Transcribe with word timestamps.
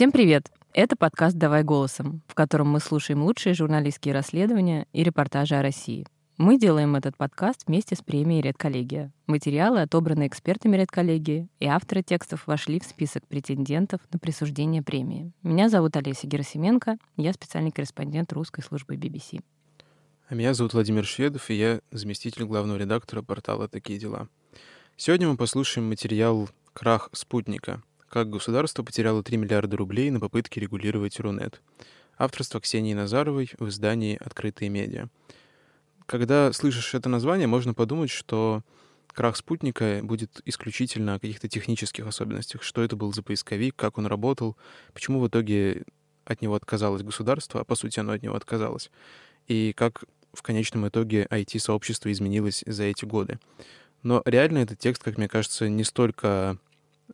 Всем 0.00 0.12
привет! 0.12 0.50
Это 0.72 0.96
подкаст 0.96 1.36
«Давай 1.36 1.62
голосом», 1.62 2.22
в 2.26 2.34
котором 2.34 2.70
мы 2.70 2.80
слушаем 2.80 3.22
лучшие 3.22 3.52
журналистские 3.52 4.14
расследования 4.14 4.86
и 4.94 5.04
репортажи 5.04 5.54
о 5.56 5.60
России. 5.60 6.06
Мы 6.38 6.58
делаем 6.58 6.96
этот 6.96 7.18
подкаст 7.18 7.64
вместе 7.66 7.96
с 7.96 8.00
премией 8.00 8.40
«Редколлегия». 8.40 9.12
Материалы 9.26 9.82
отобраны 9.82 10.26
экспертами 10.26 10.78
«Редколлегии», 10.78 11.48
и 11.58 11.66
авторы 11.66 12.02
текстов 12.02 12.46
вошли 12.46 12.80
в 12.80 12.84
список 12.84 13.26
претендентов 13.26 14.00
на 14.10 14.18
присуждение 14.18 14.82
премии. 14.82 15.32
Меня 15.42 15.68
зовут 15.68 15.94
Олеся 15.98 16.26
Герасименко, 16.26 16.96
я 17.18 17.34
специальный 17.34 17.70
корреспондент 17.70 18.32
русской 18.32 18.62
службы 18.62 18.94
BBC. 18.94 19.42
А 20.30 20.34
меня 20.34 20.54
зовут 20.54 20.72
Владимир 20.72 21.04
Шведов, 21.04 21.50
и 21.50 21.54
я 21.56 21.80
заместитель 21.90 22.44
главного 22.44 22.78
редактора 22.78 23.20
портала 23.20 23.68
«Такие 23.68 23.98
дела». 23.98 24.28
Сегодня 24.96 25.28
мы 25.28 25.36
послушаем 25.36 25.90
материал 25.90 26.48
«Крах 26.72 27.10
спутника», 27.12 27.82
как 28.10 28.28
государство 28.28 28.82
потеряло 28.82 29.22
3 29.22 29.36
миллиарда 29.36 29.76
рублей 29.76 30.10
на 30.10 30.20
попытке 30.20 30.60
регулировать 30.60 31.20
Рунет. 31.20 31.62
Авторство 32.18 32.60
Ксении 32.60 32.92
Назаровой 32.92 33.50
в 33.58 33.68
издании 33.68 34.18
«Открытые 34.20 34.68
медиа». 34.68 35.08
Когда 36.06 36.52
слышишь 36.52 36.92
это 36.94 37.08
название, 37.08 37.46
можно 37.46 37.72
подумать, 37.72 38.10
что 38.10 38.62
крах 39.06 39.36
спутника 39.36 40.00
будет 40.02 40.40
исключительно 40.44 41.14
о 41.14 41.18
каких-то 41.20 41.48
технических 41.48 42.06
особенностях. 42.06 42.64
Что 42.64 42.82
это 42.82 42.96
был 42.96 43.12
за 43.12 43.22
поисковик, 43.22 43.76
как 43.76 43.96
он 43.96 44.06
работал, 44.06 44.56
почему 44.92 45.20
в 45.20 45.28
итоге 45.28 45.84
от 46.24 46.42
него 46.42 46.56
отказалось 46.56 47.02
государство, 47.02 47.60
а 47.60 47.64
по 47.64 47.76
сути 47.76 48.00
оно 48.00 48.12
от 48.12 48.22
него 48.22 48.34
отказалось. 48.34 48.90
И 49.46 49.72
как 49.76 50.02
в 50.32 50.42
конечном 50.42 50.88
итоге 50.88 51.26
IT-сообщество 51.30 52.10
изменилось 52.10 52.64
за 52.66 52.84
эти 52.84 53.04
годы. 53.04 53.38
Но 54.02 54.22
реально 54.24 54.58
этот 54.58 54.80
текст, 54.80 55.02
как 55.02 55.16
мне 55.16 55.28
кажется, 55.28 55.68
не 55.68 55.84
столько 55.84 56.58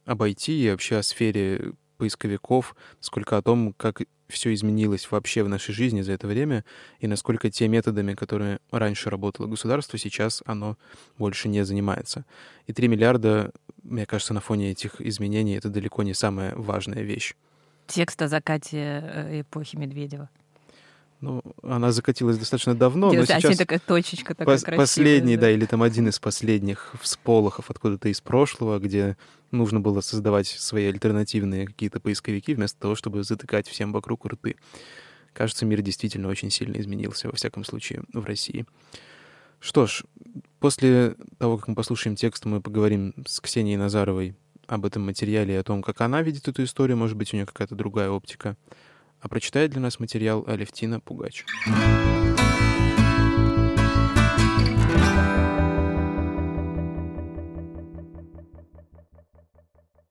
обойти 0.05 0.65
и 0.65 0.71
вообще 0.71 0.97
о 0.97 1.03
сфере 1.03 1.73
поисковиков, 1.97 2.77
сколько 3.01 3.37
о 3.37 3.43
том, 3.43 3.73
как 3.77 4.03
все 4.29 4.53
изменилось 4.53 5.11
вообще 5.11 5.43
в 5.43 5.49
нашей 5.49 5.73
жизни 5.73 6.03
за 6.03 6.13
это 6.13 6.27
время, 6.27 6.65
и 7.01 7.07
насколько 7.07 7.51
те 7.51 7.69
методами, 7.69 8.15
которые 8.15 8.59
раньше 8.71 9.09
работало 9.09 9.47
государство, 9.47 9.99
сейчас 9.99 10.43
оно 10.47 10.77
больше 11.17 11.49
не 11.49 11.65
занимается. 11.65 12.25
И 12.67 12.73
3 12.73 12.89
миллиарда, 12.89 13.53
мне 13.83 14.05
кажется, 14.05 14.35
на 14.35 14.41
фоне 14.41 14.73
этих 14.73 15.01
изменений 15.01 15.57
это 15.57 15.69
далеко 15.69 16.03
не 16.03 16.15
самая 16.15 16.55
важная 16.57 17.03
вещь. 17.03 17.35
Текст 17.87 18.21
о 18.21 18.29
закате 18.29 18.79
э, 18.79 19.41
эпохи 19.43 19.77
Медведева. 19.77 20.29
Ну, 21.21 21.43
она 21.63 21.93
закатилась 21.93 22.37
достаточно 22.37 22.75
давно, 22.75 23.09
Где, 23.09 23.21
но 23.21 23.25
сейчас 23.25 23.57
такая 23.57 23.79
точечка 23.79 24.35
такая 24.35 24.57
пос- 24.57 24.65
красивая. 24.65 24.79
последний, 24.79 25.37
да. 25.37 25.43
да, 25.43 25.51
или 25.51 25.65
там 25.65 25.83
один 25.83 26.09
из 26.09 26.19
последних 26.19 26.95
всполохов 27.01 27.71
откуда-то 27.71 28.09
из 28.09 28.21
прошлого, 28.21 28.79
где 28.79 29.17
нужно 29.51 29.81
было 29.81 30.01
создавать 30.01 30.47
свои 30.47 30.87
альтернативные 30.87 31.67
какие-то 31.67 32.01
поисковики 32.01 32.55
вместо 32.55 32.79
того, 32.81 32.95
чтобы 32.95 33.23
затыкать 33.23 33.69
всем 33.69 33.93
вокруг 33.93 34.27
рты. 34.27 34.57
Кажется, 35.33 35.67
мир 35.67 35.83
действительно 35.83 36.29
очень 36.29 36.51
сильно 36.51 36.81
изменился, 36.81 37.29
во 37.29 37.37
всяком 37.37 37.65
случае, 37.65 38.03
в 38.13 38.25
России. 38.25 38.67
Что 39.61 39.87
ж, 39.87 40.05
после 40.61 41.17
того, 41.39 41.59
как 41.59 41.69
мы 41.69 41.75
послушаем 41.75 42.17
текст, 42.17 42.45
мы 42.45 42.61
поговорим 42.61 43.15
с 43.27 43.41
Ксенией 43.41 43.77
Назаровой 43.77 44.35
об 44.67 44.85
этом 44.85 45.05
материале 45.05 45.55
и 45.55 45.59
о 45.59 45.63
том, 45.63 45.83
как 45.83 46.01
она 46.01 46.23
видит 46.23 46.49
эту 46.49 46.65
историю. 46.65 46.97
Может 46.97 47.17
быть, 47.17 47.33
у 47.33 47.37
нее 47.37 47.47
какая-то 47.47 47.75
другая 47.75 48.11
оптика. 48.11 48.57
А 49.21 49.29
прочитает 49.29 49.71
для 49.71 49.81
нас 49.81 49.99
материал 49.99 50.45
Алевтина 50.47 51.01
Пугач. 51.01 51.45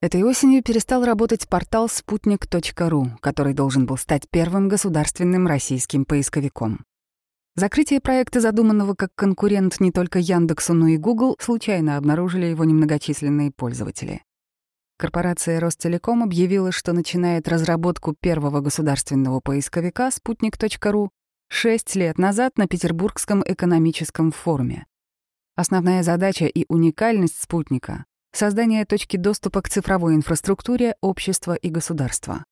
Этой 0.05 0.21
осенью 0.21 0.61
перестал 0.61 1.03
работать 1.03 1.49
портал 1.49 1.89
спутник.ру, 1.89 3.07
который 3.21 3.55
должен 3.55 3.87
был 3.87 3.97
стать 3.97 4.29
первым 4.29 4.67
государственным 4.67 5.47
российским 5.47 6.05
поисковиком. 6.05 6.85
Закрытие 7.55 7.99
проекта, 8.01 8.39
задуманного 8.39 8.93
как 8.93 9.09
конкурент 9.15 9.79
не 9.79 9.91
только 9.91 10.19
Яндексу, 10.19 10.75
но 10.75 10.89
и 10.89 10.97
Google, 10.97 11.35
случайно 11.39 11.97
обнаружили 11.97 12.45
его 12.45 12.65
немногочисленные 12.65 13.49
пользователи. 13.49 14.21
Корпорация 14.99 15.59
Ростелеком 15.59 16.21
объявила, 16.21 16.71
что 16.71 16.93
начинает 16.93 17.47
разработку 17.47 18.13
первого 18.13 18.61
государственного 18.61 19.39
поисковика 19.39 20.11
«Спутник.ру» 20.11 21.09
шесть 21.47 21.95
лет 21.95 22.19
назад 22.19 22.59
на 22.59 22.67
Петербургском 22.67 23.43
экономическом 23.43 24.31
форуме. 24.31 24.85
Основная 25.55 26.03
задача 26.03 26.45
и 26.45 26.65
уникальность 26.69 27.41
«Спутника»— 27.41 28.05
создание 28.37 28.85
точки 28.85 29.17
доступа 29.17 29.61
к 29.61 29.69
цифровой 29.69 30.15
инфраструктуре 30.15 30.95
общества 31.01 31.53
и 31.53 31.69
государства. 31.69 32.43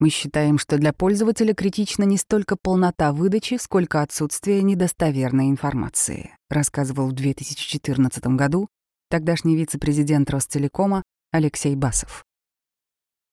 Мы 0.00 0.10
считаем, 0.10 0.58
что 0.58 0.78
для 0.78 0.92
пользователя 0.92 1.54
критична 1.54 2.04
не 2.04 2.18
столько 2.18 2.56
полнота 2.56 3.12
выдачи, 3.12 3.58
сколько 3.60 4.00
отсутствие 4.00 4.62
недостоверной 4.62 5.50
информации, 5.50 6.36
рассказывал 6.48 7.08
в 7.08 7.12
2014 7.12 8.24
году 8.28 8.68
тогдашний 9.10 9.56
вице-президент 9.56 10.30
Ростелекома 10.30 11.02
Алексей 11.32 11.74
Басов. 11.74 12.24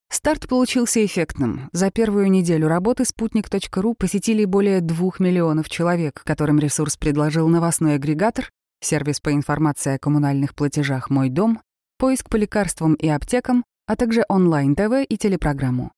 Старт 0.09 0.47
получился 0.47 1.05
эффектным. 1.05 1.69
За 1.71 1.91
первую 1.91 2.31
неделю 2.31 2.67
работы 2.67 3.05
спутник.ру 3.05 3.93
посетили 3.93 4.45
более 4.45 4.81
двух 4.81 5.19
миллионов 5.19 5.69
человек, 5.69 6.23
которым 6.23 6.59
ресурс 6.59 6.97
предложил 6.97 7.47
новостной 7.47 7.95
агрегатор, 7.95 8.49
сервис 8.81 9.19
по 9.19 9.33
информации 9.33 9.95
о 9.95 9.99
коммунальных 9.99 10.55
платежах 10.55 11.09
«Мой 11.09 11.29
дом», 11.29 11.59
поиск 11.97 12.29
по 12.29 12.35
лекарствам 12.35 12.93
и 12.95 13.07
аптекам, 13.07 13.63
а 13.87 13.95
также 13.95 14.23
онлайн-ТВ 14.29 15.05
и 15.07 15.17
телепрограмму. 15.17 15.91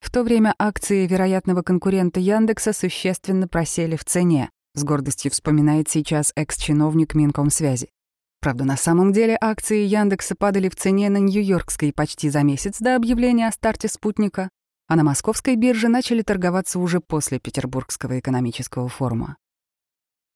В 0.00 0.10
то 0.10 0.22
время 0.22 0.54
акции 0.58 1.06
вероятного 1.06 1.62
конкурента 1.62 2.20
Яндекса 2.20 2.72
существенно 2.72 3.48
просели 3.48 3.96
в 3.96 4.04
цене, 4.04 4.50
с 4.74 4.84
гордостью 4.84 5.30
вспоминает 5.32 5.88
сейчас 5.88 6.32
экс-чиновник 6.36 7.14
Минкомсвязи. 7.14 7.88
Правда, 8.40 8.64
на 8.64 8.76
самом 8.76 9.12
деле 9.12 9.36
акции 9.40 9.84
Яндекса 9.84 10.36
падали 10.36 10.68
в 10.68 10.76
цене 10.76 11.10
на 11.10 11.18
Нью-Йоркской 11.18 11.92
почти 11.92 12.30
за 12.30 12.44
месяц 12.44 12.78
до 12.78 12.94
объявления 12.94 13.48
о 13.48 13.52
старте 13.52 13.88
спутника, 13.88 14.50
а 14.86 14.94
на 14.94 15.02
московской 15.02 15.56
бирже 15.56 15.88
начали 15.88 16.22
торговаться 16.22 16.78
уже 16.78 17.00
после 17.00 17.40
Петербургского 17.40 18.20
экономического 18.20 18.88
форума. 18.88 19.36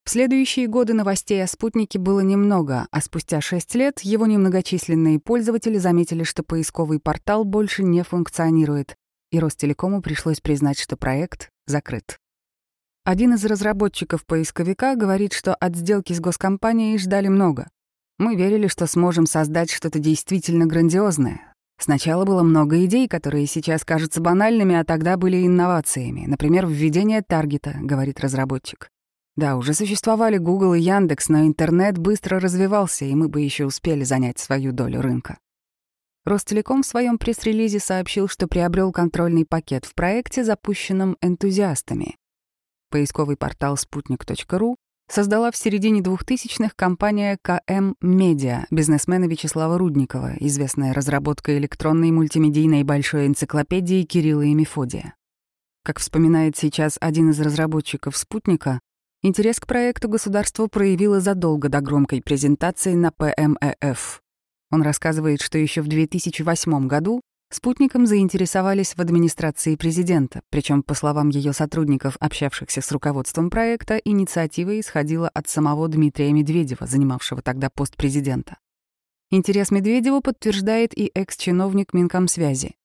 В 0.05 0.09
следующие 0.09 0.67
годы 0.67 0.93
новостей 0.93 1.41
о 1.41 1.47
спутнике 1.47 1.97
было 1.97 2.19
немного, 2.19 2.87
а 2.91 2.99
спустя 2.99 3.39
шесть 3.39 3.73
лет 3.73 4.01
его 4.01 4.25
немногочисленные 4.25 5.17
пользователи 5.17 5.77
заметили, 5.77 6.23
что 6.23 6.43
поисковый 6.43 6.99
портал 6.99 7.45
больше 7.45 7.83
не 7.83 8.03
функционирует, 8.03 8.97
и 9.31 9.39
Ростелекому 9.39 10.01
пришлось 10.01 10.41
признать, 10.41 10.77
что 10.77 10.97
проект 10.97 11.49
закрыт. 11.67 12.17
Один 13.05 13.33
из 13.35 13.45
разработчиков 13.45 14.25
поисковика 14.25 14.95
говорит, 14.95 15.31
что 15.31 15.55
от 15.55 15.77
сделки 15.77 16.11
с 16.11 16.19
госкомпанией 16.19 16.97
ждали 16.97 17.29
много. 17.29 17.69
Мы 18.17 18.35
верили, 18.35 18.67
что 18.67 18.87
сможем 18.87 19.25
создать 19.25 19.71
что-то 19.71 19.99
действительно 19.99 20.65
грандиозное. 20.65 21.53
Сначала 21.79 22.25
было 22.25 22.43
много 22.43 22.83
идей, 22.85 23.07
которые 23.07 23.47
сейчас 23.47 23.85
кажутся 23.85 24.19
банальными, 24.19 24.75
а 24.75 24.83
тогда 24.83 25.15
были 25.15 25.47
инновациями. 25.47 26.25
Например, 26.27 26.67
введение 26.67 27.21
таргета, 27.21 27.77
говорит 27.81 28.19
разработчик. 28.19 28.89
Да, 29.35 29.57
уже 29.57 29.73
существовали 29.73 30.37
Google 30.37 30.75
и 30.75 30.81
Яндекс, 30.81 31.29
но 31.29 31.41
интернет 31.41 31.97
быстро 31.97 32.39
развивался, 32.39 33.05
и 33.05 33.15
мы 33.15 33.29
бы 33.29 33.41
еще 33.41 33.65
успели 33.65 34.03
занять 34.03 34.37
свою 34.37 34.71
долю 34.71 35.01
рынка. 35.01 35.39
Ростелеком 36.25 36.83
в 36.83 36.85
своем 36.85 37.17
пресс-релизе 37.17 37.79
сообщил, 37.79 38.29
что 38.29 38.47
приобрел 38.47 38.91
контрольный 38.91 39.45
пакет 39.45 39.85
в 39.85 39.93
проекте, 39.93 40.43
запущенном 40.43 41.17
энтузиастами. 41.21 42.15
Поисковый 42.91 43.35
портал 43.35 43.75
спутник.ру 43.75 44.77
создала 45.09 45.51
в 45.51 45.57
середине 45.57 46.01
2000-х 46.01 46.71
компания 46.75 47.37
КМ 47.41 47.95
Медиа 48.01 48.67
бизнесмена 48.71 49.25
Вячеслава 49.25 49.77
Рудникова, 49.77 50.35
известная 50.39 50.93
разработкой 50.93 51.57
электронной 51.57 52.11
мультимедийной 52.11 52.83
большой 52.83 53.27
энциклопедии 53.27 54.03
Кирилла 54.03 54.43
и 54.43 54.53
Мефодия. 54.53 55.15
Как 55.83 55.99
вспоминает 55.99 56.55
сейчас 56.55 56.97
один 57.01 57.31
из 57.31 57.41
разработчиков 57.41 58.15
«Спутника», 58.15 58.79
интерес 59.23 59.59
к 59.59 59.65
проекту 59.65 60.09
государство 60.09 60.67
проявило 60.67 61.19
задолго 61.19 61.69
до 61.69 61.81
громкой 61.81 62.21
презентации 62.21 62.93
на 62.93 63.11
ПМЭФ. 63.11 64.21
Он 64.69 64.81
рассказывает, 64.81 65.41
что 65.41 65.57
еще 65.57 65.81
в 65.81 65.87
2008 65.87 66.87
году 66.87 67.21
спутником 67.49 68.05
заинтересовались 68.05 68.95
в 68.95 68.99
администрации 68.99 69.75
президента, 69.75 70.41
причем, 70.49 70.83
по 70.83 70.93
словам 70.93 71.29
ее 71.29 71.53
сотрудников, 71.53 72.17
общавшихся 72.19 72.81
с 72.81 72.91
руководством 72.91 73.49
проекта, 73.49 73.97
инициатива 73.97 74.79
исходила 74.79 75.29
от 75.29 75.47
самого 75.47 75.87
Дмитрия 75.87 76.31
Медведева, 76.33 76.85
занимавшего 76.85 77.41
тогда 77.41 77.69
пост 77.69 77.95
президента. 77.95 78.57
Интерес 79.31 79.71
Медведева 79.71 80.19
подтверждает 80.19 80.97
и 80.97 81.11
экс-чиновник 81.13 81.93
Минкомсвязи. 81.93 82.75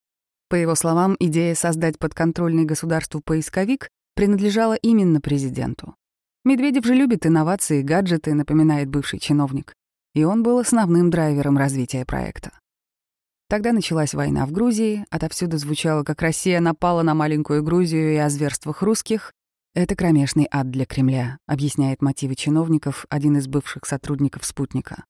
По 0.49 0.55
его 0.55 0.75
словам, 0.75 1.17
идея 1.19 1.55
создать 1.55 1.99
подконтрольный 1.99 2.64
государству 2.64 3.20
поисковик 3.20 3.90
принадлежала 4.14 4.75
именно 4.75 5.20
президенту. 5.20 5.94
Медведев 6.44 6.85
же 6.85 6.94
любит 6.94 7.26
инновации 7.26 7.82
гаджеты, 7.82 8.35
напоминает 8.35 8.88
бывший 8.88 9.19
чиновник. 9.19 9.75
И 10.14 10.25
он 10.25 10.43
был 10.43 10.58
основным 10.58 11.11
драйвером 11.11 11.58
развития 11.58 12.05
проекта. 12.05 12.52
Тогда 13.49 13.73
началась 13.73 14.12
война 14.12 14.44
в 14.44 14.52
Грузии, 14.52 15.06
отовсюду 15.11 15.56
звучало, 15.56 16.05
как 16.05 16.20
Россия 16.20 16.61
напала 16.61 17.02
на 17.02 17.14
маленькую 17.14 17.62
Грузию 17.62 18.12
и 18.12 18.17
о 18.17 18.29
зверствах 18.29 18.82
русских. 18.82 19.32
Это 19.75 19.96
кромешный 19.96 20.46
ад 20.50 20.70
для 20.70 20.85
Кремля, 20.85 21.38
объясняет 21.46 22.02
мотивы 22.02 22.35
чиновников 22.35 23.06
один 23.08 23.38
из 23.38 23.46
бывших 23.46 23.87
сотрудников 23.87 24.44
«Спутника». 24.44 25.05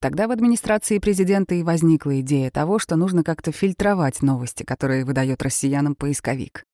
Тогда 0.00 0.28
в 0.28 0.30
администрации 0.30 0.98
президента 0.98 1.54
и 1.54 1.62
возникла 1.62 2.20
идея 2.20 2.50
того, 2.50 2.78
что 2.78 2.96
нужно 2.96 3.24
как-то 3.24 3.52
фильтровать 3.52 4.22
новости, 4.22 4.62
которые 4.62 5.04
выдает 5.04 5.42
россиянам 5.42 5.94
поисковик. 5.94 6.64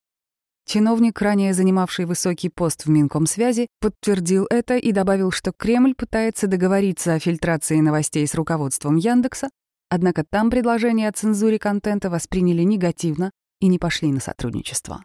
Чиновник, 0.66 1.20
ранее 1.20 1.54
занимавший 1.54 2.04
высокий 2.04 2.48
пост 2.48 2.86
в 2.86 2.88
Минкомсвязи, 2.88 3.68
подтвердил 3.80 4.46
это 4.48 4.76
и 4.76 4.92
добавил, 4.92 5.30
что 5.30 5.52
Кремль 5.52 5.94
пытается 5.94 6.46
договориться 6.46 7.14
о 7.14 7.18
фильтрации 7.18 7.80
новостей 7.80 8.26
с 8.26 8.34
руководством 8.34 8.96
Яндекса, 8.96 9.48
Однако 9.94 10.24
там 10.24 10.48
предложения 10.48 11.06
о 11.06 11.12
цензуре 11.12 11.58
контента 11.58 12.08
восприняли 12.08 12.62
негативно 12.62 13.30
и 13.60 13.66
не 13.66 13.78
пошли 13.78 14.10
на 14.10 14.20
сотрудничество. 14.20 15.04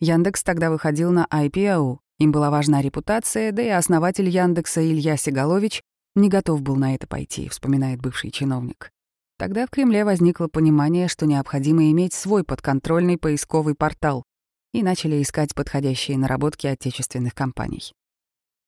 Яндекс 0.00 0.42
тогда 0.42 0.68
выходил 0.68 1.12
на 1.12 1.26
IPO, 1.30 1.96
им 2.18 2.30
была 2.30 2.50
важна 2.50 2.82
репутация, 2.82 3.52
да 3.52 3.62
и 3.62 3.68
основатель 3.68 4.28
Яндекса 4.28 4.86
Илья 4.86 5.16
Сигалович 5.16 5.80
не 6.14 6.28
готов 6.28 6.60
был 6.60 6.76
на 6.76 6.94
это 6.94 7.06
пойти, 7.06 7.48
вспоминает 7.48 8.02
бывший 8.02 8.30
чиновник. 8.30 8.90
Тогда 9.38 9.66
в 9.66 9.70
Кремле 9.70 10.04
возникло 10.04 10.46
понимание, 10.46 11.08
что 11.08 11.24
необходимо 11.24 11.90
иметь 11.90 12.12
свой 12.12 12.44
подконтрольный 12.44 13.16
поисковый 13.16 13.74
портал, 13.74 14.24
и 14.72 14.82
начали 14.82 15.22
искать 15.22 15.54
подходящие 15.54 16.18
наработки 16.18 16.66
отечественных 16.66 17.34
компаний. 17.34 17.92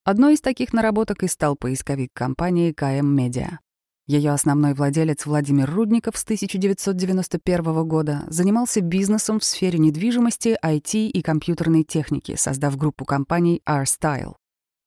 Одной 0.05 0.35
из 0.35 0.41
таких 0.41 0.73
наработок 0.73 1.23
и 1.23 1.29
стал 1.29 1.57
поисковик 1.57 2.11
компании 2.13 2.73
КМ 2.73 3.07
Медиа. 3.07 3.59
Ее 4.07 4.33
основной 4.33 4.75
владелец 4.75 5.25
Владимир 5.25 5.71
Рудников 5.71 6.19
с 6.19 6.25
1991 6.25 7.89
года 7.89 8.25
занимался 8.29 8.83
бизнесом 8.83 9.41
в 9.41 9.45
сфере 9.45 9.79
недвижимости, 9.79 10.59
IT 10.63 11.09
и 11.09 11.23
компьютерной 11.23 11.85
техники, 11.85 12.37
создав 12.37 12.77
группу 12.77 13.07
компаний 13.07 13.63
R-Style. 13.65 14.35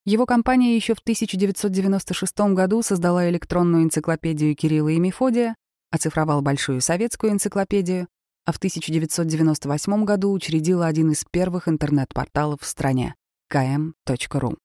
Его 0.06 0.28
компания 0.28 0.76
еще 0.76 0.94
в 0.94 1.00
1996 1.00 2.40
году 2.54 2.84
создала 2.84 3.28
электронную 3.28 3.86
энциклопедию 3.86 4.56
Кирилла 4.56 4.90
и 4.90 5.00
Мефодия, 5.00 5.56
оцифровал 5.90 6.44
Большую 6.44 6.80
советскую 6.82 7.34
энциклопедию, 7.34 8.08
а 8.48 8.54
в 8.54 8.58
1998 8.58 10.06
году 10.06 10.32
учредила 10.32 10.88
один 10.88 11.12
из 11.12 11.26
первых 11.30 11.68
интернет-порталов 11.68 12.62
в 12.62 12.66
стране— 12.66 13.14
km.ru. 13.54 14.56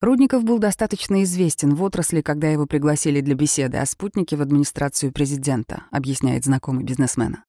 Рудников 0.00 0.42
был 0.42 0.58
достаточно 0.58 1.22
известен 1.22 1.76
в 1.76 1.82
отрасли, 1.84 2.22
когда 2.22 2.48
его 2.48 2.66
пригласили 2.66 3.20
для 3.20 3.36
беседы 3.36 3.78
о 3.78 3.86
спутнике 3.86 4.36
в 4.36 4.42
администрацию 4.42 5.12
президента, 5.12 5.84
объясняет 5.92 6.44
знакомый 6.44 6.82
бизнесмена. 6.82 7.44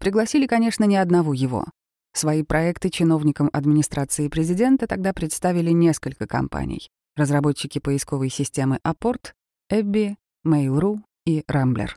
Пригласили, 0.00 0.48
конечно, 0.48 0.82
не 0.82 0.96
одного 0.96 1.32
его. 1.32 1.64
Свои 2.12 2.42
проекты 2.42 2.90
чиновникам 2.90 3.50
администрации 3.52 4.26
президента 4.26 4.88
тогда 4.88 5.12
представили 5.12 5.70
несколько 5.70 6.26
компаний. 6.26 6.90
Разработчики 7.14 7.78
поисковой 7.78 8.30
системы 8.30 8.80
Апорт, 8.82 9.34
Эбби, 9.70 10.16
Mail.ru 10.44 10.98
и 11.24 11.44
Rambler. 11.48 11.90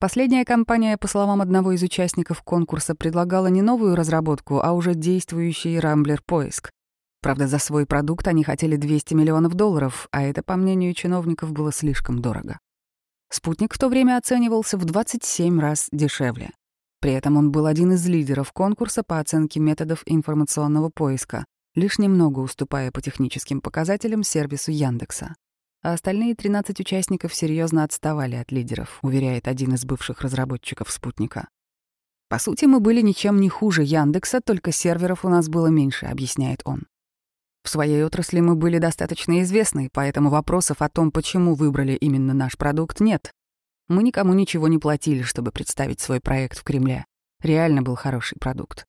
Последняя 0.00 0.44
компания, 0.44 0.96
по 0.96 1.08
словам 1.08 1.40
одного 1.40 1.72
из 1.72 1.82
участников 1.82 2.42
конкурса, 2.42 2.94
предлагала 2.94 3.48
не 3.48 3.62
новую 3.62 3.96
разработку, 3.96 4.60
а 4.62 4.70
уже 4.70 4.94
действующий 4.94 5.76
Rambler 5.78 6.20
поиск. 6.24 6.70
Правда, 7.20 7.48
за 7.48 7.58
свой 7.58 7.84
продукт 7.84 8.28
они 8.28 8.44
хотели 8.44 8.76
200 8.76 9.14
миллионов 9.14 9.54
долларов, 9.54 10.06
а 10.12 10.22
это, 10.22 10.44
по 10.44 10.54
мнению 10.54 10.94
чиновников, 10.94 11.50
было 11.50 11.72
слишком 11.72 12.20
дорого. 12.20 12.60
Спутник 13.28 13.74
в 13.74 13.78
то 13.78 13.88
время 13.88 14.16
оценивался 14.16 14.78
в 14.78 14.84
27 14.84 15.58
раз 15.58 15.88
дешевле. 15.90 16.52
При 17.00 17.12
этом 17.12 17.36
он 17.36 17.50
был 17.50 17.66
один 17.66 17.92
из 17.92 18.06
лидеров 18.06 18.52
конкурса 18.52 19.02
по 19.02 19.18
оценке 19.18 19.58
методов 19.58 20.04
информационного 20.06 20.90
поиска, 20.90 21.44
лишь 21.74 21.98
немного 21.98 22.38
уступая 22.38 22.92
по 22.92 23.02
техническим 23.02 23.60
показателям 23.60 24.22
сервису 24.22 24.70
Яндекса. 24.70 25.34
А 25.82 25.92
остальные 25.92 26.34
13 26.34 26.80
участников 26.80 27.34
серьезно 27.34 27.84
отставали 27.84 28.34
от 28.34 28.50
лидеров, 28.50 28.98
уверяет 29.02 29.46
один 29.46 29.74
из 29.74 29.84
бывших 29.84 30.22
разработчиков 30.22 30.90
спутника. 30.90 31.48
По 32.28 32.38
сути, 32.38 32.64
мы 32.64 32.80
были 32.80 33.00
ничем 33.00 33.40
не 33.40 33.48
хуже 33.48 33.84
Яндекса, 33.84 34.40
только 34.40 34.72
серверов 34.72 35.24
у 35.24 35.28
нас 35.28 35.48
было 35.48 35.68
меньше, 35.68 36.06
объясняет 36.06 36.60
он. 36.64 36.86
В 37.62 37.70
своей 37.70 38.02
отрасли 38.02 38.40
мы 38.40 38.54
были 38.54 38.78
достаточно 38.78 39.42
известны, 39.42 39.88
поэтому 39.92 40.30
вопросов 40.30 40.82
о 40.82 40.88
том, 40.88 41.10
почему 41.10 41.54
выбрали 41.54 41.92
именно 41.92 42.34
наш 42.34 42.56
продукт, 42.56 43.00
нет. 43.00 43.32
Мы 43.88 44.02
никому 44.02 44.34
ничего 44.34 44.68
не 44.68 44.78
платили, 44.78 45.22
чтобы 45.22 45.52
представить 45.52 46.00
свой 46.00 46.20
проект 46.20 46.58
в 46.58 46.64
Кремле. 46.64 47.06
Реально 47.40 47.82
был 47.82 47.94
хороший 47.94 48.38
продукт. 48.38 48.84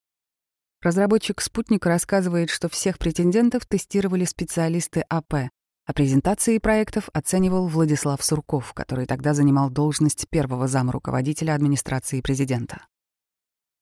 Разработчик 0.82 1.40
«Спутника» 1.40 1.88
рассказывает, 1.88 2.50
что 2.50 2.68
всех 2.68 2.98
претендентов 2.98 3.66
тестировали 3.66 4.24
специалисты 4.24 5.04
АП, 5.08 5.50
а 5.86 5.92
презентации 5.92 6.58
проектов 6.58 7.08
оценивал 7.12 7.66
Владислав 7.66 8.22
Сурков, 8.24 8.72
который 8.74 9.06
тогда 9.06 9.34
занимал 9.34 9.70
должность 9.70 10.28
первого 10.28 10.68
зама 10.68 10.92
руководителя 10.92 11.54
администрации 11.54 12.20
президента. 12.20 12.86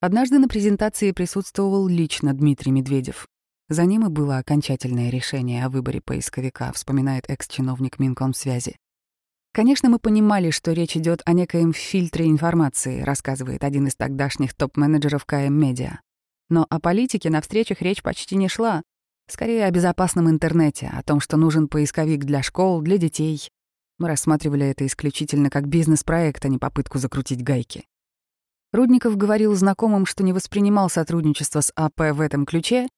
Однажды 0.01 0.39
на 0.39 0.49
презентации 0.49 1.13
присутствовал 1.13 1.89
лично 1.89 2.33
Дмитрий 2.33 2.73
Медведев, 2.73 3.27
за 3.69 3.85
ним 3.85 4.07
и 4.07 4.09
было 4.09 4.39
окончательное 4.39 5.11
решение 5.11 5.67
о 5.67 5.69
выборе 5.69 6.01
поисковика, 6.01 6.73
вспоминает 6.73 7.29
экс-чиновник 7.29 7.99
Минкомсвязи. 7.99 8.77
Конечно, 9.53 9.91
мы 9.91 9.99
понимали, 9.99 10.51
что 10.51 10.73
речь 10.73 10.97
идет 10.97 11.21
о 11.27 11.35
некоем 11.35 11.75
фильтре 11.75 12.27
информации, 12.29 13.03
рассказывает 13.03 13.65
один 13.65 13.87
из 13.87 13.95
тогдашних 13.95 14.55
топ-менеджеров 14.55 15.27
КМ 15.27 15.53
Медиа. 15.53 16.01
Но 16.49 16.67
о 16.71 16.81
политике 16.81 17.29
на 17.29 17.43
встречах 17.43 17.83
речь 17.83 18.03
почти 18.03 18.37
не 18.37 18.49
шла. 18.49 18.83
Скорее 19.29 19.67
о 19.67 19.71
безопасном 19.71 20.31
интернете, 20.31 20.91
о 20.93 21.03
том, 21.03 21.21
что 21.21 21.37
нужен 21.37 21.69
поисковик 21.69 22.25
для 22.25 22.43
школ, 22.43 22.81
для 22.81 22.97
детей. 22.97 23.49
Мы 23.99 24.09
рассматривали 24.09 24.67
это 24.67 24.87
исключительно 24.87 25.51
как 25.51 25.69
бизнес-проект, 25.69 26.45
а 26.45 26.49
не 26.49 26.59
попытку 26.59 26.99
закрутить 26.99 27.43
гайки. 27.43 27.85
Рудников 28.73 29.17
говорил 29.17 29.55
знакомым, 29.55 30.07
что 30.07 30.25
не 30.25 30.33
воспринимал 30.33 30.89
сотрудничество 30.91 31.61
с 31.61 31.73
АП 31.77 32.13
в 32.13 32.21
этом 32.21 32.47
ключе 32.47 32.89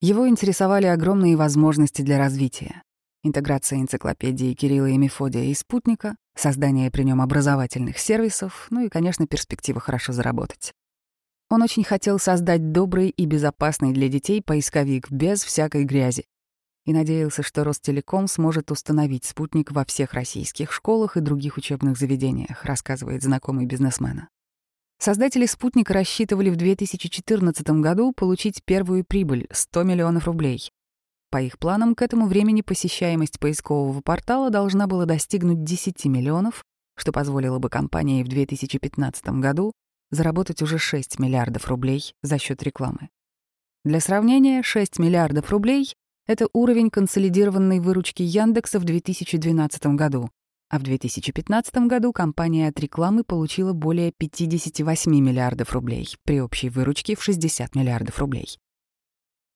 его 0.00 0.26
интересовали 0.26 0.86
огромные 0.86 1.36
возможности 1.36 2.00
для 2.00 2.18
развития. 2.18 2.82
Интеграция 3.22 3.80
энциклопедии 3.80 4.54
Кирилла 4.54 4.86
и 4.86 4.96
Мефодия 4.96 5.44
и 5.44 5.54
спутника, 5.54 6.16
создание 6.34 6.90
при 6.90 7.02
нем 7.02 7.20
образовательных 7.20 7.98
сервисов, 7.98 8.66
ну 8.70 8.86
и, 8.86 8.88
конечно, 8.88 9.26
перспектива 9.26 9.78
хорошо 9.78 10.12
заработать. 10.14 10.72
Он 11.50 11.62
очень 11.62 11.82
хотел 11.82 12.20
создать 12.20 12.70
добрый 12.70 13.08
и 13.08 13.26
безопасный 13.26 13.92
для 13.92 14.08
детей 14.08 14.40
поисковик 14.40 15.10
без 15.10 15.42
всякой 15.42 15.84
грязи 15.84 16.26
и 16.86 16.92
надеялся, 16.92 17.42
что 17.42 17.64
Ростелеком 17.64 18.28
сможет 18.28 18.70
установить 18.70 19.24
спутник 19.24 19.72
во 19.72 19.84
всех 19.84 20.14
российских 20.14 20.72
школах 20.72 21.16
и 21.16 21.20
других 21.20 21.56
учебных 21.56 21.98
заведениях, 21.98 22.64
рассказывает 22.64 23.22
знакомый 23.22 23.66
бизнесмена. 23.66 24.28
Создатели 24.98 25.46
«Спутника» 25.46 25.92
рассчитывали 25.92 26.50
в 26.50 26.56
2014 26.56 27.68
году 27.80 28.12
получить 28.12 28.62
первую 28.64 29.04
прибыль— 29.04 29.46
100 29.50 29.82
миллионов 29.82 30.26
рублей. 30.26 30.70
По 31.30 31.40
их 31.40 31.58
планам, 31.58 31.94
к 31.94 32.02
этому 32.02 32.26
времени 32.26 32.60
посещаемость 32.60 33.38
поискового 33.38 34.00
портала 34.02 34.50
должна 34.50 34.86
была 34.86 35.04
достигнуть 35.04 35.64
10 35.64 36.04
миллионов, 36.06 36.64
что 36.96 37.12
позволило 37.12 37.58
бы 37.58 37.70
компании 37.70 38.22
в 38.22 38.28
2015 38.28 39.40
году 39.40 39.72
заработать 40.10 40.62
уже 40.62 40.78
6 40.78 41.18
миллиардов 41.18 41.68
рублей 41.68 42.14
за 42.22 42.38
счет 42.38 42.62
рекламы. 42.62 43.10
Для 43.84 44.00
сравнения, 44.00 44.62
6 44.62 44.98
миллиардов 44.98 45.50
рублей— 45.50 45.94
это 46.26 46.48
уровень 46.52 46.90
консолидированной 46.90 47.80
выручки 47.80 48.22
Яндекса 48.22 48.78
в 48.78 48.84
2012 48.84 49.86
году, 49.96 50.30
а 50.68 50.78
в 50.78 50.82
2015 50.82 51.86
году 51.88 52.12
компания 52.12 52.68
от 52.68 52.78
рекламы 52.78 53.24
получила 53.24 53.72
более 53.72 54.12
58 54.12 55.10
миллиардов 55.12 55.72
рублей 55.72 56.08
при 56.24 56.40
общей 56.40 56.68
выручке 56.68 57.16
в 57.16 57.22
60 57.22 57.74
миллиардов 57.74 58.18
рублей. 58.18 58.58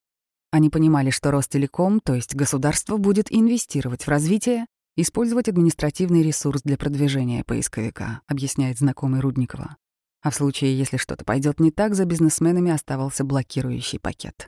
Они 0.56 0.70
понимали, 0.70 1.10
что 1.10 1.32
Ростелеком, 1.32 2.00
то 2.00 2.16
есть 2.16 2.34
государство, 2.34 2.96
будет 2.96 3.28
инвестировать 3.30 4.04
в 4.04 4.08
развитие, 4.08 4.68
использовать 4.96 5.50
административный 5.50 6.24
ресурс 6.24 6.62
для 6.62 6.78
продвижения 6.78 7.44
поисковика, 7.44 8.22
объясняет 8.26 8.78
знакомый 8.78 9.20
Рудникова. 9.20 9.76
А 10.22 10.30
в 10.30 10.36
случае, 10.36 10.78
если 10.78 10.96
что-то 10.96 11.26
пойдет 11.26 11.60
не 11.60 11.72
так, 11.72 11.94
за 11.94 12.06
бизнесменами 12.06 12.72
оставался 12.72 13.26
блокирующий 13.26 14.00
пакет. 14.00 14.48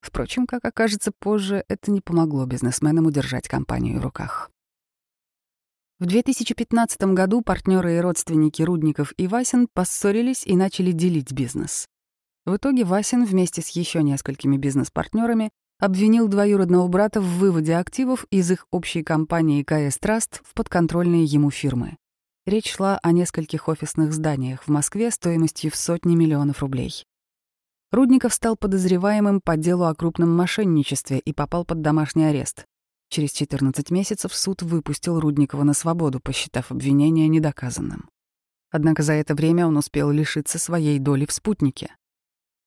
Впрочем, 0.00 0.48
как 0.48 0.64
окажется 0.64 1.12
позже, 1.16 1.64
это 1.68 1.92
не 1.92 2.00
помогло 2.00 2.44
бизнесменам 2.44 3.06
удержать 3.06 3.46
компанию 3.46 4.00
в 4.00 4.02
руках. 4.02 4.50
В 6.00 6.06
2015 6.06 7.00
году 7.14 7.40
партнеры 7.40 7.94
и 7.94 8.00
родственники 8.00 8.62
Рудников 8.62 9.14
и 9.16 9.28
Васин 9.28 9.68
поссорились 9.72 10.44
и 10.44 10.56
начали 10.56 10.90
делить 10.90 11.30
бизнес. 11.30 11.86
В 12.46 12.56
итоге 12.56 12.84
Васин 12.84 13.24
вместе 13.24 13.60
с 13.60 13.70
еще 13.70 14.04
несколькими 14.04 14.56
бизнес-партнерами 14.56 15.50
обвинил 15.80 16.28
двоюродного 16.28 16.86
брата 16.86 17.20
в 17.20 17.24
выводе 17.24 17.74
активов 17.74 18.24
из 18.30 18.48
их 18.52 18.68
общей 18.70 19.02
компании 19.02 19.64
КС 19.64 19.98
Траст 19.98 20.42
в 20.44 20.54
подконтрольные 20.54 21.24
ему 21.24 21.50
фирмы. 21.50 21.96
Речь 22.46 22.72
шла 22.72 23.00
о 23.02 23.10
нескольких 23.10 23.66
офисных 23.66 24.12
зданиях 24.12 24.62
в 24.62 24.68
Москве 24.68 25.10
стоимостью 25.10 25.72
в 25.72 25.76
сотни 25.76 26.14
миллионов 26.14 26.60
рублей. 26.60 27.04
Рудников 27.90 28.32
стал 28.32 28.56
подозреваемым 28.56 29.40
по 29.40 29.56
делу 29.56 29.86
о 29.86 29.94
крупном 29.96 30.34
мошенничестве 30.34 31.18
и 31.18 31.32
попал 31.32 31.64
под 31.64 31.80
домашний 31.82 32.26
арест. 32.26 32.64
Через 33.08 33.32
14 33.32 33.90
месяцев 33.90 34.32
суд 34.32 34.62
выпустил 34.62 35.18
Рудникова 35.18 35.64
на 35.64 35.74
свободу, 35.74 36.20
посчитав 36.20 36.70
обвинение 36.70 37.26
недоказанным. 37.26 38.08
Однако 38.70 39.02
за 39.02 39.14
это 39.14 39.34
время 39.34 39.66
он 39.66 39.76
успел 39.76 40.12
лишиться 40.12 40.60
своей 40.60 41.00
доли 41.00 41.26
в 41.26 41.32
«Спутнике». 41.32 41.90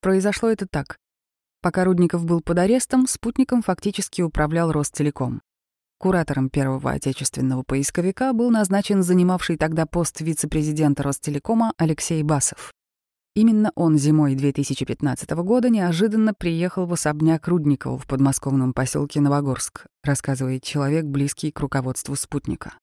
Произошло 0.02 0.50
это 0.50 0.66
так. 0.66 0.98
Пока 1.62 1.84
Рудников 1.84 2.26
был 2.26 2.42
под 2.42 2.60
арестом, 2.60 3.06
«Спутником» 3.08 3.62
фактически 3.62 4.22
управлял 4.22 4.72
Ростелеком. 4.72 5.42
Куратором 5.98 6.50
первого 6.50 6.92
отечественного 6.92 7.64
поисковика 7.64 8.32
был 8.32 8.50
назначен 8.50 9.04
занимавший 9.04 9.58
тогда 9.58 9.86
пост 9.86 10.22
вице-президента 10.22 11.04
Ростелекома 11.04 11.74
Алексей 11.78 12.24
Басов. 12.24 12.72
Именно 13.36 13.74
он 13.76 13.98
зимой 13.98 14.36
2015 14.36 15.30
года 15.32 15.70
неожиданно 15.70 16.34
приехал 16.34 16.86
в 16.86 16.94
особняк 16.94 17.46
Рудникова 17.50 17.98
в 17.98 18.08
подмосковном 18.08 18.74
поселке 18.74 19.20
Новогорск, 19.20 19.86
рассказывает 20.04 20.64
человек, 20.64 21.04
близкий 21.04 21.52
к 21.52 21.60
руководству 21.60 22.16
спутника. 22.16 22.74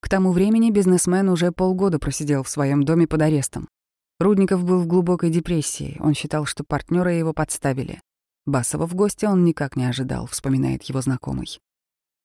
К 0.00 0.08
тому 0.08 0.32
времени 0.32 0.70
бизнесмен 0.70 1.28
уже 1.28 1.52
полгода 1.52 1.98
просидел 1.98 2.42
в 2.42 2.48
своем 2.48 2.84
доме 2.84 3.06
под 3.06 3.20
арестом. 3.20 3.68
Рудников 4.18 4.64
был 4.64 4.80
в 4.80 4.88
глубокой 4.88 5.30
депрессии, 5.30 5.96
он 6.00 6.12
считал, 6.14 6.44
что 6.44 6.64
партнеры 6.64 7.12
его 7.12 7.32
подставили. 7.32 8.00
Басова 8.46 8.86
в 8.86 8.94
гости 8.96 9.26
он 9.26 9.44
никак 9.44 9.76
не 9.76 9.84
ожидал, 9.84 10.26
вспоминает 10.26 10.82
его 10.84 11.00
знакомый. 11.00 11.60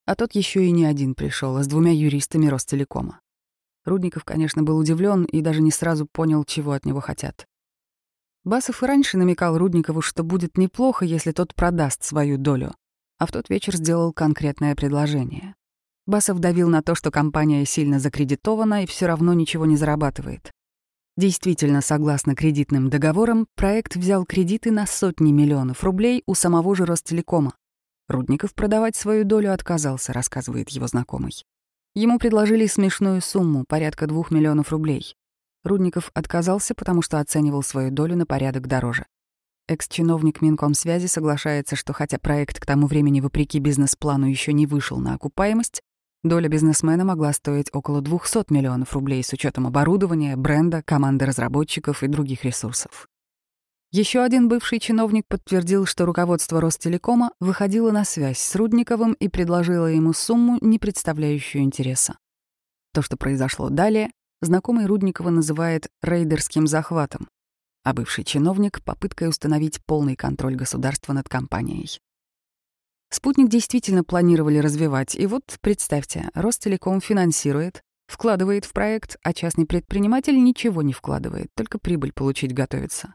А 0.05 0.15
тот 0.15 0.33
еще 0.33 0.65
и 0.65 0.71
не 0.71 0.85
один 0.85 1.13
пришел, 1.13 1.55
а 1.55 1.63
с 1.63 1.67
двумя 1.67 1.91
юристами 1.91 2.47
Ростелекома. 2.47 3.19
Рудников, 3.85 4.23
конечно, 4.23 4.63
был 4.63 4.77
удивлен 4.77 5.25
и 5.25 5.41
даже 5.41 5.61
не 5.61 5.69
сразу 5.69 6.07
понял, 6.11 6.43
чего 6.45 6.71
от 6.71 6.85
него 6.85 6.99
хотят. 6.99 7.45
Басов 8.43 8.81
и 8.81 8.85
раньше 8.87 9.17
намекал 9.17 9.57
Рудникову, 9.57 10.01
что 10.01 10.23
будет 10.23 10.57
неплохо, 10.57 11.05
если 11.05 11.31
тот 11.31 11.53
продаст 11.53 12.03
свою 12.03 12.37
долю, 12.37 12.73
а 13.19 13.27
в 13.27 13.31
тот 13.31 13.49
вечер 13.49 13.75
сделал 13.75 14.13
конкретное 14.13 14.75
предложение. 14.75 15.53
Басов 16.07 16.39
давил 16.39 16.69
на 16.69 16.81
то, 16.81 16.95
что 16.95 17.11
компания 17.11 17.65
сильно 17.65 17.99
закредитована 17.99 18.83
и 18.83 18.87
все 18.87 19.05
равно 19.05 19.33
ничего 19.33 19.65
не 19.65 19.77
зарабатывает. 19.77 20.51
Действительно, 21.15 21.81
согласно 21.81 22.35
кредитным 22.35 22.89
договорам, 22.89 23.47
проект 23.55 23.95
взял 23.95 24.25
кредиты 24.25 24.71
на 24.71 24.87
сотни 24.87 25.31
миллионов 25.31 25.83
рублей 25.83 26.23
у 26.25 26.33
самого 26.33 26.75
же 26.75 26.85
Ростелекома. 26.85 27.55
Рудников 28.07 28.55
продавать 28.55 28.95
свою 28.95 29.23
долю 29.23 29.53
отказался, 29.53 30.11
рассказывает 30.11 30.69
его 30.69 30.87
знакомый. 30.87 31.45
Ему 31.93 32.17
предложили 32.17 32.65
смешную 32.65 33.21
сумму, 33.21 33.65
порядка 33.67 34.07
двух 34.07 34.31
миллионов 34.31 34.71
рублей. 34.71 35.15
Рудников 35.63 36.09
отказался, 36.15 36.73
потому 36.73 37.03
что 37.03 37.19
оценивал 37.19 37.61
свою 37.61 37.91
долю 37.91 38.15
на 38.15 38.25
порядок 38.25 38.67
дороже. 38.67 39.05
Экс-чиновник 39.67 40.41
Минкомсвязи 40.41 41.05
соглашается, 41.05 41.75
что 41.75 41.93
хотя 41.93 42.17
проект 42.17 42.59
к 42.59 42.65
тому 42.65 42.87
времени, 42.87 43.21
вопреки 43.21 43.59
бизнес-плану, 43.59 44.25
еще 44.25 44.51
не 44.51 44.65
вышел 44.65 44.97
на 44.97 45.13
окупаемость, 45.13 45.81
доля 46.23 46.47
бизнесмена 46.47 47.05
могла 47.05 47.33
стоить 47.33 47.69
около 47.73 48.01
200 48.01 48.51
миллионов 48.51 48.93
рублей 48.93 49.23
с 49.23 49.33
учетом 49.33 49.67
оборудования, 49.67 50.35
бренда, 50.35 50.81
команды 50.81 51.25
разработчиков 51.25 52.03
и 52.03 52.07
других 52.07 52.43
ресурсов. 52.43 53.07
Еще 53.91 54.21
один 54.21 54.47
бывший 54.47 54.79
чиновник 54.79 55.25
подтвердил, 55.27 55.85
что 55.85 56.05
руководство 56.05 56.59
Ростелекома 56.59 57.31
выходило 57.39 57.91
на 57.91 58.05
связь 58.05 58.39
с 58.39 58.55
Рудниковым 58.55 59.13
и 59.13 59.27
предложило 59.27 59.85
ему 59.85 60.13
сумму, 60.13 60.57
не 60.61 60.79
представляющую 60.79 61.63
интереса. 61.63 62.17
То, 62.91 63.03
что 63.03 63.17
произошло 63.17 63.69
далее, 63.69 64.09
знакомый 64.41 64.87
Рудникова 64.87 65.29
называет 65.29 65.89
рейдерским 66.01 66.65
захватом, 66.65 67.27
а 67.83 67.93
бывший 67.93 68.23
чиновник— 68.23 68.81
попыткой 68.83 69.29
установить 69.29 69.79
полный 69.85 70.15
контроль 70.15 70.55
государства 70.55 71.13
над 71.13 71.29
компанией. 71.29 71.99
Спутник 73.13 73.47
действительно 73.47 74.03
планировали 74.03 74.57
развивать, 74.57 75.13
и 75.15 75.27
вот, 75.27 75.43
представьте, 75.61 76.31
Ростелеком 76.33 76.99
финансирует, 76.99 77.83
вкладывает 78.07 78.65
в 78.65 78.73
проект, 78.73 79.17
а 79.21 79.33
частный 79.33 79.67
предприниматель 79.67 80.35
ничего 80.43 80.81
не 80.81 80.93
вкладывает, 80.93 81.49
только 81.55 81.77
прибыль 81.77 82.11
получить 82.11 82.55
готовится. 82.55 83.13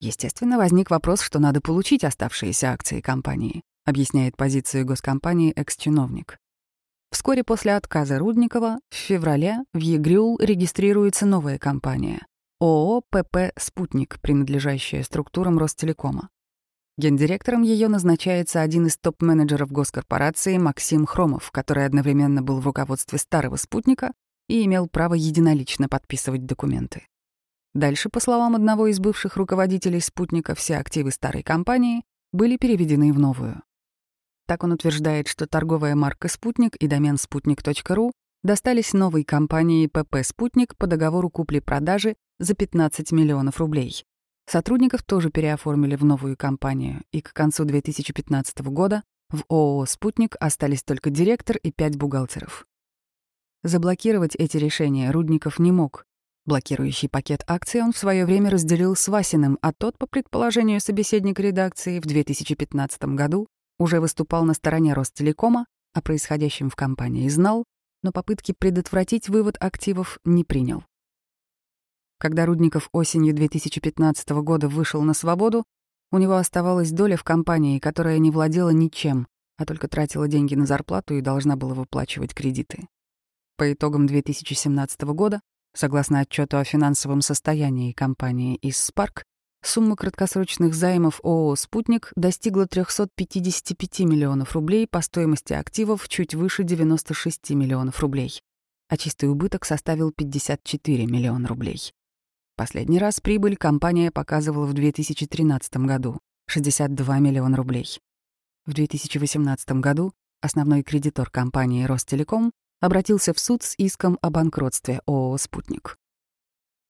Естественно, 0.00 0.56
возник 0.58 0.90
вопрос, 0.90 1.20
что 1.20 1.38
надо 1.38 1.60
получить 1.60 2.02
оставшиеся 2.02 2.72
акции 2.72 3.00
компании, 3.00 3.62
объясняет 3.84 4.36
позицию 4.36 4.84
госкомпании 4.84 5.52
экс-чиновник. 5.52 6.38
Вскоре 7.12 7.44
после 7.44 7.76
отказа 7.76 8.18
Рудникова 8.18 8.80
в 8.90 8.94
феврале 8.96 9.58
в 9.72 9.78
ЕГРЮЛ 9.78 10.40
регистрируется 10.40 11.24
новая 11.24 11.60
компания— 11.60 12.26
ООО 12.60 13.02
«ПП 13.12 13.52
Спутник», 13.56 14.20
принадлежащая 14.20 15.04
структурам 15.04 15.56
Ростелекома. 15.56 16.30
Гендиректором 16.98 17.62
ее 17.62 17.88
назначается 17.88 18.62
один 18.62 18.86
из 18.86 18.96
топ-менеджеров 18.96 19.70
госкорпорации 19.70 20.56
Максим 20.56 21.04
Хромов, 21.04 21.50
который 21.50 21.84
одновременно 21.84 22.40
был 22.40 22.60
в 22.60 22.64
руководстве 22.64 23.18
старого 23.18 23.56
«Спутника» 23.56 24.12
и 24.48 24.64
имел 24.64 24.88
право 24.88 25.12
единолично 25.12 25.90
подписывать 25.90 26.46
документы. 26.46 27.06
Дальше, 27.74 28.08
по 28.08 28.18
словам 28.18 28.54
одного 28.54 28.86
из 28.86 28.98
бывших 28.98 29.36
руководителей 29.36 30.00
«Спутника», 30.00 30.54
все 30.54 30.78
активы 30.78 31.10
старой 31.10 31.42
компании 31.42 32.02
были 32.32 32.56
переведены 32.56 33.12
в 33.12 33.18
новую. 33.18 33.62
Так 34.46 34.64
он 34.64 34.72
утверждает, 34.72 35.28
что 35.28 35.46
торговая 35.46 35.94
марка 35.94 36.28
«Спутник» 36.28 36.76
и 36.76 36.86
домен 36.86 37.18
спутник.ру 37.18 38.12
достались 38.42 38.94
новой 38.94 39.24
компании 39.24 39.86
ПП 39.86 40.16
«Спутник» 40.22 40.74
по 40.76 40.86
договору 40.86 41.28
купли-продажи 41.28 42.16
за 42.38 42.54
15 42.54 43.12
миллионов 43.12 43.58
рублей. 43.58 44.02
Сотрудников 44.48 45.02
тоже 45.02 45.30
переоформили 45.30 45.96
в 45.96 46.04
новую 46.04 46.36
компанию, 46.36 47.02
и 47.12 47.20
к 47.20 47.32
концу 47.32 47.64
2015 47.64 48.60
года 48.60 49.02
в 49.30 49.42
ООО 49.48 49.86
«Спутник» 49.86 50.36
остались 50.38 50.82
только 50.82 51.10
директор 51.10 51.56
и 51.56 51.72
пять 51.72 51.96
бухгалтеров. 51.96 52.66
Заблокировать 53.64 54.36
эти 54.36 54.56
решения 54.56 55.10
Рудников 55.10 55.58
не 55.58 55.72
мог, 55.72 56.06
Блокирующий 56.46 57.08
пакет 57.08 57.42
акций 57.48 57.82
он 57.82 57.92
в 57.92 57.98
свое 57.98 58.24
время 58.24 58.50
разделил 58.50 58.94
с 58.94 59.08
Васиным, 59.08 59.58
а 59.62 59.72
тот, 59.72 59.98
по 59.98 60.06
предположению 60.06 60.80
собеседника 60.80 61.42
редакции, 61.42 61.98
в 61.98 62.06
2015 62.06 63.02
году 63.16 63.48
уже 63.80 64.00
выступал 64.00 64.44
на 64.44 64.54
стороне 64.54 64.94
Ростелекома, 64.94 65.66
о 65.92 66.02
происходящем 66.02 66.70
в 66.70 66.76
компании 66.76 67.28
знал, 67.28 67.64
но 68.04 68.12
попытки 68.12 68.54
предотвратить 68.56 69.28
вывод 69.28 69.56
активов 69.58 70.20
не 70.24 70.44
принял. 70.44 70.84
Когда 72.18 72.46
Рудников 72.46 72.88
осенью 72.92 73.34
2015 73.34 74.28
года 74.42 74.68
вышел 74.68 75.02
на 75.02 75.14
свободу, 75.14 75.64
у 76.12 76.18
него 76.18 76.36
оставалась 76.36 76.92
доля 76.92 77.16
в 77.16 77.24
компании, 77.24 77.78
которая 77.78 78.18
не 78.18 78.30
владела 78.30 78.70
ничем, 78.70 79.26
а 79.58 79.66
только 79.66 79.88
тратила 79.88 80.28
деньги 80.28 80.54
на 80.54 80.66
зарплату 80.66 81.14
и 81.14 81.20
должна 81.20 81.56
была 81.56 81.74
выплачивать 81.74 82.34
кредиты. 82.34 82.86
По 83.56 83.72
итогам 83.72 84.06
2017 84.06 85.02
года 85.02 85.40
Согласно 85.76 86.20
отчету 86.20 86.56
о 86.56 86.64
финансовом 86.64 87.20
состоянии 87.20 87.92
компании 87.92 88.56
из 88.56 88.78
Спарк, 88.78 89.24
сумма 89.62 89.94
краткосрочных 89.94 90.74
займов 90.74 91.20
ООО 91.22 91.54
«Спутник» 91.54 92.12
достигла 92.16 92.66
355 92.66 94.00
миллионов 94.00 94.54
рублей 94.54 94.86
по 94.90 95.02
стоимости 95.02 95.52
активов 95.52 96.08
чуть 96.08 96.34
выше 96.34 96.64
96 96.64 97.50
миллионов 97.50 98.00
рублей, 98.00 98.40
а 98.88 98.96
чистый 98.96 99.28
убыток 99.28 99.66
составил 99.66 100.12
54 100.12 101.04
миллиона 101.04 101.46
рублей. 101.46 101.92
Последний 102.56 102.98
раз 102.98 103.20
прибыль 103.20 103.56
компания 103.58 104.10
показывала 104.10 104.64
в 104.64 104.72
2013 104.72 105.76
году— 105.84 106.20
62 106.48 107.18
миллиона 107.18 107.54
рублей. 107.54 108.00
В 108.64 108.72
2018 108.72 109.80
году 109.82 110.14
основной 110.40 110.82
кредитор 110.82 111.28
компании 111.28 111.84
«Ростелеком» 111.84 112.52
обратился 112.80 113.34
в 113.34 113.38
суд 113.38 113.62
с 113.62 113.74
иском 113.76 114.18
о 114.22 114.30
банкротстве 114.30 115.02
ООО 115.06 115.36
«Спутник». 115.36 115.98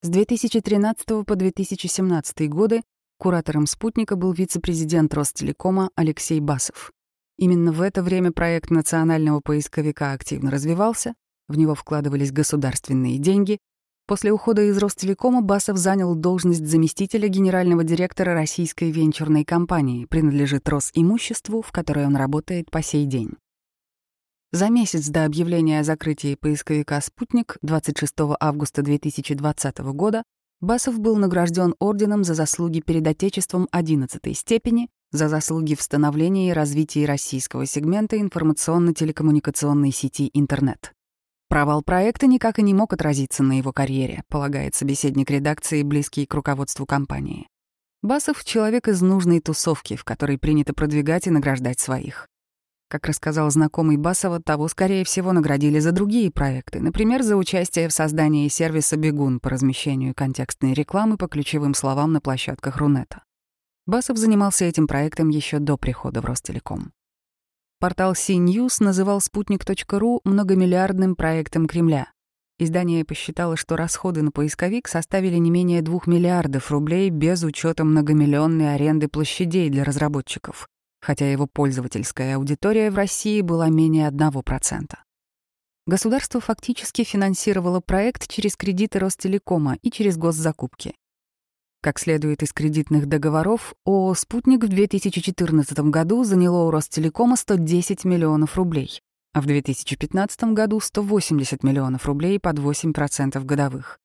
С 0.03 0.09
2013 0.09 1.25
по 1.27 1.35
2017 1.35 2.49
годы 2.49 2.83
куратором 3.19 3.67
«Спутника» 3.67 4.15
был 4.15 4.33
вице-президент 4.33 5.13
Ростелекома 5.15 5.91
Алексей 5.97 6.39
Басов. 6.39 6.93
Именно 7.39 7.73
в 7.73 7.83
это 7.83 8.05
время 8.05 8.31
проект 8.31 8.71
национального 8.71 9.41
поисковика 9.41 10.13
активно 10.13 10.53
развивался, 10.53 11.15
в 11.49 11.59
него 11.59 11.75
вкладывались 11.75 12.31
государственные 12.31 13.19
деньги. 13.19 13.59
После 14.07 14.31
ухода 14.31 14.63
из 14.63 14.79
Ростелекома 14.79 15.43
Басов 15.43 15.79
занял 15.79 16.15
должность 16.15 16.65
заместителя 16.65 17.27
генерального 17.27 17.83
директора 17.83 18.35
российской 18.35 18.93
венчурной 18.93 19.45
компании, 19.45 20.05
принадлежит 20.05 20.69
Росимуществу, 20.69 21.61
в 21.61 21.73
которой 21.73 22.07
он 22.07 22.15
работает 22.15 22.71
по 22.71 22.83
сей 22.83 23.05
день. 23.05 23.31
За 24.53 24.69
месяц 24.69 25.09
до 25.09 25.25
объявления 25.25 25.81
о 25.81 25.85
закрытии 25.85 26.37
поисковика 26.37 27.01
«Спутник» 27.01 27.59
26 27.63 28.15
августа 28.39 28.83
2020 28.83 29.79
года 29.79 30.23
Басов 30.61 31.01
был 31.01 31.17
награжден 31.17 31.75
орденом 31.81 32.23
за 32.23 32.35
заслуги 32.35 32.81
перед 32.81 33.07
Отечеством 33.09 33.67
11 33.73 34.39
степени 34.39 34.89
за 35.11 35.29
заслуги 35.29 35.75
в 35.75 35.83
становлении 35.83 36.51
и 36.51 36.53
развитии 36.53 37.05
российского 37.05 37.67
сегмента 37.67 38.21
информационно-телекоммуникационной 38.21 39.91
сети 39.91 40.31
интернет. 40.33 40.93
Провал 41.49 41.83
проекта 41.83 42.27
никак 42.27 42.59
и 42.59 42.63
не 42.63 42.75
мог 42.75 42.93
отразиться 42.93 43.43
на 43.43 43.59
его 43.59 43.73
карьере, 43.73 44.25
полагает 44.29 44.75
собеседник 44.75 45.31
редакции, 45.31 45.83
близкий 45.83 46.27
к 46.27 46.35
руководству 46.35 46.87
компании. 46.87 47.47
Басов— 48.03 48.45
человек 48.45 48.89
из 48.89 49.01
нужной 49.01 49.41
тусовки, 49.41 49.97
в 49.97 50.05
которой 50.05 50.39
принято 50.39 50.75
продвигать 50.75 51.27
и 51.27 51.31
награждать 51.31 51.81
своих. 51.81 52.29
Как 52.89 53.07
рассказал 53.07 53.51
знакомый 53.51 53.97
Басова, 53.97 54.41
того, 54.41 54.69
скорее 54.69 55.05
всего, 55.05 55.33
наградили 55.33 55.81
за 55.81 55.91
другие 55.91 56.31
проекты, 56.31 56.81
например, 56.81 57.23
за 57.23 57.37
участие 57.37 57.89
в 57.89 57.93
создании 57.93 58.47
сервиса 58.47 58.97
«Бегун» 58.97 59.41
по 59.41 59.51
размещению 59.51 60.15
контекстной 60.15 60.73
рекламы 60.73 61.17
по 61.17 61.27
ключевым 61.27 61.75
словам 61.75 62.13
на 62.13 62.21
площадках 62.21 62.77
Рунета. 62.77 63.25
Басов 63.87 64.19
занимался 64.19 64.65
этим 64.65 64.87
проектом 64.87 65.29
еще 65.29 65.59
до 65.59 65.77
прихода 65.77 66.21
в 66.21 66.25
Ростелеком. 66.27 66.93
Портал 67.79 68.15
CNews 68.15 68.77
называл 68.81 69.21
спутник.ру 69.21 70.23
многомиллиардным 70.25 71.15
проектом 71.15 71.67
Кремля. 71.67 72.11
Издание 72.59 73.05
посчитало, 73.05 73.59
что 73.59 73.77
расходы 73.77 74.23
на 74.23 74.31
поисковик 74.31 74.89
составили 74.89 75.37
не 75.37 75.51
менее 75.51 75.83
2 75.83 76.01
миллиардов 76.07 76.71
рублей 76.71 77.11
без 77.11 77.43
учета 77.43 77.85
многомиллионной 77.85 78.75
аренды 78.75 79.09
площадей 79.09 79.69
для 79.69 79.85
разработчиков, 79.85 80.67
хотя 81.03 81.31
его 81.31 81.47
пользовательская 81.47 82.37
аудитория 82.37 82.91
в 82.91 82.95
России 82.95 83.43
была 83.43 83.69
менее 83.69 84.09
1%. 84.09 84.95
Государство 85.87 86.41
фактически 86.41 87.05
финансировало 87.05 87.81
проект 87.81 88.27
через 88.27 88.57
кредиты 88.57 89.01
Ростелекома 89.01 89.77
и 89.83 89.91
через 89.91 90.17
госзакупки. 90.17 90.95
Как 91.87 92.01
следует 92.01 92.43
из 92.43 92.53
кредитных 92.53 93.07
договоров, 93.07 93.73
ООО 93.85 94.15
«Спутник» 94.15 94.65
в 94.65 94.69
2014 94.69 95.79
году 95.83 96.25
заняло 96.25 96.65
у 96.65 96.73
Ростелекома 96.73 97.37
110 97.37 98.05
миллионов 98.05 98.57
рублей, 98.57 99.01
а 99.33 99.41
в 99.41 99.47
2015 99.47 100.53
году 100.53 100.81
180 100.81 101.63
миллионов 101.63 102.05
рублей 102.07 102.41
под 102.41 102.59
8% 102.59 103.41
годовых. 103.45 104.01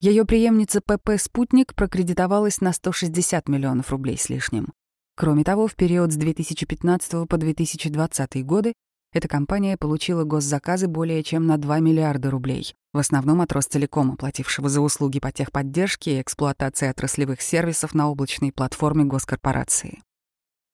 Ее 0.00 0.24
преемница 0.24 0.80
ПП 0.80 1.18
«Спутник» 1.18 1.74
прокредитовалась 1.74 2.60
на 2.60 2.72
160 2.72 3.48
миллионов 3.48 3.90
рублей 3.90 4.18
с 4.18 4.28
лишним. 4.28 4.72
Кроме 5.16 5.42
того, 5.42 5.66
в 5.66 5.74
период 5.74 6.12
с 6.12 6.14
2015 6.14 7.28
по 7.28 7.36
2020 7.36 8.46
годы 8.46 8.72
эта 9.12 9.26
компания 9.26 9.76
получила 9.76 10.22
госзаказы 10.22 10.86
более 10.86 11.24
чем 11.24 11.48
на 11.48 11.58
2 11.58 11.80
миллиарда 11.80 12.30
рублей, 12.30 12.76
в 12.96 12.98
основном 12.98 13.42
от 13.42 13.52
Ростелекома, 13.52 14.16
платившего 14.16 14.68
за 14.68 14.80
услуги 14.80 15.20
по 15.20 15.30
техподдержке 15.30 16.16
и 16.16 16.20
эксплуатации 16.20 16.88
отраслевых 16.88 17.40
сервисов 17.40 17.94
на 17.94 18.10
облачной 18.10 18.50
платформе 18.50 19.04
госкорпорации. 19.04 20.02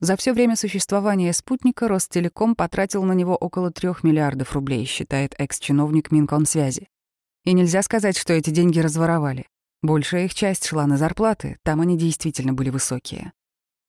За 0.00 0.16
все 0.16 0.32
время 0.32 0.56
существования 0.56 1.32
спутника 1.32 1.88
Ростелеком 1.88 2.56
потратил 2.56 3.02
на 3.02 3.12
него 3.12 3.36
около 3.36 3.70
3 3.70 3.90
миллиардов 4.02 4.52
рублей, 4.52 4.84
считает 4.84 5.34
экс-чиновник 5.38 6.10
Минкомсвязи. 6.10 6.88
И 7.44 7.52
нельзя 7.52 7.82
сказать, 7.82 8.16
что 8.16 8.32
эти 8.32 8.50
деньги 8.50 8.80
разворовали. 8.80 9.46
Большая 9.82 10.26
их 10.26 10.34
часть 10.34 10.66
шла 10.66 10.86
на 10.86 10.96
зарплаты, 10.96 11.58
там 11.64 11.80
они 11.80 11.98
действительно 11.98 12.52
были 12.52 12.70
высокие. 12.70 13.32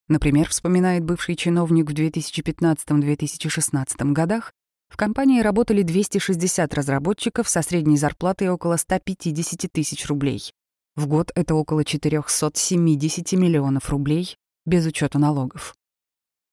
Например, 0.08 0.50
вспоминает 0.50 1.04
бывший 1.04 1.36
чиновник 1.36 1.92
в 1.92 1.94
2015-2016 1.94 4.12
годах, 4.12 4.54
в 4.94 4.96
компании 4.96 5.42
работали 5.42 5.82
260 5.82 6.72
разработчиков 6.72 7.50
со 7.50 7.64
средней 7.64 7.98
зарплатой 7.98 8.50
около 8.50 8.78
150 8.78 9.72
тысяч 9.72 10.06
рублей. 10.06 10.54
В 10.96 11.08
год 11.08 11.32
это 11.34 11.56
около 11.56 11.84
470 11.84 13.32
миллионов 13.34 13.90
рублей, 13.90 14.38
без 14.68 14.86
учета 14.86 15.18
налогов. 15.18 15.74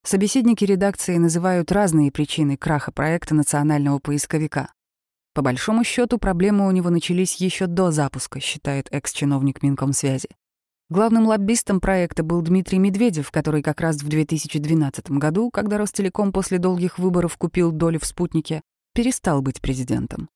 Собеседники 0.05 0.65
редакции 0.65 1.19
называют 1.19 1.71
разные 1.71 2.11
причины 2.11 2.57
краха 2.57 2.93
проекта 2.93 3.35
национального 3.35 3.99
поисковика. 3.99 4.73
По 5.35 5.43
большому 5.43 5.85
счету, 5.85 6.17
проблемы 6.17 6.67
у 6.67 6.71
него 6.71 6.89
начались 6.89 7.37
еще 7.37 7.67
до 7.67 7.91
запуска, 7.91 8.41
считает 8.41 8.89
экс-чиновник 8.91 9.63
Минкомсвязи. 9.63 10.31
Главным 10.91 11.29
лоббистом 11.29 11.81
проекта 11.81 12.25
был 12.25 12.43
Дмитрий 12.43 12.81
Медведев, 12.81 13.31
который 13.31 13.63
как 13.63 13.81
раз 13.81 13.99
в 13.99 14.09
2012 14.09 15.13
году, 15.13 15.49
когда 15.53 15.79
Ростелеком 15.79 16.33
после 16.33 16.59
долгих 16.59 16.99
выборов 16.99 17.37
купил 17.37 17.71
долю 17.71 18.01
в 18.01 18.05
«Спутнике», 18.05 18.61
перестал 18.93 19.41
быть 19.41 19.61
президентом. 19.61 20.29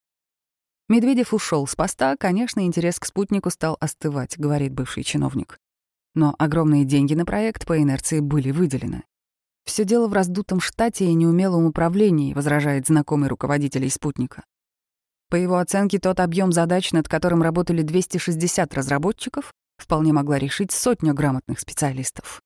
Медведев 0.88 1.34
ушел 1.34 1.66
с 1.66 1.74
поста, 1.74 2.14
конечно, 2.16 2.60
интерес 2.60 3.00
к 3.00 3.04
«Спутнику» 3.04 3.50
стал 3.50 3.76
остывать, 3.80 4.38
говорит 4.38 4.72
бывший 4.72 5.02
чиновник. 5.02 5.58
Но 6.14 6.36
огромные 6.38 6.84
деньги 6.84 7.14
на 7.14 7.26
проект 7.26 7.66
по 7.66 7.82
инерции 7.82 8.20
были 8.20 8.52
выделены. 8.52 9.02
Все 9.64 9.84
дело 9.84 10.06
в 10.06 10.12
раздутом 10.12 10.60
штате 10.60 11.06
и 11.06 11.14
неумелом 11.14 11.64
управлении, 11.64 12.32
возражает 12.32 12.86
знакомый 12.86 13.28
руководителей 13.28 13.90
«Спутника». 13.90 14.44
По 15.30 15.34
его 15.34 15.56
оценке, 15.56 15.98
тот 15.98 16.20
объем 16.20 16.52
задач, 16.52 16.92
над 16.92 17.08
которым 17.08 17.42
работали 17.42 17.82
260 17.82 18.72
разработчиков, 18.72 19.52
вполне 19.76 20.12
могла 20.12 20.38
решить 20.38 20.72
сотню 20.72 21.14
грамотных 21.14 21.60
специалистов. 21.60 22.40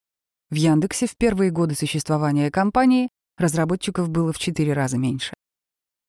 В 0.50 0.54
Яндексе 0.54 1.06
в 1.06 1.16
первые 1.16 1.50
годы 1.50 1.74
существования 1.74 2.50
компании 2.50 3.10
разработчиков 3.36 4.08
было 4.08 4.32
в 4.32 4.38
четыре 4.38 4.72
раза 4.72 4.98
меньше. 4.98 5.34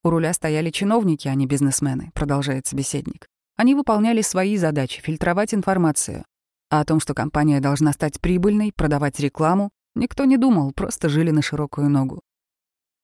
У 0.03 0.10
руля 0.10 0.34
стояли 0.34 0.69
чиновники, 0.69 1.27
а 1.27 1.36
не 1.36 1.45
бизнесмены, 1.45 2.12
продолжает 2.13 2.65
собеседник. 2.65 3.27
Они 3.58 3.75
выполняли 3.75 4.21
свои 4.21 4.55
задачи— 4.55 5.01
фильтровать 5.03 5.53
информацию. 5.53 6.23
А 6.69 6.79
о 6.79 6.86
том, 6.86 7.01
что 7.01 7.13
компания 7.13 7.60
должна 7.60 7.91
стать 7.91 8.21
прибыльной, 8.21 8.71
продавать 8.71 9.19
рекламу, 9.19 9.71
никто 9.95 10.23
не 10.23 10.38
думал, 10.38 10.71
просто 10.71 11.10
жили 11.10 11.32
на 11.32 11.41
широкую 11.41 11.89
ногу. 11.89 12.21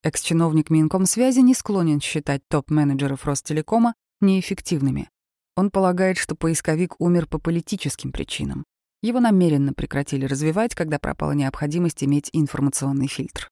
Экс-чиновник 0.03 0.69
Минкомсвязи 0.69 1.39
не 1.39 1.53
склонен 1.53 1.99
считать 1.99 2.47
топ-менеджеров 2.47 3.25
Ростелекома 3.25 3.95
неэффективными. 4.21 5.09
Он 5.55 5.71
полагает, 5.71 6.17
что 6.17 6.35
поисковик 6.35 6.95
умер 6.99 7.27
по 7.27 7.39
политическим 7.39 8.11
причинам. 8.11 8.65
Его 9.01 9.19
намеренно 9.19 9.73
прекратили 9.73 10.25
развивать, 10.25 10.75
когда 10.75 10.99
пропала 10.99 11.31
необходимость 11.31 12.03
иметь 12.03 12.29
информационный 12.33 13.07
фильтр. 13.07 13.49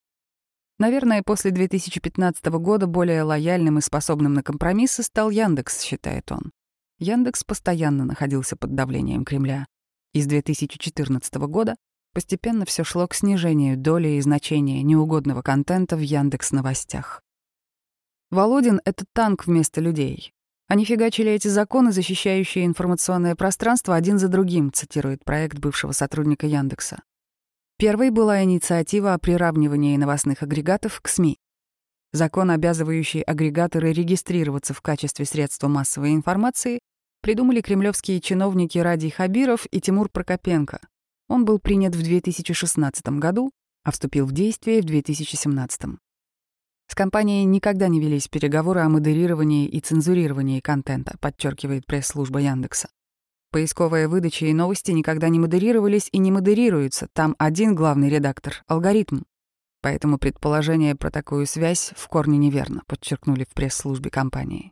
Наверное, 0.80 1.24
после 1.24 1.52
2015 1.52 2.46
года 2.46 2.88
более 2.88 3.24
лояльным 3.24 3.78
и 3.78 3.82
способным 3.82 4.34
на 4.34 4.44
компромиссы 4.44 5.04
стал 5.04 5.30
Яндекс, 5.30 5.82
считает 5.82 6.32
он. 6.32 6.52
Яндекс 7.00 7.44
постоянно 7.44 8.04
находился 8.04 8.56
под 8.56 8.76
давлением 8.76 9.24
Кремля. 9.24 9.66
И 10.14 10.22
с 10.22 10.26
2014 10.26 11.36
года 11.36 11.76
постепенно 12.14 12.66
все 12.66 12.84
шло 12.84 13.08
к 13.08 13.14
снижению 13.14 13.78
доли 13.78 14.10
и 14.10 14.22
значения 14.22 14.82
неугодного 14.84 15.42
контента 15.42 15.96
в 15.96 16.02
Яндекс 16.02 16.52
новостях. 16.52 17.22
Володин— 18.30 18.82
это 18.86 19.06
танк 19.14 19.46
вместо 19.46 19.80
людей. 19.80 20.33
Они 20.68 20.86
фигачили 20.86 21.32
эти 21.32 21.48
законы, 21.48 21.92
защищающие 21.92 22.66
информационное 22.66 23.36
пространство 23.36 23.96
один 23.96 24.18
за 24.18 24.28
другим, 24.28 24.72
цитирует 24.72 25.24
проект 25.24 25.60
бывшего 25.60 25.92
сотрудника 25.92 26.48
Яндекса. 26.48 27.04
Первой 27.78 28.12
была 28.12 28.44
инициатива 28.44 29.14
о 29.14 29.20
приравнивании 29.20 29.98
новостных 29.98 30.42
агрегатов 30.42 31.02
к 31.02 31.08
СМИ. 31.08 31.38
Закон, 32.14 32.52
обязывающий 32.52 33.22
агрегаторы 33.22 33.92
регистрироваться 33.92 34.74
в 34.74 34.82
качестве 34.82 35.26
средства 35.26 35.68
массовой 35.68 36.14
информации, 36.14 36.80
придумали 37.22 37.62
кремлевские 37.62 38.22
чиновники 38.22 38.78
Радий 38.78 39.10
Хабиров 39.10 39.66
и 39.72 39.82
Тимур 39.82 40.10
Прокопенко. 40.10 40.80
Он 41.28 41.46
был 41.46 41.58
принят 41.58 41.96
в 41.96 42.04
2016 42.04 43.06
году, 43.20 43.52
а 43.84 43.92
вступил 43.92 44.26
в 44.26 44.32
действие 44.32 44.82
в 44.82 44.86
2017. 44.86 46.03
С 46.88 46.96
компанией 46.96 47.46
никогда 47.46 47.88
не 47.88 48.00
велись 48.00 48.28
переговоры 48.28 48.82
о 48.82 48.90
модерировании 48.90 49.68
и 49.68 49.80
цензурировании 49.80 50.60
контента, 50.60 51.18
подчеркивает 51.20 51.86
пресс-служба 51.86 52.40
Яндекса. 52.40 52.90
Поисковая 53.52 54.08
выдача 54.08 54.48
и 54.48 54.54
новости 54.54 54.92
никогда 54.92 55.30
не 55.30 55.40
модерировались 55.40 56.10
и 56.12 56.18
не 56.18 56.32
модерируются. 56.32 57.08
Там 57.14 57.36
один 57.38 57.76
главный 57.76 58.10
редактор— 58.10 58.64
алгоритм. 58.68 59.22
Поэтому 59.82 60.18
предположение 60.18 60.96
про 60.96 61.12
такую 61.12 61.46
связь 61.46 61.92
в 61.96 62.08
корне 62.08 62.38
неверно, 62.38 62.82
подчеркнули 62.88 63.44
в 63.44 63.54
пресс-службе 63.54 64.10
компании. 64.10 64.72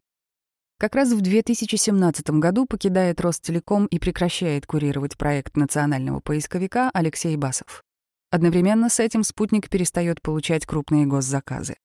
Как 0.80 0.96
раз 0.96 1.12
в 1.12 1.22
2017 1.22 2.40
году 2.40 2.66
покидает 2.66 3.22
Ростелеком 3.22 3.86
и 3.86 4.00
прекращает 4.00 4.66
курировать 4.66 5.16
проект 5.16 5.56
национального 5.56 6.22
поисковика 6.22 6.90
Алексей 6.92 7.36
Басов. 7.36 7.84
Одновременно 8.32 8.90
с 8.90 9.00
этим 9.00 9.24
спутник 9.24 9.70
перестает 9.70 10.24
получать 10.24 10.66
крупные 10.66 11.06
госзаказы. 11.06 11.76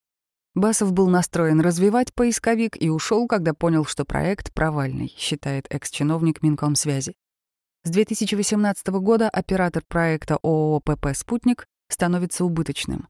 Басов 0.57 0.91
был 0.91 1.07
настроен 1.07 1.61
развивать 1.61 2.11
поисковик 2.15 2.81
и 2.81 2.89
ушел, 2.89 3.27
когда 3.27 3.53
понял, 3.53 3.85
что 3.85 4.05
проект 4.05 4.51
провальный, 4.51 5.13
считает 5.15 5.67
экс-чиновник 5.69 6.41
Минкомсвязи. 6.41 7.13
С 7.83 7.91
2018 7.91 8.87
года 8.87 9.29
оператор 9.29 9.83
проекта 9.87 10.39
ООО 10.41 10.79
«ПП 10.79 11.09
Спутник» 11.13 11.67
становится 11.89 12.43
убыточным. 12.43 13.07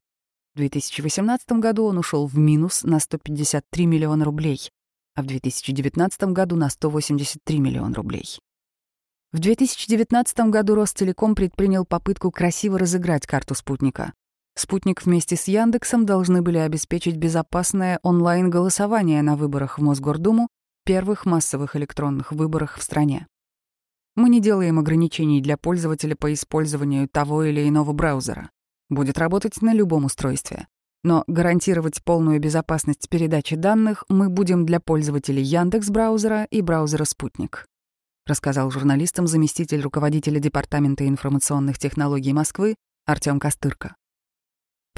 В 0.52 0.58
2018 0.58 1.52
году 1.52 1.86
он 1.86 1.96
ушел 1.96 2.26
в 2.26 2.36
минус 2.36 2.82
на 2.82 3.00
153 3.00 3.86
миллиона 3.86 4.26
рублей, 4.26 4.70
а 5.14 5.22
в 5.22 5.26
2019 5.26 6.24
году 6.24 6.54
на 6.56 6.68
183 6.68 7.60
миллиона 7.60 7.94
рублей. 7.94 8.38
В 9.32 9.38
2019 9.38 10.38
году 10.50 10.74
Ростелеком 10.74 11.34
предпринял 11.34 11.86
попытку 11.86 12.30
красиво 12.30 12.78
разыграть 12.78 13.26
карту 13.26 13.54
спутника. 13.54 14.12
Спутник 14.58 15.04
вместе 15.04 15.36
с 15.36 15.44
Яндексом 15.44 16.04
должны 16.04 16.42
были 16.42 16.58
обеспечить 16.58 17.16
безопасное 17.16 18.00
онлайн-голосование 18.02 19.22
на 19.22 19.36
выборах 19.36 19.78
в 19.78 19.82
Мосгордуму, 19.82 20.48
первых 20.84 21.26
массовых 21.26 21.76
электронных 21.76 22.32
выборах 22.32 22.76
в 22.76 22.82
стране. 22.82 23.26
Мы 24.16 24.28
не 24.28 24.40
делаем 24.40 24.78
ограничений 24.78 25.40
для 25.40 25.56
пользователя 25.56 26.16
по 26.16 26.32
использованию 26.32 27.08
того 27.08 27.44
или 27.44 27.68
иного 27.68 27.92
браузера. 27.92 28.50
Будет 28.88 29.18
работать 29.18 29.62
на 29.62 29.72
любом 29.72 30.06
устройстве. 30.06 30.66
Но 31.04 31.22
гарантировать 31.28 32.02
полную 32.02 32.40
безопасность 32.40 33.08
передачи 33.08 33.54
данных 33.54 34.04
мы 34.08 34.28
будем 34.28 34.66
для 34.66 34.80
пользователей 34.80 35.42
Яндекс 35.42 35.88
браузера 35.90 36.44
и 36.50 36.62
браузера 36.62 37.04
Спутник 37.04 37.66
рассказал 38.28 38.70
журналистам 38.70 39.26
заместитель 39.26 39.80
руководителя 39.80 40.38
Департамента 40.38 41.08
информационных 41.08 41.78
технологий 41.78 42.32
Москвы 42.32 42.74
Артём 43.06 43.40
Костырко. 43.40 43.96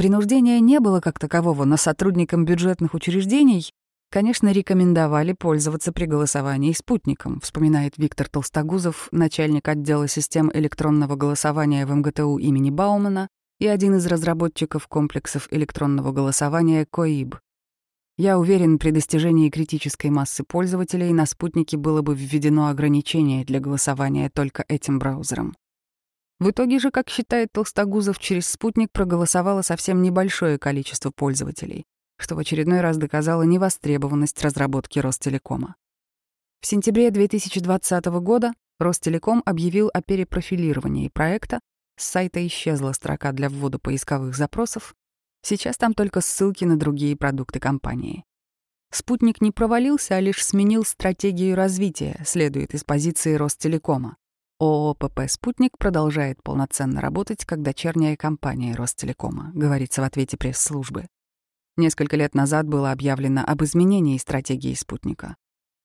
Принуждения 0.00 0.60
не 0.60 0.80
было 0.80 1.00
как 1.00 1.18
такового, 1.18 1.66
но 1.66 1.76
сотрудникам 1.76 2.46
бюджетных 2.46 2.94
учреждений, 2.94 3.70
конечно, 4.10 4.50
рекомендовали 4.50 5.34
пользоваться 5.34 5.92
при 5.92 6.06
голосовании 6.06 6.72
спутником, 6.72 7.38
вспоминает 7.40 7.98
Виктор 7.98 8.26
Толстогузов, 8.26 9.08
начальник 9.12 9.68
отдела 9.68 10.08
систем 10.08 10.50
электронного 10.54 11.16
голосования 11.16 11.84
в 11.84 11.94
МГТУ 11.94 12.38
имени 12.38 12.70
Баумана 12.70 13.28
и 13.58 13.66
один 13.66 13.96
из 13.96 14.06
разработчиков 14.06 14.88
комплексов 14.88 15.48
электронного 15.50 16.12
голосования 16.12 16.86
КОИБ. 16.90 17.36
Я 18.16 18.38
уверен, 18.38 18.78
при 18.78 18.92
достижении 18.92 19.50
критической 19.50 20.08
массы 20.08 20.44
пользователей 20.44 21.12
на 21.12 21.26
спутнике 21.26 21.76
было 21.76 22.00
бы 22.00 22.14
введено 22.14 22.68
ограничение 22.68 23.44
для 23.44 23.60
голосования 23.60 24.30
только 24.30 24.64
этим 24.66 24.98
браузером. 24.98 25.54
В 26.40 26.50
итоге 26.50 26.80
же, 26.80 26.90
как 26.90 27.08
считает 27.08 27.52
Толстогузов, 27.52 28.18
через 28.18 28.48
спутник 28.48 28.90
проголосовало 28.90 29.62
совсем 29.62 30.02
небольшое 30.02 30.58
количество 30.58 31.10
пользователей, 31.10 31.84
что 32.16 32.34
в 32.34 32.40
очередной 32.40 32.80
раз 32.80 32.96
доказало 32.96 33.42
невостребованность 33.42 34.42
разработки 34.42 34.98
Ростелекома. 34.98 35.76
В 36.60 36.66
сентябре 36.66 37.12
2020 37.12 38.04
года 38.06 38.52
Ростелеком 38.80 39.42
объявил 39.46 39.90
о 39.94 40.02
перепрофилировании 40.02 41.08
проекта, 41.08 41.60
с 41.96 42.04
сайта 42.04 42.44
исчезла 42.44 42.92
строка 42.92 43.30
для 43.30 43.48
ввода 43.48 43.78
поисковых 43.78 44.34
запросов, 44.34 44.96
Сейчас 45.42 45.76
там 45.78 45.94
только 45.94 46.20
ссылки 46.20 46.64
на 46.64 46.76
другие 46.78 47.16
продукты 47.16 47.60
компании. 47.60 48.24
Спутник 48.92 49.40
не 49.40 49.52
провалился, 49.52 50.16
а 50.16 50.20
лишь 50.20 50.44
сменил 50.44 50.84
стратегию 50.84 51.56
развития, 51.56 52.20
следует 52.26 52.74
из 52.74 52.84
позиции 52.84 53.34
Ростелекома. 53.34 54.16
ООО 54.60 54.94
«ПП 54.94 55.20
Спутник» 55.26 55.78
продолжает 55.78 56.42
полноценно 56.42 57.00
работать 57.00 57.46
как 57.46 57.62
дочерняя 57.62 58.14
компания 58.14 58.74
Ростелекома, 58.74 59.52
говорится 59.54 60.02
в 60.02 60.04
ответе 60.04 60.36
пресс-службы. 60.36 61.06
Несколько 61.78 62.16
лет 62.16 62.34
назад 62.34 62.68
было 62.68 62.92
объявлено 62.92 63.42
об 63.46 63.62
изменении 63.64 64.18
стратегии 64.18 64.74
спутника. 64.74 65.36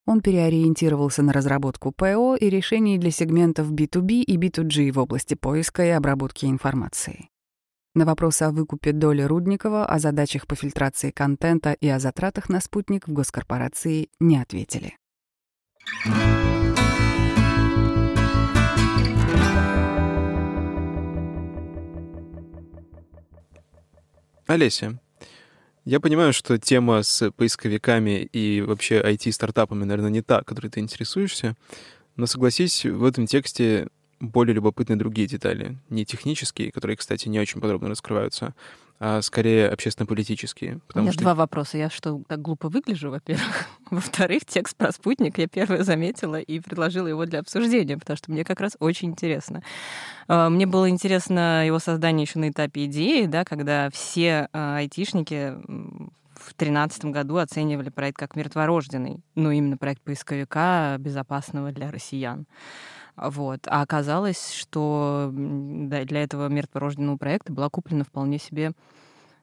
Он 0.05 0.19
переориентировался 0.19 1.23
на 1.23 1.31
разработку 1.31 1.93
ПО 1.93 2.35
и 2.35 2.49
решений 2.49 2.97
для 2.97 3.11
сегментов 3.11 3.71
B2B 3.71 4.23
и 4.23 4.37
B2G 4.37 4.91
в 4.91 4.99
области 4.99 5.35
поиска 5.35 5.85
и 5.85 5.89
обработки 5.89 6.45
информации. 6.45 7.29
На 7.93 8.03
вопросы 8.03 8.43
о 8.43 8.51
выкупе 8.51 8.91
доли 8.91 9.21
Рудникова, 9.21 9.85
о 9.85 9.99
задачах 9.99 10.47
по 10.47 10.55
фильтрации 10.55 11.11
контента 11.11 11.71
и 11.71 11.87
о 11.87 11.97
затратах 11.97 12.49
на 12.49 12.59
спутник 12.59 13.07
в 13.07 13.13
госкорпорации 13.13 14.09
не 14.19 14.37
ответили. 14.37 14.97
Олеся, 24.47 24.99
я 25.85 25.99
понимаю, 25.99 26.31
что 26.31 26.59
тема 26.59 27.01
с 27.01 27.31
поисковиками 27.31 28.29
и 28.31 28.61
вообще 28.61 29.01
IT-стартапами, 29.01 29.85
наверное, 29.85 30.11
не 30.11 30.21
та, 30.21 30.43
которой 30.43 30.67
ты 30.67 30.81
интересуешься, 30.81 31.55
но 32.15 32.27
согласись, 32.27 32.85
в 32.85 33.03
этом 33.05 33.25
тексте 33.25 33.87
более 34.19 34.53
любопытны 34.53 34.97
другие 34.97 35.27
детали. 35.27 35.79
Не 35.89 36.05
технические, 36.05 36.71
которые, 36.71 36.95
кстати, 36.95 37.27
не 37.27 37.39
очень 37.39 37.59
подробно 37.59 37.89
раскрываются, 37.89 38.53
а 38.99 39.21
скорее 39.21 39.69
общественно-политические. 39.69 40.79
У 40.93 40.99
меня 40.99 41.11
что... 41.11 41.21
два 41.21 41.35
вопроса. 41.35 41.77
Я 41.77 41.89
что, 41.89 42.21
так 42.27 42.41
глупо 42.41 42.69
выгляжу, 42.69 43.09
во-первых? 43.09 43.67
Во-вторых, 43.91 44.45
текст 44.45 44.75
про 44.75 44.91
спутник 44.91 45.37
я 45.37 45.47
первая 45.47 45.83
заметила 45.83 46.39
и 46.39 46.59
предложила 46.59 47.07
его 47.07 47.25
для 47.25 47.39
обсуждения, 47.39 47.97
потому 47.97 48.15
что 48.15 48.31
мне 48.31 48.43
как 48.43 48.61
раз 48.61 48.77
очень 48.79 49.09
интересно. 49.09 49.61
А, 50.27 50.49
мне 50.49 50.65
было 50.65 50.89
интересно 50.89 51.65
его 51.65 51.79
создание 51.79 52.23
еще 52.23 52.39
на 52.39 52.49
этапе 52.49 52.85
идеи, 52.85 53.25
да, 53.25 53.43
когда 53.43 53.89
все 53.91 54.47
а, 54.53 54.77
айтишники 54.77 55.55
в 56.35 56.53
2013 56.57 57.05
году 57.05 57.37
оценивали 57.37 57.89
проект 57.89 58.17
как 58.17 58.35
мертворожденный, 58.35 59.19
ну, 59.35 59.51
именно 59.51 59.77
проект 59.77 60.01
поисковика 60.03 60.95
безопасного 60.99 61.71
для 61.71 61.91
россиян. 61.91 62.45
Вот. 63.17 63.61
А 63.67 63.81
оказалось, 63.81 64.51
что 64.51 65.29
для 65.31 66.23
этого 66.23 66.47
мертворожденного 66.47 67.17
проекта 67.17 67.53
была 67.53 67.69
куплена 67.69 68.03
вполне 68.03 68.39
себе 68.39 68.73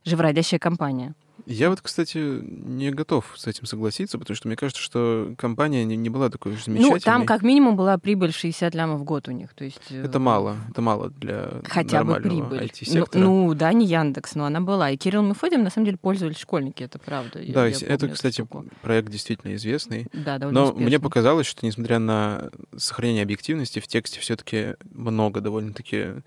живородящая 0.04 0.60
компания. 0.60 1.14
Я 1.46 1.70
вот, 1.70 1.80
кстати, 1.80 2.18
не 2.18 2.90
готов 2.90 3.32
с 3.36 3.46
этим 3.46 3.66
согласиться, 3.66 4.18
потому 4.18 4.36
что 4.36 4.48
мне 4.48 4.56
кажется, 4.56 4.82
что 4.82 5.34
компания 5.36 5.84
не, 5.84 5.96
не 5.96 6.08
была 6.08 6.30
такой 6.30 6.52
уж 6.52 6.64
замечательной. 6.64 6.94
Ну, 6.94 7.00
там 7.00 7.26
как 7.26 7.42
минимум 7.42 7.76
была 7.76 7.98
прибыль 7.98 8.32
60 8.32 8.74
лямов 8.74 9.00
в 9.00 9.04
год 9.04 9.28
у 9.28 9.32
них. 9.32 9.52
То 9.54 9.64
есть, 9.64 9.80
э, 9.90 10.04
это 10.04 10.18
мало, 10.18 10.56
это 10.70 10.82
мало 10.82 11.10
для 11.10 11.60
Хотя 11.64 12.04
бы 12.04 12.14
прибыль. 12.16 12.62
IT-сектора. 12.64 13.22
Ну, 13.22 13.46
ну, 13.48 13.54
да, 13.54 13.72
не 13.72 13.86
Яндекс, 13.86 14.34
но 14.34 14.44
она 14.44 14.60
была. 14.60 14.90
И 14.90 14.96
Кирилл 14.96 15.22
Мефодин, 15.22 15.62
на 15.62 15.70
самом 15.70 15.86
деле, 15.86 15.98
пользовались 15.98 16.38
школьники, 16.38 16.82
это 16.82 16.98
правда. 16.98 17.40
Да, 17.48 17.66
я, 17.66 17.76
я 17.76 17.86
это, 17.88 18.08
кстати, 18.08 18.34
штуку. 18.34 18.64
проект 18.82 19.10
действительно 19.10 19.54
известный. 19.54 20.06
Да, 20.12 20.38
довольно 20.38 20.60
Но 20.60 20.66
успешный. 20.66 20.86
мне 20.86 21.00
показалось, 21.00 21.46
что, 21.46 21.66
несмотря 21.66 21.98
на 21.98 22.50
сохранение 22.76 23.22
объективности, 23.22 23.80
в 23.80 23.86
тексте 23.88 24.20
все 24.20 24.36
таки 24.36 24.74
много 24.94 25.40
довольно-таки 25.40 26.22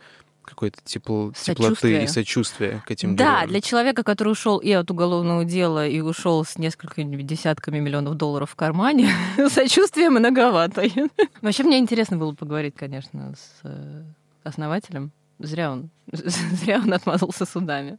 какой-то 0.45 0.79
тепл... 0.83 1.31
теплоты 1.31 2.03
и 2.03 2.07
сочувствия 2.07 2.81
к 2.85 2.91
этим 2.91 3.15
Да, 3.15 3.31
героям. 3.31 3.49
для 3.49 3.61
человека, 3.61 4.03
который 4.03 4.29
ушел 4.29 4.57
и 4.59 4.71
от 4.71 4.89
уголовного 4.91 5.43
дела, 5.45 5.87
и 5.87 5.99
ушел 6.01 6.45
с 6.45 6.57
несколькими 6.57 7.21
десятками 7.21 7.79
миллионов 7.79 8.15
долларов 8.15 8.51
в 8.51 8.55
кармане, 8.55 9.09
сочувствия 9.49 10.09
многовато. 10.09 10.83
Вообще 11.41 11.63
мне 11.63 11.79
интересно 11.79 12.17
было 12.17 12.33
поговорить, 12.33 12.75
конечно, 12.75 13.33
с 13.35 13.61
э, 13.63 14.03
основателем. 14.43 15.11
Зря 15.39 15.71
он, 15.71 15.89
зря 16.11 16.77
он 16.77 16.93
отмазался 16.93 17.45
судами. 17.45 17.97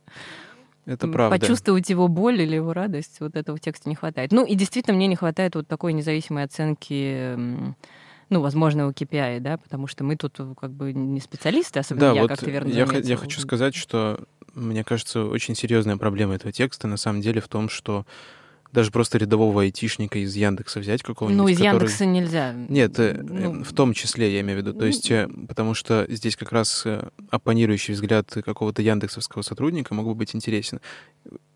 Это 0.87 1.09
правда. 1.09 1.39
Почувствовать 1.39 1.91
его 1.91 2.07
боль 2.07 2.41
или 2.41 2.55
его 2.55 2.73
радость, 2.73 3.19
вот 3.21 3.35
этого 3.35 3.57
в 3.57 3.61
тексте 3.61 3.91
не 3.91 3.97
хватает. 3.97 4.31
Ну 4.31 4.45
и 4.47 4.55
действительно 4.55 4.97
мне 4.97 5.09
не 5.09 5.17
хватает 5.17 5.57
вот 5.57 5.67
такой 5.67 5.93
независимой 5.93 6.45
оценки 6.45 7.75
ну, 8.29 8.41
возможного 8.41 8.91
KPI, 8.91 9.41
да, 9.41 9.57
потому 9.57 9.87
что 9.87 10.05
мы 10.05 10.17
тут 10.17 10.39
как 10.61 10.73
бы 10.73 10.93
не 10.93 11.21
специалисты, 11.21 11.79
особенно 11.79 12.09
да, 12.09 12.13
я, 12.13 12.23
вот 12.23 12.31
как 12.31 12.41
ты 12.41 12.51
верно 12.51 12.69
я, 12.69 12.87
заметил. 12.87 13.09
я 13.09 13.17
хочу 13.17 13.41
сказать, 13.41 13.75
что 13.75 14.19
мне 14.55 14.85
кажется, 14.85 15.25
очень 15.25 15.55
серьезная 15.55 15.97
проблема 15.97 16.35
этого 16.35 16.51
текста 16.51 16.89
на 16.89 16.97
самом 16.97 17.21
деле 17.21 17.41
в 17.41 17.49
том, 17.49 17.69
что 17.69 18.07
даже 18.73 18.91
просто 18.91 19.19
рядового 19.19 19.63
айтишника 19.63 20.19
из 20.19 20.35
Яндекса 20.35 20.81
взять 20.81 21.03
какого-нибудь. 21.03 21.43
Ну, 21.43 21.49
из 21.49 21.57
который... 21.57 21.73
Яндекса 21.73 22.07
нельзя. 22.07 22.53
Нет, 22.53 22.99
э, 22.99 23.19
ну... 23.23 23.63
в 23.63 23.73
том 23.73 23.95
числе 23.95 24.33
я 24.35 24.41
имею 24.41 24.61
в 24.61 24.67
виду. 24.67 24.79
То 24.79 24.87
есть, 24.87 25.11
э, 25.11 25.29
потому 25.49 25.75
что 25.75 26.05
здесь 26.09 26.37
как 26.37 26.53
раз 26.53 26.83
э, 26.85 27.09
оппонирующий 27.31 27.95
взгляд 27.95 28.31
какого-то 28.31 28.83
яндексовского 28.83 29.43
сотрудника 29.43 29.95
мог 29.95 30.07
бы 30.07 30.15
быть 30.15 30.35
интересен. 30.35 30.81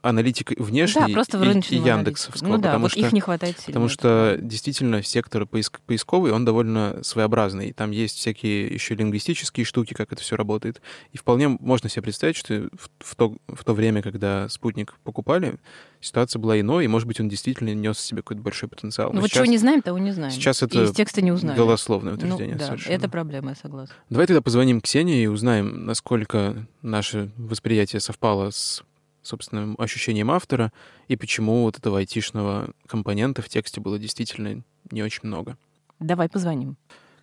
Аналитик 0.02 0.58
внешний 0.58 1.06
да, 1.06 1.08
просто 1.08 1.42
и, 1.42 1.74
и 1.74 1.76
Яндексовского. 1.76 2.48
Ну 2.48 2.58
да, 2.58 2.68
потому 2.68 2.84
вот 2.84 2.92
что, 2.92 3.00
их 3.00 3.12
не 3.12 3.20
хватает 3.20 3.56
сильно. 3.58 3.72
Потому 3.72 3.88
что 3.88 4.38
действительно 4.40 5.02
сектор 5.02 5.46
поиск, 5.46 5.80
поисковый, 5.80 6.32
он 6.32 6.44
довольно 6.44 7.00
своеобразный. 7.02 7.72
Там 7.72 7.90
есть 7.90 8.16
всякие 8.16 8.66
еще 8.66 8.94
лингвистические 8.94 9.64
штуки, 9.64 9.94
как 9.94 10.12
это 10.12 10.22
все 10.22 10.36
работает. 10.36 10.80
И 11.12 11.18
вполне 11.18 11.48
можно 11.48 11.88
себе 11.88 12.02
представить, 12.02 12.36
что 12.36 12.68
в, 12.72 12.90
в, 13.00 13.16
то, 13.16 13.36
в 13.48 13.64
то 13.64 13.74
время, 13.74 14.02
когда 14.02 14.48
спутник 14.48 14.94
покупали, 15.04 15.56
ситуация 16.00 16.40
была 16.40 16.58
иной, 16.58 16.86
и, 16.86 16.88
может 16.88 17.06
быть, 17.06 17.20
он 17.20 17.28
действительно 17.28 17.74
нес 17.74 17.96
в 17.96 18.00
себе 18.00 18.22
какой-то 18.22 18.42
большой 18.42 18.68
потенциал. 18.68 19.10
Ну 19.10 19.16
Но 19.16 19.20
вот 19.20 19.28
сейчас, 19.28 19.42
чего 19.42 19.52
не 19.52 19.58
знаем, 19.58 19.82
того 19.82 19.98
не 19.98 20.12
знаем. 20.12 20.32
Сейчас 20.32 20.62
это 20.62 20.80
и 20.80 20.84
из 20.84 20.92
текста 20.92 21.20
не 21.20 21.32
узнаем. 21.32 21.56
голословное 21.56 22.14
утверждение. 22.14 22.54
Ну, 22.54 22.60
да, 22.60 22.66
совершенно. 22.66 22.94
это 22.94 23.08
проблема, 23.08 23.50
я 23.50 23.56
согласна. 23.56 23.94
Давай 24.08 24.26
тогда 24.26 24.40
позвоним 24.40 24.80
Ксении 24.80 25.22
и 25.22 25.26
узнаем, 25.26 25.84
насколько 25.84 26.66
наше 26.82 27.30
восприятие 27.36 28.00
совпало 28.00 28.50
с 28.50 28.82
собственным 29.22 29.76
ощущением 29.78 30.30
автора 30.30 30.72
и 31.09 31.16
почему 31.16 31.62
вот 31.62 31.78
этого 31.78 31.98
айтишного 31.98 32.70
компонента 32.87 33.42
в 33.42 33.48
тексте 33.48 33.80
было 33.80 33.98
действительно 33.98 34.62
не 34.90 35.02
очень 35.02 35.20
много. 35.24 35.56
Давай 35.98 36.28
позвоним. 36.28 36.76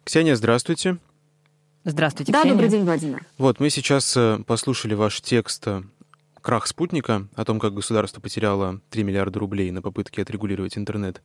Ксения, 0.03 0.35
здравствуйте. 0.35 0.97
Здравствуйте, 1.83 2.31
Да, 2.31 2.39
Ксения. 2.39 2.53
добрый 2.53 2.69
день, 2.69 2.83
Владимир. 2.83 3.25
Вот, 3.37 3.59
мы 3.59 3.69
сейчас 3.69 4.15
э, 4.17 4.39
послушали 4.45 4.93
ваш 4.93 5.21
текст 5.21 5.65
э, 5.67 5.83
«Крах 6.41 6.67
спутника», 6.67 7.27
о 7.35 7.45
том, 7.45 7.59
как 7.59 7.73
государство 7.73 8.21
потеряло 8.21 8.81
3 8.89 9.03
миллиарда 9.03 9.39
рублей 9.39 9.71
на 9.71 9.81
попытке 9.81 10.21
отрегулировать 10.21 10.77
интернет. 10.77 11.21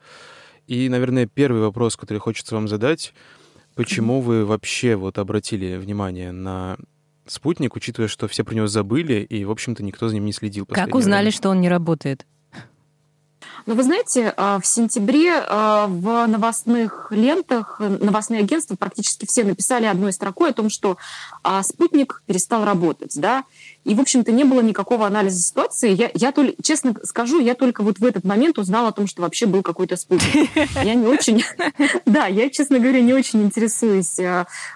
И, 0.66 0.88
наверное, 0.88 1.26
первый 1.26 1.60
вопрос, 1.62 1.96
который 1.96 2.18
хочется 2.18 2.54
вам 2.54 2.68
задать, 2.68 3.12
почему 3.74 4.20
вы 4.20 4.44
вообще 4.44 4.94
вот 4.96 5.18
обратили 5.18 5.76
внимание 5.76 6.32
на 6.32 6.76
спутник, 7.26 7.76
учитывая, 7.76 8.08
что 8.08 8.28
все 8.28 8.44
про 8.44 8.54
него 8.54 8.66
забыли, 8.66 9.22
и, 9.22 9.44
в 9.44 9.50
общем-то, 9.50 9.82
никто 9.82 10.08
за 10.08 10.14
ним 10.14 10.24
не 10.24 10.32
следил. 10.32 10.66
Как 10.66 10.94
узнали, 10.94 11.24
время. 11.24 11.32
что 11.36 11.50
он 11.50 11.60
не 11.60 11.68
работает? 11.68 12.26
Ну, 13.66 13.74
вы 13.74 13.82
знаете, 13.82 14.32
а, 14.36 14.58
в 14.58 14.66
сентябре 14.66 15.34
а, 15.34 15.86
в 15.86 16.26
новостных 16.26 17.08
лентах 17.10 17.78
новостные 17.78 18.40
агентства 18.40 18.74
практически 18.74 19.26
все 19.26 19.44
написали 19.44 19.86
одной 19.86 20.12
строкой 20.12 20.50
о 20.50 20.52
том, 20.52 20.68
что 20.68 20.96
а, 21.42 21.62
спутник 21.62 22.22
перестал 22.26 22.64
работать, 22.64 23.18
да, 23.18 23.44
и, 23.84 23.94
в 23.94 24.00
общем-то, 24.00 24.32
не 24.32 24.44
было 24.44 24.60
никакого 24.60 25.06
анализа 25.06 25.40
ситуации. 25.40 25.92
Я, 25.92 26.10
я 26.14 26.32
только, 26.32 26.60
честно 26.62 26.94
скажу, 27.04 27.40
я 27.40 27.54
только 27.54 27.82
вот 27.82 27.98
в 27.98 28.04
этот 28.04 28.24
момент 28.24 28.58
узнала 28.58 28.88
о 28.88 28.92
том, 28.92 29.06
что 29.06 29.22
вообще 29.22 29.46
был 29.46 29.62
какой-то 29.62 29.96
спутник. 29.96 30.50
Я 30.82 30.94
не 30.94 31.06
очень, 31.06 31.42
да, 32.06 32.26
я, 32.26 32.48
честно 32.50 32.78
говоря, 32.78 33.00
не 33.00 33.14
очень 33.14 33.42
интересуюсь 33.42 34.18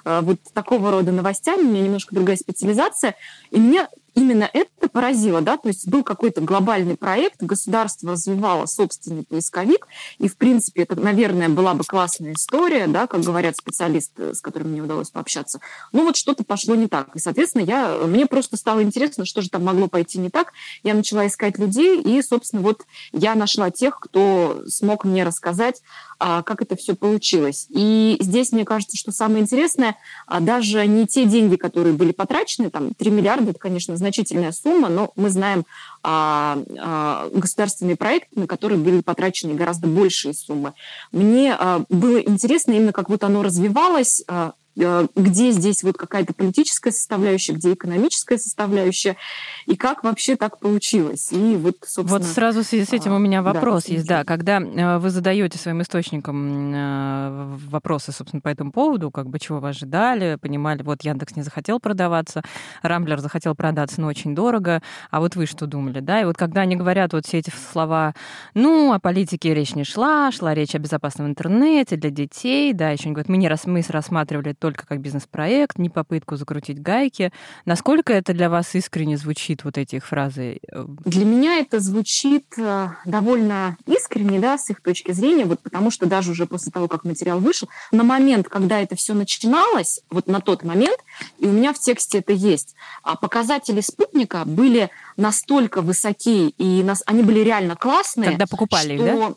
вот 0.05 0.39
такого 0.53 0.91
рода 0.91 1.13
новостями, 1.13 1.63
у 1.63 1.71
меня 1.71 1.83
немножко 1.83 2.15
другая 2.15 2.37
специализация, 2.37 3.15
и 3.51 3.59
мне 3.59 3.87
именно 4.17 4.49
это 4.53 4.89
поразило, 4.89 5.43
да, 5.43 5.59
то 5.59 5.69
есть 5.69 5.87
был 5.87 6.03
какой-то 6.03 6.41
глобальный 6.41 6.97
проект, 6.97 7.43
государство 7.43 8.13
развивало 8.13 8.67
собственный 8.67 9.25
поисковик, 9.25 9.87
и, 10.19 10.27
в 10.27 10.37
принципе, 10.37 10.83
это, 10.83 10.97
наверное, 10.97 11.51
была 11.51 11.75
бы 11.75 11.85
классная 11.85 12.33
история, 12.33 12.87
да, 12.87 13.07
как 13.07 13.21
говорят 13.21 13.57
специалисты, 13.57 14.35
с 14.35 14.41
которыми 14.41 14.71
мне 14.71 14.83
удалось 14.83 15.11
пообщаться. 15.11 15.61
Ну 15.93 16.05
вот 16.05 16.17
что-то 16.17 16.45
пошло 16.45 16.75
не 16.75 16.89
так, 16.89 17.15
и, 17.15 17.19
соответственно, 17.19 17.63
я, 17.63 17.99
мне 18.07 18.27
просто 18.27 18.57
стало 18.57 18.83
интересно, 18.83 19.27
что 19.27 19.43
же 19.43 19.51
там 19.51 19.65
могло 19.65 19.87
пойти 19.87 20.19
не 20.19 20.31
так. 20.31 20.53
Я 20.83 20.95
начала 20.95 21.27
искать 21.27 21.59
людей, 21.59 22.01
и, 22.01 22.23
собственно, 22.23 22.63
вот 22.63 22.87
я 23.13 23.35
нашла 23.35 23.71
тех, 23.71 24.01
кто 24.01 24.63
смог 24.67 25.05
мне 25.05 25.25
рассказать, 25.25 25.83
как 26.19 26.63
это 26.63 26.77
все 26.77 26.95
получилось. 26.95 27.67
И 27.71 28.17
здесь, 28.21 28.53
мне 28.53 28.65
кажется, 28.65 28.97
что 28.97 29.13
самое 29.13 29.43
интересное, 29.43 29.97
а, 30.27 30.41
даже 30.41 30.87
не 30.87 31.07
те 31.07 31.25
деньги, 31.25 31.57
которые 31.57 31.95
были 31.95 32.13
потрачены, 32.13 32.71
там 32.71 32.95
3 32.95 33.11
миллиарда, 33.11 33.51
это, 33.51 33.59
конечно, 33.59 33.97
значительная 33.97 34.53
сумма, 34.53 34.89
но 34.89 35.13
мы 35.17 35.31
знаем 35.31 35.65
а, 36.03 36.63
а, 36.79 37.29
государственные 37.33 37.97
проекты, 37.97 38.41
на 38.41 38.47
которые 38.47 38.79
были 38.79 39.01
потрачены 39.01 39.55
гораздо 39.55 39.87
большие 39.87 40.35
суммы. 40.35 40.73
Мне 41.13 41.55
а, 41.59 41.85
было 41.89 42.19
интересно 42.19 42.73
именно, 42.73 42.93
как 42.93 43.09
вот 43.09 43.25
оно 43.25 43.43
развивалось, 43.43 44.23
а, 44.29 44.53
где 44.77 45.51
здесь 45.53 45.83
вот 45.83 45.97
какая-то 45.97 46.35
политическая 46.35 46.93
составляющая, 46.93 47.55
где 47.55 47.73
экономическая 47.73 48.39
составляющая, 48.39 49.17
и 49.65 49.75
как 49.75 50.05
вообще 50.05 50.37
так 50.37 50.59
получилось. 50.59 51.33
И 51.33 51.57
вот, 51.57 51.77
собственно... 51.87 52.21
Вот 52.21 52.25
сразу 52.27 52.63
в 52.63 52.67
связи 52.67 52.85
с 52.85 52.93
этим 52.93 53.13
у 53.13 53.19
меня 53.19 53.43
вопрос 53.43 53.87
да, 53.87 53.95
есть. 53.95 54.07
Да, 54.07 54.25
когда 54.25 54.61
э, 54.61 54.99
вы 54.99 55.11
задаете 55.11 55.59
своим 55.59 55.81
источникам 55.81 56.73
э, 56.75 57.57
вопросы, 57.71 58.13
собственно, 58.13 58.43
по 58.43 58.49
этому 58.49 58.71
поводу, 58.71 59.11
как 59.11 59.29
бы 59.29 59.39
чего 59.39 59.61
вы 59.61 59.71
ожидали, 59.71 60.37
понимали, 60.41 60.83
вот 60.83 61.03
Яндекс 61.03 61.37
не 61.37 61.43
захотел 61.43 61.81
продаваться, 61.81 62.43
Рамблер 62.83 63.21
захотел 63.21 63.55
продаться, 63.55 64.01
но 64.01 64.09
очень 64.09 64.35
дорого, 64.35 64.83
а 65.11 65.21
вот 65.21 65.37
вы 65.37 65.47
что 65.47 65.67
думали, 65.67 66.01
да? 66.01 66.21
И 66.21 66.25
вот 66.25 66.37
когда 66.37 66.61
они 66.61 66.77
говорят 66.77 67.15
вот 67.15 67.27
все 67.27 67.39
эти 67.39 67.51
слова, 67.73 68.15
ну, 68.53 68.93
о 68.93 68.99
политике 68.99 69.55
речь 69.55 69.75
не 69.75 69.85
шла, 69.85 70.31
шла 70.33 70.55
речь 70.55 70.75
о 70.75 70.79
безопасном 70.79 71.29
интернете 71.29 71.97
для 71.97 72.11
детей, 72.11 72.75
да, 72.75 72.91
еще 72.91 73.05
они 73.05 73.15
говорят, 73.15 73.29
мы 73.31 73.39
не 73.39 73.49
раз 73.49 73.65
мы 73.65 73.83
рассматривали 73.89 74.53
только 74.67 74.85
как 74.85 75.01
бизнес-проект, 75.01 75.79
не 75.79 75.89
попытку 75.89 76.35
закрутить 76.35 76.83
гайки. 76.83 77.31
Насколько 77.67 78.13
это 78.13 78.33
для 78.35 78.51
вас 78.51 78.75
искренне 78.75 79.17
звучит, 79.17 79.63
вот 79.63 79.79
эти 79.79 79.95
их 79.95 80.05
фразы? 80.05 80.59
Для 81.05 81.25
меня 81.25 81.59
это 81.59 81.79
звучит 81.79 82.47
э, 82.59 82.89
довольно 83.05 83.77
искренне, 83.87 84.41
да, 84.41 84.59
с 84.59 84.69
их 84.69 84.83
точки 84.83 85.13
зрения, 85.13 85.45
вот 85.45 85.61
потому 85.61 85.93
что 85.93 86.07
даже 86.07 86.33
уже 86.33 86.47
после 86.47 86.73
того, 86.73 86.89
как 86.89 87.05
материал 87.05 87.39
вышел, 87.39 87.69
на 87.93 88.03
момент, 88.03 88.49
когда 88.49 88.81
это 88.81 88.97
все 88.97 89.15
начиналось, 89.15 90.01
вот 90.11 90.27
на 90.27 90.41
тот 90.41 90.65
момент, 90.65 90.99
и 91.39 91.47
у 91.47 91.53
меня 91.53 91.73
в 91.73 91.79
тексте 91.79 92.19
это 92.19 92.33
есть, 92.33 92.75
а 93.05 93.15
показатели 93.15 93.81
спутника 93.81 94.43
были 94.45 94.91
настолько 95.17 95.81
высоки, 95.81 96.49
и 96.49 96.83
нас, 96.83 97.05
они 97.07 97.23
были 97.23 97.39
реально 97.39 97.77
классные. 97.77 98.31
Когда 98.31 98.47
покупали 98.49 98.97
что... 98.97 99.07
их, 99.07 99.19
да? 99.21 99.35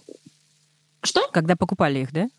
Что? 1.03 1.27
Когда 1.31 1.55
покупали 1.55 1.99
их, 1.99 2.11
да? 2.11 2.29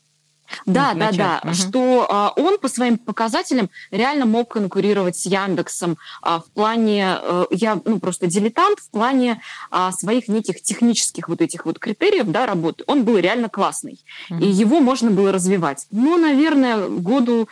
Да, 0.66 0.94
да, 0.94 1.12
да, 1.12 1.40
угу. 1.44 1.54
что 1.54 2.06
а, 2.08 2.32
он 2.36 2.58
по 2.58 2.68
своим 2.68 2.98
показателям 2.98 3.70
реально 3.90 4.26
мог 4.26 4.52
конкурировать 4.52 5.16
с 5.16 5.26
Яндексом 5.26 5.98
а, 6.22 6.40
в 6.40 6.46
плане, 6.50 7.06
а, 7.06 7.46
я 7.50 7.80
ну 7.84 8.00
просто 8.00 8.26
дилетант 8.26 8.80
в 8.80 8.90
плане 8.90 9.40
а, 9.70 9.92
своих 9.92 10.28
неких 10.28 10.62
технических 10.62 11.28
вот 11.28 11.40
этих 11.40 11.66
вот 11.66 11.78
критериев, 11.78 12.26
да, 12.26 12.46
работы. 12.46 12.84
Он 12.86 13.04
был 13.04 13.18
реально 13.18 13.48
классный, 13.48 14.00
угу. 14.30 14.42
и 14.42 14.48
его 14.48 14.80
можно 14.80 15.10
было 15.10 15.32
развивать. 15.32 15.86
Но, 15.90 16.16
наверное, 16.16 16.88
году, 16.88 17.48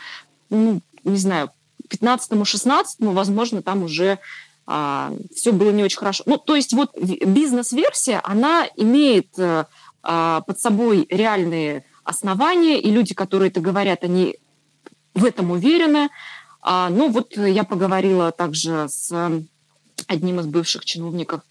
ну, 0.49 0.81
не 1.03 1.17
знаю, 1.17 1.51
15-16, 1.89 2.85
возможно, 2.99 3.61
там 3.61 3.83
уже 3.83 4.19
а, 4.67 5.11
все 5.33 5.51
было 5.51 5.71
не 5.71 5.83
очень 5.83 5.97
хорошо. 5.97 6.23
Ну, 6.25 6.37
то 6.37 6.55
есть 6.55 6.73
вот 6.73 6.91
бизнес-версия, 6.97 8.21
она 8.23 8.67
имеет 8.75 9.27
а, 10.01 10.41
под 10.41 10.59
собой 10.59 11.07
реальные 11.09 11.83
основания, 12.09 12.79
и 12.79 12.89
люди, 12.91 13.13
которые 13.13 13.49
это 13.49 13.61
говорят, 13.61 14.03
они 14.03 14.37
в 15.13 15.25
этом 15.25 15.51
уверены. 15.51 16.09
А, 16.61 16.89
ну 16.89 17.09
вот 17.09 17.37
я 17.37 17.63
поговорила 17.63 18.31
также 18.31 18.87
с 18.89 19.11
одним 20.07 20.39
из 20.39 20.47
бывших 20.47 20.85
чиновников 20.85 21.41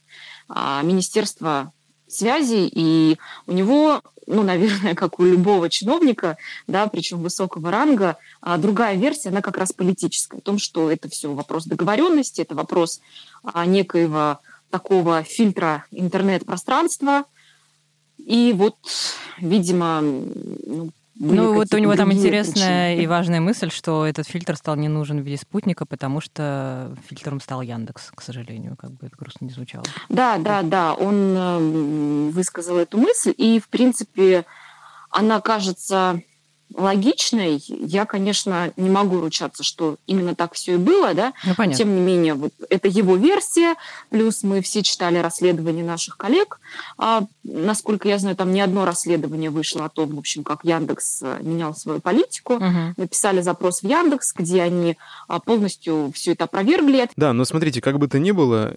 а, 0.49 0.83
Министерства 0.83 1.73
связи, 2.09 2.69
и 2.71 3.19
у 3.47 3.53
него, 3.53 4.03
ну, 4.27 4.43
наверное, 4.43 4.95
как 4.95 5.21
у 5.21 5.25
любого 5.25 5.69
чиновника, 5.71 6.37
да, 6.67 6.87
причем 6.87 7.23
высокого 7.23 7.71
ранга, 7.71 8.17
а, 8.41 8.57
другая 8.59 8.97
версия, 8.97 9.29
она 9.29 9.43
как 9.43 9.59
раз 9.59 9.73
политическая, 9.73 10.39
о 10.39 10.41
том, 10.41 10.59
что 10.59 10.91
это 10.91 11.09
все 11.09 11.33
вопрос 11.33 11.65
договоренности, 11.67 12.41
это 12.41 12.55
вопрос 12.55 13.01
а, 13.45 13.67
некоего 13.67 14.41
такого 14.71 15.23
фильтра 15.23 15.85
интернет-пространства, 15.91 17.25
и 18.29 18.53
вот, 18.53 18.77
видимо, 19.39 20.03
ну, 20.03 20.93
ну, 21.15 21.55
вот 21.55 21.73
у 21.73 21.79
него 21.79 21.97
там 21.97 22.13
интересная 22.13 22.91
причины. 22.93 23.03
и 23.03 23.07
важная 23.07 23.41
мысль, 23.41 23.71
что 23.71 24.07
этот 24.07 24.29
фильтр 24.29 24.55
стал 24.55 24.77
не 24.77 24.89
нужен 24.89 25.23
в 25.23 25.25
виде 25.25 25.39
спутника, 25.39 25.87
потому 25.87 26.21
что 26.21 26.95
фильтром 27.09 27.41
стал 27.41 27.63
Яндекс, 27.63 28.11
к 28.15 28.21
сожалению, 28.21 28.77
как 28.77 28.91
бы 28.91 29.07
это 29.07 29.17
грустно 29.17 29.47
не 29.47 29.51
звучало. 29.51 29.85
Да, 30.11 30.37
да, 30.37 30.61
да, 30.63 30.93
он 30.93 31.35
э, 31.37 32.31
высказал 32.31 32.77
эту 32.77 32.99
мысль, 32.99 33.35
и, 33.37 33.59
в 33.59 33.69
принципе, 33.69 34.45
она 35.11 35.41
кажется 35.41 36.21
логичной. 36.75 37.63
Я, 37.67 38.05
конечно, 38.05 38.73
не 38.77 38.91
могу 38.91 39.21
ручаться, 39.21 39.63
что 39.63 39.97
именно 40.07 40.35
так 40.35 40.55
все 40.55 40.75
и 40.75 40.77
было, 40.77 41.15
да. 41.15 41.33
Ну, 41.45 41.55
понятно. 41.55 41.79
Тем 41.79 41.95
не 41.95 42.01
менее, 42.01 42.35
вот 42.35 42.53
это 42.69 42.89
его 42.89 43.17
версия. 43.17 43.75
Плюс 44.11 44.43
мы 44.43 44.61
все 44.61 44.83
читали 44.83 45.19
расследования 45.19 45.83
наших 45.83 46.17
коллег. 46.17 46.61
А, 46.99 47.25
насколько 47.43 48.09
я 48.09 48.19
знаю, 48.19 48.37
там 48.37 48.53
ни 48.53 48.61
одно 48.61 48.85
расследование 48.85 49.51
вышло 49.51 49.85
о 49.85 49.89
том, 49.89 50.15
в 50.15 50.19
общем, 50.19 50.45
как 50.45 50.65
Яндекс 50.65 51.23
э, 51.23 51.39
менял 51.43 51.75
свою 51.75 52.01
политику. 52.01 52.55
Угу. 52.55 52.95
Написали 52.97 53.41
запрос 53.41 53.81
в 53.81 53.85
Яндекс, 53.85 54.35
где 54.35 54.63
они 54.63 54.97
а, 55.27 55.41
полностью 55.41 56.13
все 56.15 56.33
это 56.33 56.45
опровергли. 56.45 57.09
Да, 57.17 57.33
но 57.33 57.45
смотрите, 57.45 57.81
как 57.81 57.99
бы 57.99 58.09
то 58.09 58.19
ни 58.19 58.31
было, 58.31 58.75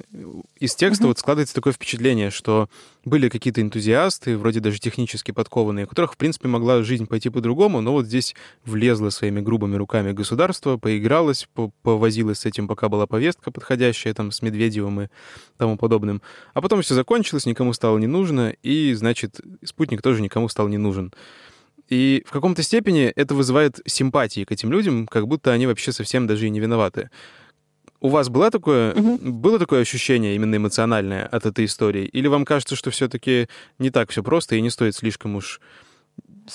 из 0.60 0.76
текста 0.76 1.04
угу. 1.04 1.10
вот 1.10 1.20
складывается 1.20 1.56
такое 1.56 1.74
впечатление, 1.74 2.32
что 2.32 2.70
были 3.04 3.30
какие-то 3.30 3.62
энтузиасты, 3.62 4.38
вроде 4.38 4.60
даже 4.60 4.80
технически 4.80 5.32
подкованные, 5.32 5.86
у 5.86 5.88
которых, 5.88 6.14
в 6.14 6.18
принципе, 6.18 6.48
могла 6.48 6.84
жизнь 6.84 7.08
пойти 7.08 7.30
по-другому, 7.30 7.81
но 7.82 7.92
вот 7.94 8.06
здесь 8.06 8.36
влезло 8.66 9.10
своими 9.10 9.42
грубыми 9.42 9.76
руками 9.76 10.12
государство, 10.12 10.78
поигралось, 10.78 11.48
повозилось 11.84 12.40
с 12.40 12.46
этим, 12.46 12.68
пока 12.68 12.90
была 12.90 13.08
повестка 13.08 13.52
подходящая, 13.52 14.14
там, 14.14 14.32
с 14.32 14.42
Медведевым 14.42 15.02
и 15.02 15.08
тому 15.58 15.78
подобным. 15.78 16.22
А 16.54 16.62
потом 16.62 16.82
все 16.82 16.96
закончилось, 16.96 17.46
никому 17.46 17.74
стало 17.74 17.98
не 17.98 18.08
нужно, 18.08 18.56
и, 18.64 18.94
значит, 18.94 19.42
спутник 19.64 20.02
тоже 20.02 20.22
никому 20.22 20.48
стал 20.50 20.68
не 20.68 20.78
нужен. 20.78 21.14
И 21.92 22.24
в 22.26 22.32
каком-то 22.32 22.64
степени 22.64 23.12
это 23.16 23.36
вызывает 23.36 23.82
симпатии 23.86 24.46
к 24.46 24.52
этим 24.52 24.72
людям, 24.72 25.08
как 25.08 25.28
будто 25.28 25.52
они 25.52 25.68
вообще 25.68 25.92
совсем 25.92 26.26
даже 26.26 26.48
и 26.48 26.50
не 26.50 26.62
виноваты. 26.62 27.10
У 28.00 28.08
вас 28.08 28.30
было 28.30 28.50
такое, 28.50 28.94
угу. 28.94 29.20
было 29.22 29.60
такое 29.60 29.82
ощущение 29.82 30.36
именно 30.36 30.56
эмоциональное 30.56 31.26
от 31.26 31.46
этой 31.46 31.66
истории? 31.66 32.06
Или 32.06 32.28
вам 32.28 32.46
кажется, 32.46 32.78
что 32.78 32.92
все-таки 32.92 33.48
не 33.78 33.92
так 33.92 34.10
все 34.10 34.24
просто 34.24 34.56
и 34.56 34.62
не 34.62 34.70
стоит 34.70 34.96
слишком 34.96 35.36
уж 35.36 35.60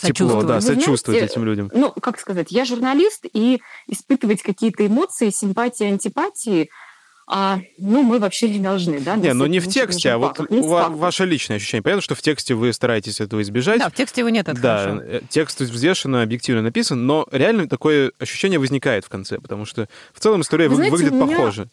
тепло, 0.01 0.43
да, 0.43 0.61
сочувствовать 0.61 1.19
знаете, 1.19 1.35
этим 1.35 1.45
людям? 1.45 1.71
Ну, 1.75 1.91
как 1.91 2.19
сказать, 2.19 2.51
я 2.51 2.65
журналист, 2.65 3.25
и 3.33 3.61
испытывать 3.87 4.43
какие-то 4.43 4.87
эмоции, 4.87 5.31
симпатии, 5.31 5.85
антипатии– 5.85 6.71
а, 7.29 7.59
ну, 7.77 8.03
мы 8.03 8.21
вообще 8.21 8.49
не 8.49 8.61
должны, 8.61 9.01
да? 9.01 9.17
Не, 9.17 9.33
ну 9.33 9.47
не 9.47 9.59
в 9.59 9.67
тексте, 9.67 10.13
а 10.13 10.19
вот 10.19 10.39
у 10.49 10.69
вас, 10.69 10.93
ваше 10.93 11.25
личное 11.25 11.57
ощущение. 11.57 11.83
Понятно, 11.83 12.03
что 12.03 12.15
в 12.15 12.23
тексте 12.23 12.55
вы 12.55 12.73
стараетесь 12.73 13.21
этого 13.21 13.43
избежать. 13.43 13.81
Да, 13.81 13.89
в 13.89 13.95
тексте 13.95 14.21
его 14.21 14.29
нет, 14.29 14.49
это 14.49 14.61
Да, 14.61 14.79
хорошо. 14.79 15.03
Э, 15.03 15.21
текст 15.29 15.61
взвешенно, 15.61 16.23
объективно 16.23 16.63
написан, 16.63 17.05
но 17.05 17.27
реально 17.33 17.69
такое 17.69 18.13
ощущение 18.21 18.61
возникает 18.61 19.05
в 19.05 19.09
конце, 19.09 19.41
потому 19.41 19.65
что 19.65 19.89
в 20.15 20.21
целом 20.21 20.43
история 20.43 20.69
вы 20.69 20.77
знаете, 20.77 20.93
выглядит 20.93 21.15
меня, 21.15 21.27
похоже 21.27 21.67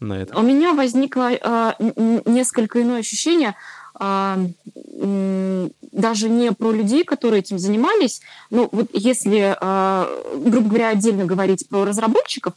на 0.00 0.14
это. 0.14 0.38
У 0.38 0.42
меня 0.42 0.72
возникло 0.72 1.32
э, 1.32 1.72
несколько 2.24 2.80
иное 2.80 3.00
ощущение, 3.00 3.56
даже 5.92 6.28
не 6.28 6.52
про 6.52 6.72
людей, 6.72 7.04
которые 7.04 7.40
этим 7.40 7.58
занимались, 7.58 8.20
ну 8.50 8.68
вот 8.72 8.88
если, 8.92 9.56
э, 9.60 10.38
грубо 10.46 10.68
говоря, 10.68 10.88
отдельно 10.88 11.24
говорить 11.24 11.68
про 11.68 11.84
разработчиков, 11.84 12.54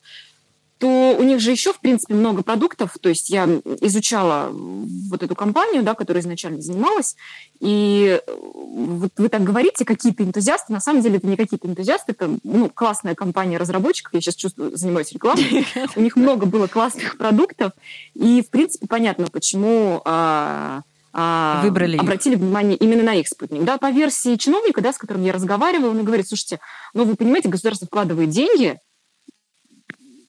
то 0.78 1.16
у 1.18 1.24
них 1.24 1.40
же 1.40 1.52
еще, 1.52 1.74
в 1.74 1.80
принципе, 1.80 2.14
много 2.14 2.44
продуктов. 2.44 2.96
То 3.02 3.10
есть 3.10 3.30
я 3.30 3.46
изучала 3.82 4.50
вот 4.52 5.24
эту 5.24 5.34
компанию, 5.36 5.82
да, 5.84 5.96
которая 5.96 6.22
изначально 6.22 6.62
занималась, 6.62 7.16
и 7.60 8.22
вот 8.28 9.12
вы 9.18 9.30
так 9.30 9.44
говорите, 9.44 9.86
какие-то 9.86 10.24
энтузиасты, 10.24 10.72
на 10.72 10.80
самом 10.80 11.02
деле 11.02 11.18
это 11.18 11.28
не 11.28 11.36
какие-то 11.36 11.68
энтузиасты, 11.68 12.12
это 12.12 12.38
ну, 12.44 12.70
классная 12.70 13.16
компания 13.16 13.58
разработчиков, 13.58 14.14
я 14.14 14.22
сейчас 14.22 14.36
чувствую, 14.36 14.78
занимаюсь 14.78 15.12
рекламой, 15.12 15.66
у 15.96 16.02
них 16.02 16.16
много 16.16 16.46
было 16.46 16.68
классных 16.68 17.18
продуктов, 17.18 17.72
и, 18.14 18.44
в 18.44 18.50
принципе, 18.50 18.86
понятно, 18.86 19.28
почему 19.32 20.02
а, 21.20 21.64
Выбрали 21.64 21.98
обратили 21.98 22.36
их. 22.36 22.40
внимание 22.40 22.78
именно 22.78 23.02
на 23.02 23.16
их 23.16 23.28
спутник. 23.28 23.64
Да, 23.64 23.80
по 23.80 23.90
версии 23.90 24.36
чиновника, 24.36 24.82
да, 24.82 24.94
с 24.94 25.00
которым 25.00 25.24
я 25.24 25.34
разговаривала, 25.34 25.90
он 25.90 26.04
говорит, 26.04 26.28
слушайте, 26.28 26.60
ну 26.94 27.06
вы 27.06 27.16
понимаете, 27.16 27.50
государство 27.50 27.88
вкладывает 27.88 28.30
деньги, 28.30 28.78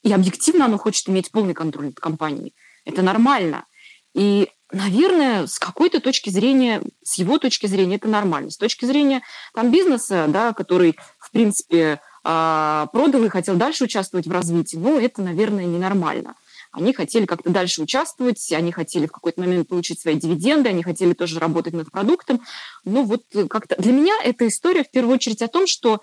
и 0.02 0.10
объективно 0.10 0.64
оно 0.64 0.78
хочет 0.78 1.06
иметь 1.10 1.30
полный 1.30 1.52
контроль 1.52 1.86
над 1.86 2.00
компанией. 2.00 2.54
Это 2.86 3.02
нормально. 3.02 3.66
И, 4.14 4.48
наверное, 4.72 5.46
с 5.46 5.58
какой-то 5.58 6.00
точки 6.00 6.30
зрения, 6.30 6.80
с 7.02 7.18
его 7.18 7.36
точки 7.36 7.66
зрения, 7.66 7.96
это 7.96 8.08
нормально. 8.08 8.50
С 8.50 8.56
точки 8.56 8.86
зрения 8.86 9.20
там, 9.52 9.70
бизнеса, 9.70 10.24
да, 10.28 10.54
который, 10.54 10.96
в 11.18 11.30
принципе, 11.30 12.00
а, 12.24 12.86
продал 12.92 13.24
и 13.24 13.28
хотел 13.28 13.56
дальше 13.56 13.84
участвовать 13.84 14.26
в 14.26 14.32
развитии, 14.32 14.76
ну, 14.76 14.98
это, 14.98 15.20
наверное, 15.20 15.66
ненормально. 15.66 16.34
Они 16.72 16.92
хотели 16.92 17.24
как-то 17.24 17.50
дальше 17.50 17.82
участвовать, 17.82 18.52
они 18.52 18.72
хотели 18.72 19.06
в 19.06 19.12
какой-то 19.12 19.40
момент 19.40 19.68
получить 19.68 20.00
свои 20.00 20.16
дивиденды, 20.16 20.68
они 20.68 20.82
хотели 20.82 21.12
тоже 21.14 21.38
работать 21.38 21.74
над 21.74 21.90
продуктом. 21.90 22.40
Ну, 22.84 23.04
вот 23.04 23.24
как-то 23.48 23.76
для 23.80 23.92
меня 23.92 24.14
эта 24.22 24.46
история 24.46 24.84
в 24.84 24.90
первую 24.90 25.14
очередь 25.14 25.42
о 25.42 25.48
том, 25.48 25.66
что 25.66 26.00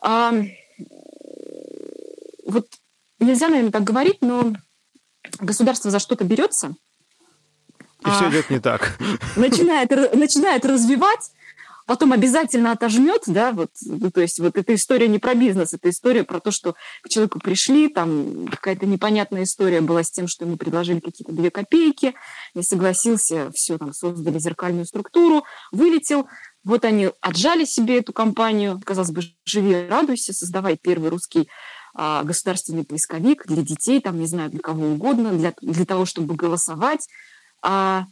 а, 0.00 0.34
вот 2.46 2.68
нельзя, 3.18 3.48
наверное, 3.48 3.72
так 3.72 3.84
говорить, 3.84 4.18
но 4.20 4.54
государство 5.40 5.90
за 5.90 5.98
что-то 5.98 6.24
берется. 6.24 6.74
И 8.00 8.10
все 8.10 8.26
а, 8.26 8.30
идет 8.30 8.50
не 8.50 8.60
так. 8.60 8.98
Начинает, 9.36 9.90
начинает 10.14 10.66
развивать, 10.66 11.30
потом 11.86 12.12
обязательно 12.12 12.72
отожмет, 12.72 13.22
да, 13.26 13.52
вот, 13.52 13.70
ну, 13.84 14.10
то 14.10 14.20
есть 14.20 14.38
вот 14.40 14.56
эта 14.56 14.74
история 14.74 15.08
не 15.08 15.18
про 15.18 15.34
бизнес, 15.34 15.74
это 15.74 15.90
история 15.90 16.24
про 16.24 16.40
то, 16.40 16.50
что 16.50 16.74
к 17.02 17.08
человеку 17.08 17.40
пришли, 17.40 17.88
там 17.88 18.46
какая-то 18.48 18.86
непонятная 18.86 19.44
история 19.44 19.80
была 19.80 20.02
с 20.02 20.10
тем, 20.10 20.26
что 20.26 20.44
ему 20.44 20.56
предложили 20.56 21.00
какие-то 21.00 21.32
две 21.32 21.50
копейки, 21.50 22.14
не 22.54 22.62
согласился, 22.62 23.50
все, 23.52 23.78
там 23.78 23.92
создали 23.92 24.38
зеркальную 24.38 24.86
структуру, 24.86 25.44
вылетел, 25.72 26.26
вот 26.64 26.84
они 26.84 27.10
отжали 27.20 27.64
себе 27.64 27.98
эту 27.98 28.12
компанию, 28.12 28.80
казалось 28.84 29.10
бы, 29.10 29.22
живи, 29.44 29.86
радуйся, 29.86 30.32
создавай 30.32 30.78
первый 30.80 31.10
русский 31.10 31.48
а, 31.94 32.24
государственный 32.24 32.84
поисковик 32.84 33.46
для 33.46 33.62
детей, 33.62 34.00
там, 34.00 34.18
не 34.18 34.26
знаю, 34.26 34.50
для 34.50 34.60
кого 34.60 34.86
угодно, 34.86 35.32
для, 35.32 35.54
для 35.60 35.84
того, 35.84 36.06
чтобы 36.06 36.34
голосовать. 36.34 37.06
А, 37.62 38.06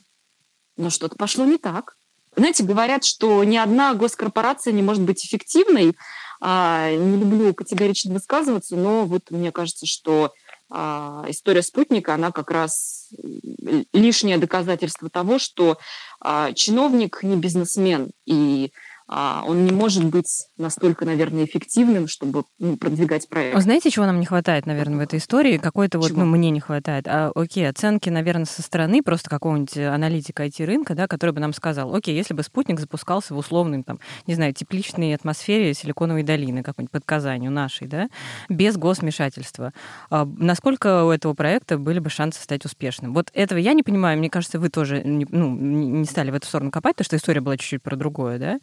но 0.76 0.90
что-то 0.90 1.16
пошло 1.16 1.44
не 1.44 1.58
так. 1.58 1.96
Знаете, 2.36 2.64
говорят, 2.64 3.04
что 3.04 3.44
ни 3.44 3.56
одна 3.56 3.94
госкорпорация 3.94 4.72
не 4.72 4.82
может 4.82 5.02
быть 5.02 5.24
эффективной. 5.24 5.94
А, 6.40 6.90
не 6.90 7.18
люблю 7.18 7.54
категорично 7.54 8.14
высказываться, 8.14 8.74
но 8.74 9.04
вот 9.04 9.30
мне 9.30 9.52
кажется, 9.52 9.86
что 9.86 10.32
а, 10.70 11.24
история 11.28 11.62
спутника, 11.62 12.14
она 12.14 12.32
как 12.32 12.50
раз 12.50 13.10
лишнее 13.92 14.38
доказательство 14.38 15.10
того, 15.10 15.38
что 15.38 15.78
а, 16.20 16.52
чиновник 16.52 17.22
не 17.22 17.36
бизнесмен, 17.36 18.10
и 18.24 18.72
он 19.08 19.64
не 19.64 19.72
может 19.72 20.04
быть 20.04 20.46
настолько, 20.56 21.04
наверное, 21.04 21.44
эффективным, 21.44 22.08
чтобы 22.08 22.44
ну, 22.58 22.76
продвигать 22.76 23.28
проект. 23.28 23.60
Знаете, 23.60 23.90
чего 23.90 24.06
нам 24.06 24.20
не 24.20 24.26
хватает, 24.26 24.66
наверное, 24.66 24.98
в 24.98 25.00
этой 25.00 25.18
истории? 25.18 25.58
Какой-то 25.58 25.98
вот, 25.98 26.12
ну, 26.12 26.24
мне 26.24 26.50
не 26.50 26.60
хватает. 26.60 27.06
А, 27.08 27.30
окей, 27.34 27.68
оценки, 27.68 28.08
наверное, 28.08 28.44
со 28.44 28.62
стороны 28.62 29.02
просто 29.02 29.28
какого-нибудь 29.28 29.76
аналитика 29.76 30.44
IT-рынка, 30.46 30.94
да, 30.94 31.06
который 31.06 31.32
бы 31.32 31.40
нам 31.40 31.52
сказал, 31.52 31.94
окей, 31.94 32.16
если 32.16 32.34
бы 32.34 32.42
спутник 32.42 32.80
запускался 32.80 33.34
в 33.34 33.38
условной, 33.38 33.82
там, 33.82 33.98
не 34.26 34.34
знаю, 34.34 34.54
тепличной 34.54 35.14
атмосфере 35.14 35.74
Силиконовой 35.74 36.22
долины, 36.22 36.62
какой-нибудь 36.62 36.92
под 36.92 37.04
Казанью 37.04 37.50
нашей, 37.50 37.86
да, 37.86 38.08
без 38.48 38.76
госвмешательства, 38.76 39.72
а, 40.10 40.26
насколько 40.36 41.04
у 41.04 41.10
этого 41.10 41.34
проекта 41.34 41.78
были 41.78 41.98
бы 41.98 42.10
шансы 42.10 42.40
стать 42.42 42.64
успешным? 42.64 43.14
Вот 43.14 43.30
этого 43.34 43.58
я 43.58 43.72
не 43.72 43.82
понимаю, 43.82 44.18
мне 44.18 44.30
кажется, 44.30 44.58
вы 44.58 44.68
тоже 44.68 45.02
не, 45.02 45.26
ну, 45.30 45.54
не 45.54 46.04
стали 46.04 46.30
в 46.30 46.34
эту 46.34 46.46
сторону 46.46 46.70
копать, 46.70 46.96
потому 46.96 47.06
что 47.06 47.16
история 47.16 47.40
была 47.40 47.56
чуть-чуть 47.56 47.82
про 47.82 47.96
другое, 47.96 48.38
да? 48.38 48.58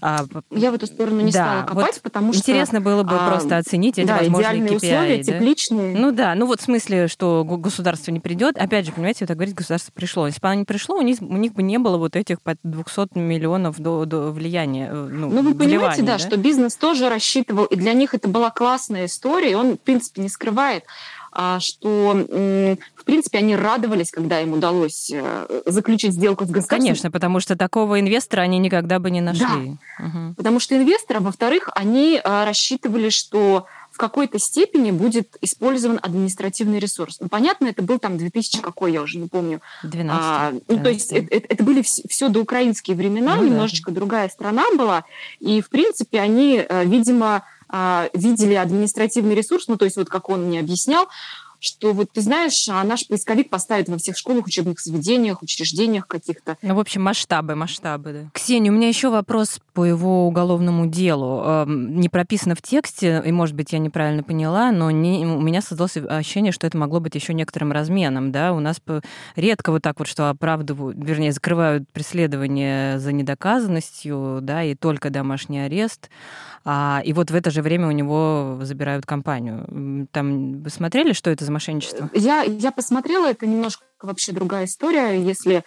А, 0.00 0.24
я 0.50 0.70
в 0.70 0.74
эту 0.74 0.86
сторону 0.86 1.20
не 1.20 1.32
да, 1.32 1.44
стала 1.44 1.62
копать, 1.62 1.94
вот 1.94 2.02
потому 2.02 2.32
что... 2.32 2.40
Интересно 2.40 2.80
было 2.80 3.02
бы 3.02 3.16
а, 3.16 3.28
просто 3.28 3.56
оценить 3.56 3.98
эти 3.98 4.06
да, 4.06 4.18
возможные 4.18 4.62
KPI. 4.62 4.76
условия, 4.76 5.16
да? 5.18 5.22
тепличные. 5.22 5.96
Ну 5.96 6.12
да, 6.12 6.34
ну 6.34 6.46
вот 6.46 6.60
в 6.60 6.64
смысле, 6.64 7.08
что 7.08 7.44
государство 7.44 8.10
не 8.10 8.20
придет. 8.20 8.56
Опять 8.58 8.86
же, 8.86 8.92
понимаете, 8.92 9.18
вот 9.20 9.28
так 9.28 9.36
говорить, 9.36 9.54
государство 9.54 9.92
пришло. 9.92 10.26
Если 10.26 10.40
бы 10.40 10.48
оно 10.48 10.60
не 10.60 10.64
пришло, 10.64 10.96
у 10.96 11.02
них, 11.02 11.18
у 11.20 11.36
них 11.36 11.52
бы 11.52 11.62
не 11.62 11.78
было 11.78 11.96
вот 11.96 12.16
этих 12.16 12.38
200 12.62 13.18
миллионов 13.18 13.78
до, 13.78 14.04
до 14.04 14.30
влияния. 14.30 14.88
Э, 14.90 15.08
ну, 15.10 15.30
ну 15.30 15.42
вы 15.42 15.54
понимаете, 15.54 16.02
да, 16.02 16.12
да, 16.12 16.18
что 16.18 16.36
бизнес 16.36 16.74
тоже 16.76 17.08
рассчитывал, 17.08 17.64
и 17.64 17.76
для 17.76 17.92
них 17.92 18.14
это 18.14 18.28
была 18.28 18.50
классная 18.50 19.06
история, 19.06 19.52
и 19.52 19.54
он, 19.54 19.74
в 19.74 19.80
принципе, 19.80 20.22
не 20.22 20.28
скрывает 20.28 20.84
а, 21.32 21.60
что, 21.60 22.26
в 23.02 23.04
принципе, 23.04 23.38
они 23.38 23.56
радовались, 23.56 24.12
когда 24.12 24.40
им 24.40 24.52
удалось 24.52 25.10
э, 25.12 25.62
заключить 25.66 26.12
сделку 26.12 26.44
с 26.44 26.48
государством. 26.48 26.78
Конечно, 26.78 27.10
потому 27.10 27.40
что 27.40 27.56
такого 27.56 27.98
инвестора 27.98 28.42
они 28.42 28.58
никогда 28.60 29.00
бы 29.00 29.10
не 29.10 29.20
нашли. 29.20 29.76
Да, 29.98 30.04
угу. 30.04 30.34
потому 30.36 30.60
что 30.60 30.76
инвестора, 30.76 31.18
во-вторых, 31.18 31.68
они 31.74 32.20
а, 32.22 32.44
рассчитывали, 32.44 33.08
что 33.08 33.66
в 33.90 33.98
какой-то 33.98 34.38
степени 34.38 34.92
будет 34.92 35.36
использован 35.40 35.98
административный 36.00 36.78
ресурс. 36.78 37.18
Ну, 37.18 37.28
понятно, 37.28 37.66
это 37.66 37.82
был 37.82 37.98
там 37.98 38.16
2000 38.18 38.60
какой, 38.60 38.92
я 38.92 39.02
уже 39.02 39.18
не 39.18 39.26
помню. 39.26 39.60
12. 39.82 40.20
А, 40.22 40.52
ну, 40.68 40.82
то 40.82 40.88
есть 40.88 41.12
это, 41.12 41.34
это 41.34 41.64
были 41.64 41.82
все, 41.82 42.02
все 42.08 42.28
доукраинские 42.28 42.96
времена, 42.96 43.34
ну, 43.34 43.46
немножечко 43.46 43.90
да. 43.90 43.96
другая 43.96 44.28
страна 44.28 44.64
была, 44.78 45.04
и, 45.40 45.60
в 45.60 45.70
принципе, 45.70 46.20
они, 46.20 46.64
э, 46.66 46.84
видимо, 46.84 47.42
а, 47.74 48.10
видели 48.12 48.52
административный 48.52 49.34
ресурс, 49.34 49.66
ну, 49.66 49.78
то 49.78 49.86
есть 49.86 49.96
вот 49.96 50.10
как 50.10 50.28
он 50.28 50.44
мне 50.44 50.60
объяснял, 50.60 51.08
что 51.62 51.92
вот 51.92 52.10
ты 52.12 52.20
знаешь, 52.20 52.68
а 52.68 52.82
наш 52.82 53.06
поисковик 53.06 53.48
поставит 53.48 53.88
во 53.88 53.96
всех 53.96 54.18
школах, 54.18 54.46
учебных 54.46 54.80
заведениях, 54.80 55.42
учреждениях 55.42 56.08
каких-то. 56.08 56.58
Ну, 56.60 56.74
в 56.74 56.80
общем, 56.80 57.02
масштабы, 57.02 57.54
масштабы, 57.54 58.12
да. 58.12 58.30
Ксения, 58.32 58.70
у 58.72 58.74
меня 58.74 58.88
еще 58.88 59.10
вопрос 59.10 59.60
по 59.72 59.84
его 59.84 60.26
уголовному 60.26 60.86
делу. 60.86 61.64
Не 61.66 62.08
прописано 62.08 62.56
в 62.56 62.62
тексте, 62.62 63.22
и, 63.24 63.30
может 63.30 63.54
быть, 63.54 63.72
я 63.72 63.78
неправильно 63.78 64.22
поняла, 64.22 64.72
но 64.72 64.90
не, 64.90 65.24
у 65.24 65.40
меня 65.40 65.62
создалось 65.62 65.96
ощущение, 65.96 66.52
что 66.52 66.66
это 66.66 66.76
могло 66.76 66.98
быть 66.98 67.14
еще 67.14 67.32
некоторым 67.32 67.70
разменом, 67.70 68.32
да, 68.32 68.52
у 68.52 68.60
нас 68.60 68.80
редко 69.36 69.70
вот 69.70 69.82
так 69.82 69.98
вот, 69.98 70.08
что 70.08 70.30
оправдывают, 70.30 70.96
вернее, 70.98 71.32
закрывают 71.32 71.88
преследование 71.92 72.98
за 72.98 73.12
недоказанностью, 73.12 74.40
да, 74.42 74.64
и 74.64 74.74
только 74.74 75.10
домашний 75.10 75.60
арест, 75.60 76.10
а, 76.64 77.02
и 77.04 77.12
вот 77.12 77.30
в 77.30 77.34
это 77.34 77.50
же 77.50 77.62
время 77.62 77.88
у 77.88 77.92
него 77.92 78.58
забирают 78.62 79.06
компанию. 79.06 80.08
Там 80.12 80.62
вы 80.62 80.70
смотрели, 80.70 81.12
что 81.12 81.30
это 81.30 81.44
за 81.44 81.51
мошенничество? 81.52 82.10
Я, 82.14 82.42
я 82.42 82.72
посмотрела, 82.72 83.26
это 83.26 83.46
немножко 83.46 83.84
вообще 84.00 84.32
другая 84.32 84.64
история. 84.64 85.22
Если 85.22 85.62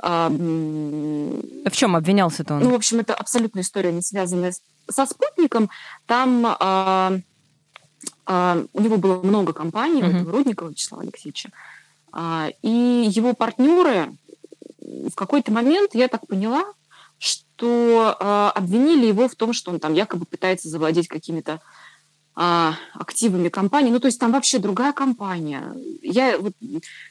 А, 0.00 0.28
в 0.30 1.72
чем 1.72 1.96
обвинялся-то 1.96 2.54
он? 2.54 2.62
Ну, 2.62 2.70
в 2.70 2.74
общем, 2.74 3.00
это 3.00 3.14
абсолютно 3.14 3.60
история, 3.60 3.92
не 3.92 4.02
связанная 4.02 4.52
с, 4.52 4.62
со 4.90 5.06
спутником. 5.06 5.70
Там 6.06 6.46
а, 6.46 7.18
а, 8.26 8.64
у 8.72 8.80
него 8.80 8.96
было 8.96 9.20
много 9.22 9.52
компаний, 9.52 10.02
uh-huh. 10.02 10.24
у 10.24 10.30
Рудникова 10.30 10.68
Вячеслава 10.68 11.02
Алексеевича. 11.02 11.50
А, 12.12 12.48
и 12.62 13.08
его 13.10 13.34
партнеры 13.34 14.14
в 14.80 15.14
какой-то 15.14 15.52
момент, 15.52 15.94
я 15.94 16.08
так 16.08 16.26
поняла, 16.26 16.64
что 17.18 18.16
а, 18.20 18.52
обвинили 18.54 19.06
его 19.06 19.28
в 19.28 19.34
том, 19.34 19.52
что 19.52 19.72
он 19.72 19.80
там 19.80 19.94
якобы 19.94 20.26
пытается 20.26 20.68
завладеть 20.68 21.08
какими-то 21.08 21.60
активами 22.40 23.48
компании. 23.48 23.90
Ну, 23.90 23.98
то 23.98 24.06
есть 24.06 24.20
там 24.20 24.30
вообще 24.30 24.58
другая 24.58 24.92
компания. 24.92 25.74
Я 26.02 26.38
вот 26.38 26.52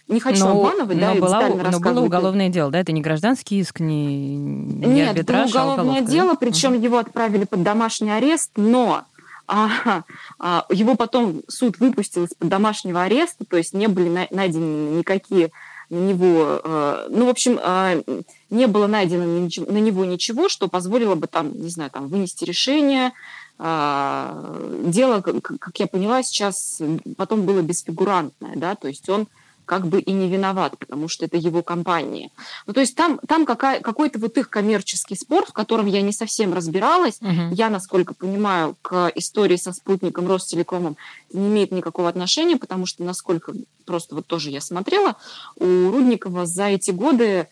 не 0.07 0.19
хочу 0.21 0.45
но, 0.45 0.51
обманывать, 0.51 0.95
но 0.95 1.13
да, 1.13 1.15
была, 1.15 1.49
Но 1.49 1.79
было 1.79 2.01
уголовное 2.01 2.47
дело, 2.47 2.71
да? 2.71 2.79
Это 2.79 2.93
не 2.93 3.01
гражданский 3.01 3.59
иск, 3.59 3.81
не, 3.81 4.37
не 4.37 4.85
Нет, 4.85 5.09
арбитраж, 5.09 5.51
было 5.51 5.61
а 5.61 5.73
уголовное 5.73 6.01
а 6.01 6.05
дело, 6.05 6.35
причем 6.35 6.73
uh-huh. 6.73 6.83
его 6.83 6.97
отправили 6.97 7.43
под 7.43 7.61
домашний 7.63 8.11
арест, 8.11 8.51
но 8.55 9.03
а, 9.47 10.03
а, 10.39 10.65
его 10.69 10.95
потом 10.95 11.41
суд 11.49 11.77
выпустил 11.79 12.23
из-под 12.23 12.47
домашнего 12.47 13.03
ареста, 13.03 13.43
то 13.43 13.57
есть 13.57 13.73
не 13.73 13.87
были 13.87 14.29
найдены 14.31 14.99
никакие 14.99 15.51
на 15.89 15.97
него, 15.97 16.61
э, 16.63 17.07
ну, 17.09 17.27
в 17.27 17.29
общем, 17.29 17.59
э, 17.63 18.03
не 18.49 18.67
было 18.67 18.87
найдено 18.87 19.23
на 19.23 19.77
него 19.77 20.03
ничего, 20.03 20.49
что 20.49 20.67
позволило 20.67 21.15
бы 21.15 21.27
там, 21.27 21.57
не 21.57 21.69
знаю, 21.69 21.89
там 21.91 22.07
вынести 22.07 22.43
решение. 22.43 23.13
Э, 23.59 24.83
дело, 24.85 25.21
как 25.21 25.79
я 25.79 25.87
поняла, 25.87 26.23
сейчас 26.23 26.81
потом 27.17 27.45
было 27.45 27.61
бесфигурантное, 27.61 28.55
да, 28.55 28.75
то 28.75 28.87
есть 28.87 29.07
он 29.09 29.27
как 29.67 29.85
бы 29.85 29.99
и 29.99 30.13
не 30.13 30.29
виноват, 30.29 30.77
потому 30.79 31.09
что 31.09 31.25
это 31.25 31.35
его 31.35 31.61
компания. 31.61 32.31
Ну, 32.65 32.73
то 32.73 32.79
есть 32.79 32.95
там, 32.95 33.19
там 33.27 33.45
какая, 33.45 33.81
какой-то 33.81 34.17
вот 34.17 34.37
их 34.37 34.49
коммерческий 34.49 35.15
спор, 35.15 35.45
в 35.45 35.51
котором 35.51 35.87
я 35.87 36.01
не 36.01 36.13
совсем 36.13 36.53
разбиралась. 36.53 37.17
Угу. 37.21 37.53
Я, 37.53 37.69
насколько 37.69 38.13
понимаю, 38.13 38.77
к 38.81 39.11
истории 39.15 39.57
со 39.57 39.73
спутником 39.73 40.27
Ростелекомом 40.27 40.95
не 41.33 41.47
имеет 41.47 41.71
никакого 41.71 42.07
отношения, 42.07 42.55
потому 42.55 42.85
что, 42.85 43.03
насколько 43.03 43.51
просто 43.85 44.15
вот 44.15 44.25
тоже 44.25 44.51
я 44.51 44.61
смотрела, 44.61 45.17
у 45.57 45.91
Рудникова 45.91 46.45
за 46.45 46.67
эти 46.67 46.91
годы 46.91 47.41
а, 47.41 47.47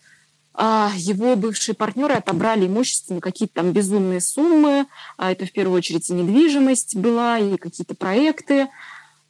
его 0.58 1.36
бывшие 1.36 1.74
партнеры 1.74 2.14
отобрали 2.14 2.66
имущество 2.66 3.14
на 3.14 3.20
какие-то 3.20 3.54
там 3.56 3.72
безумные 3.72 4.20
суммы. 4.20 4.86
А 5.16 5.30
это 5.30 5.46
в 5.46 5.52
первую 5.52 5.76
очередь 5.76 6.08
и 6.08 6.14
недвижимость 6.14 6.96
была, 6.96 7.38
и 7.38 7.56
какие-то 7.56 7.94
проекты. 7.94 8.68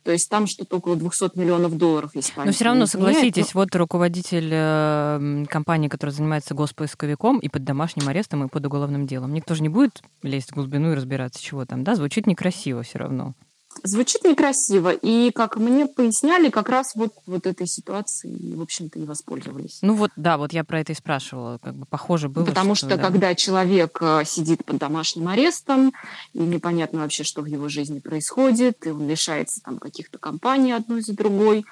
То 0.07 0.13
есть 0.13 0.31
там 0.31 0.47
что-то 0.47 0.77
около 0.77 0.95
200 0.95 1.37
миллионов 1.37 1.77
долларов, 1.77 2.13
если 2.15 2.33
Но 2.37 2.53
все 2.53 2.67
равно, 2.67 2.87
согласитесь, 2.87 3.55
но... 3.55 3.63
вот 3.63 3.75
руководитель 3.75 4.51
э, 4.53 5.45
компании, 5.49 5.89
которая 5.89 6.15
занимается 6.15 6.55
госпоисковиком 6.55 7.41
и 7.41 7.49
под 7.49 7.65
домашним 7.65 8.09
арестом, 8.09 8.45
и 8.45 8.49
под 8.49 8.65
уголовным 8.65 9.09
делом. 9.09 9.35
Никто 9.35 9.57
же 9.57 9.63
не 9.63 9.69
будет 9.69 10.03
лезть 10.23 10.53
в 10.53 10.55
глубину 10.55 10.93
и 10.93 10.95
разбираться, 10.95 11.43
чего 11.43 11.65
там, 11.65 11.83
да? 11.83 11.97
Звучит 11.97 12.29
некрасиво 12.29 12.85
все 12.85 13.01
равно. 13.01 13.35
Звучит 13.83 14.25
некрасиво, 14.25 14.91
и, 14.91 15.31
как 15.31 15.57
мне 15.57 15.87
поясняли, 15.87 16.51
как 16.51 16.69
раз 16.69 16.95
вот, 16.95 17.13
вот 17.27 17.47
этой 17.47 17.67
ситуации, 17.67 18.55
в 18.55 18.63
общем-то, 18.63 18.99
и 18.99 19.05
воспользовались. 19.05 19.79
Ну 19.83 19.95
вот, 19.95 20.11
да, 20.17 20.39
вот 20.39 20.53
я 20.53 20.65
про 20.65 20.81
это 20.81 20.93
и 20.93 20.95
спрашивала, 20.95 21.59
как 21.63 21.75
бы 21.75 21.87
похоже 21.87 22.29
было. 22.29 22.45
Потому 22.45 22.75
что, 22.75 22.87
что 22.87 22.97
да. 22.97 23.03
когда 23.03 23.35
человек 23.35 23.99
э, 24.01 24.23
сидит 24.25 24.65
под 24.65 24.79
домашним 24.79 25.29
арестом, 25.29 25.93
и 26.33 26.39
непонятно 26.39 27.01
вообще, 27.01 27.25
что 27.25 27.43
в 27.43 27.47
его 27.47 27.69
жизни 27.69 27.99
происходит, 27.99 28.87
и 28.87 28.91
он 28.91 29.09
лишается 29.09 29.61
там 29.63 29.79
каких-то 29.79 30.19
компаний 30.19 30.73
одной 30.73 31.03
за 31.03 31.15
другой, 31.15 31.65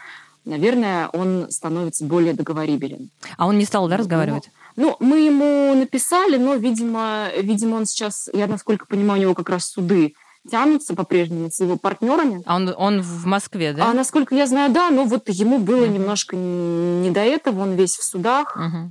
наверное, 0.44 1.08
он 1.08 1.50
становится 1.50 2.04
более 2.04 2.34
договорибелен. 2.34 3.10
А 3.36 3.46
он 3.46 3.58
не 3.58 3.64
стал, 3.64 3.88
да, 3.88 3.96
разговаривать? 3.96 4.50
Ну, 4.76 4.96
мы 4.98 5.20
ему 5.20 5.74
написали, 5.74 6.36
но, 6.36 6.54
видимо, 6.54 7.28
видимо, 7.40 7.76
он 7.76 7.86
сейчас, 7.86 8.28
я 8.32 8.46
насколько 8.46 8.86
понимаю, 8.86 9.20
у 9.20 9.22
него 9.22 9.34
как 9.34 9.48
раз 9.48 9.66
суды 9.66 10.14
тянутся 10.50 10.94
по-прежнему 10.94 11.50
с 11.50 11.60
его 11.60 11.76
партнерами. 11.76 12.42
А 12.46 12.56
он, 12.56 12.74
он 12.76 13.02
в 13.02 13.26
Москве, 13.26 13.72
да? 13.72 13.90
А 13.90 13.94
насколько 13.94 14.34
я 14.34 14.46
знаю, 14.46 14.72
да, 14.72 14.90
но 14.90 15.04
вот 15.04 15.28
ему 15.28 15.58
было 15.58 15.84
немножко 15.86 16.36
не 16.36 17.10
до 17.10 17.20
этого, 17.20 17.62
он 17.62 17.74
весь 17.74 17.96
в 17.96 18.04
судах. 18.04 18.56
Uh-huh. 18.56 18.90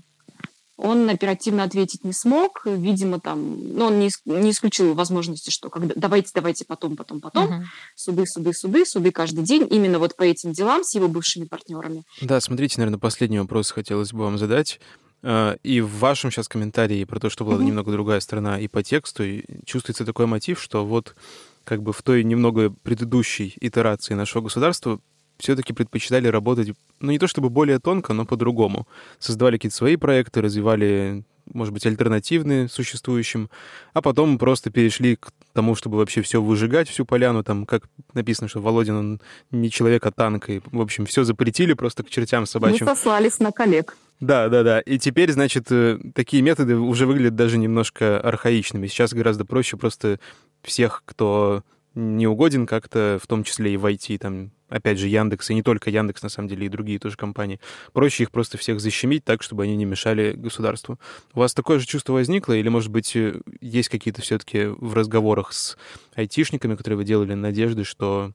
Он 0.76 1.08
оперативно 1.08 1.64
ответить 1.64 2.04
не 2.04 2.14
смог, 2.14 2.64
видимо, 2.66 3.20
там, 3.20 3.76
ну, 3.78 3.86
он 3.86 4.00
не, 4.00 4.10
не 4.26 4.50
исключил 4.50 4.96
возможности, 4.96 5.52
что 5.52 5.70
когда, 5.70 5.94
давайте, 5.96 6.32
давайте 6.34 6.66
потом, 6.66 6.96
потом, 6.96 7.22
потом, 7.22 7.46
uh-huh. 7.46 7.64
суды, 7.96 8.26
суды, 8.26 8.54
суды, 8.54 8.86
суды 8.86 9.12
каждый 9.12 9.44
день, 9.44 9.68
именно 9.70 10.00
вот 10.00 10.16
по 10.18 10.24
этим 10.24 10.52
делам 10.52 10.84
с 10.84 10.96
его 10.96 11.08
бывшими 11.08 11.46
партнерами. 11.46 12.04
Да, 12.22 12.42
смотрите, 12.42 12.80
наверное, 12.80 13.00
последний 13.00 13.40
вопрос 13.40 13.70
хотелось 13.70 14.14
бы 14.14 14.24
вам 14.24 14.40
задать. 14.40 14.80
А, 15.24 15.56
и 15.64 15.80
в 15.80 16.00
вашем 16.00 16.32
сейчас 16.32 16.48
комментарии 16.48 17.06
про 17.06 17.20
то, 17.20 17.30
что 17.30 17.46
была 17.46 17.58
mm-hmm. 17.58 17.64
немного 17.64 17.92
другая 17.92 18.20
сторона 18.20 18.60
и 18.60 18.68
по 18.68 18.84
тексту, 18.84 19.24
и 19.24 19.44
чувствуется 19.66 20.06
такой 20.06 20.26
мотив, 20.26 20.62
что 20.62 20.86
вот 20.86 21.16
как 21.64 21.82
бы 21.82 21.94
в 21.94 22.02
той 22.02 22.24
немного 22.24 22.72
предыдущей 22.84 23.56
итерации 23.62 24.16
нашего 24.16 24.44
государства 24.44 25.00
все-таки 25.38 25.74
предпочитали 25.74 26.28
работать, 26.28 26.76
ну 27.00 27.12
не 27.12 27.20
то 27.20 27.28
чтобы 27.28 27.50
более 27.50 27.80
тонко, 27.80 28.14
но 28.14 28.26
по-другому. 28.26 28.88
Создавали 29.20 29.56
какие-то 29.56 29.76
свои 29.76 29.96
проекты, 29.96 30.42
развивали, 30.42 31.24
может 31.52 31.74
быть, 31.74 31.86
альтернативные 31.86 32.68
существующим, 32.68 33.50
а 33.94 34.02
потом 34.02 34.38
просто 34.38 34.72
перешли 34.72 35.16
к 35.16 35.32
тому, 35.54 35.76
чтобы 35.76 35.98
вообще 35.98 36.22
все 36.22 36.42
выжигать, 36.42 36.90
всю 36.90 37.06
поляну, 37.06 37.44
там, 37.44 37.66
как 37.66 37.84
написано, 38.14 38.48
что 38.48 38.60
Володин, 38.60 38.96
он 38.96 39.22
не 39.52 39.70
человек, 39.70 40.06
а 40.06 40.12
танк, 40.12 40.50
и, 40.50 40.62
в 40.72 40.82
общем, 40.82 41.06
все 41.06 41.24
запретили 41.24 41.74
просто 41.74 42.04
к 42.04 42.10
чертям 42.10 42.46
собачьим. 42.46 42.86
Мы 42.86 42.96
сослались 42.96 43.40
на 43.40 43.52
коллег. 43.52 43.98
Да, 44.24 44.48
да, 44.48 44.64
да. 44.64 44.80
И 44.80 45.00
теперь, 45.00 45.34
значит, 45.34 45.66
э, 45.70 46.00
такие 46.16 46.42
методы 46.42 46.78
уже 46.78 47.06
выглядят 47.06 47.36
даже 47.36 47.58
немножко 47.58 48.22
архаичными. 48.22 48.88
Сейчас 48.88 49.14
гораздо 49.14 49.44
проще 49.44 49.76
просто 49.76 50.18
всех, 50.62 51.04
кто 51.06 51.64
не 51.94 52.26
угоден 52.26 52.66
как-то, 52.66 53.20
в 53.22 53.28
том 53.28 53.44
числе 53.44 53.74
и 53.74 53.78
в 53.78 53.86
IT, 53.86 54.18
там, 54.20 54.52
опять 54.70 54.98
же, 54.98 55.10
Яндекс, 55.10 55.50
и 55.50 55.56
не 55.56 55.62
только 55.62 55.90
Яндекс, 55.90 56.24
на 56.24 56.30
самом 56.30 56.48
деле, 56.48 56.68
и 56.68 56.70
другие 56.70 57.00
тоже 57.00 57.18
компании. 57.18 57.60
Проще 57.92 58.24
их 58.24 58.32
просто 58.32 58.58
всех 58.58 58.80
защемить 58.80 59.26
так, 59.26 59.44
чтобы 59.44 59.64
они 59.64 59.76
не 59.76 59.84
мешали 59.84 60.32
государству. 60.32 60.98
У 61.34 61.40
вас 61.40 61.54
такое 61.54 61.80
же 61.80 61.86
чувство 61.86 62.14
возникло, 62.14 62.54
или, 62.54 62.70
может 62.70 62.92
быть, 62.92 63.18
э, 63.18 63.42
есть 63.60 63.90
какие-то 63.90 64.22
все-таки 64.22 64.68
в 64.68 64.94
разговорах 64.94 65.52
с 65.52 65.78
айтишниками, 66.16 66.76
которые 66.76 66.96
вы 66.96 67.04
делали, 67.04 67.34
надежды, 67.34 67.84
что 67.84 68.32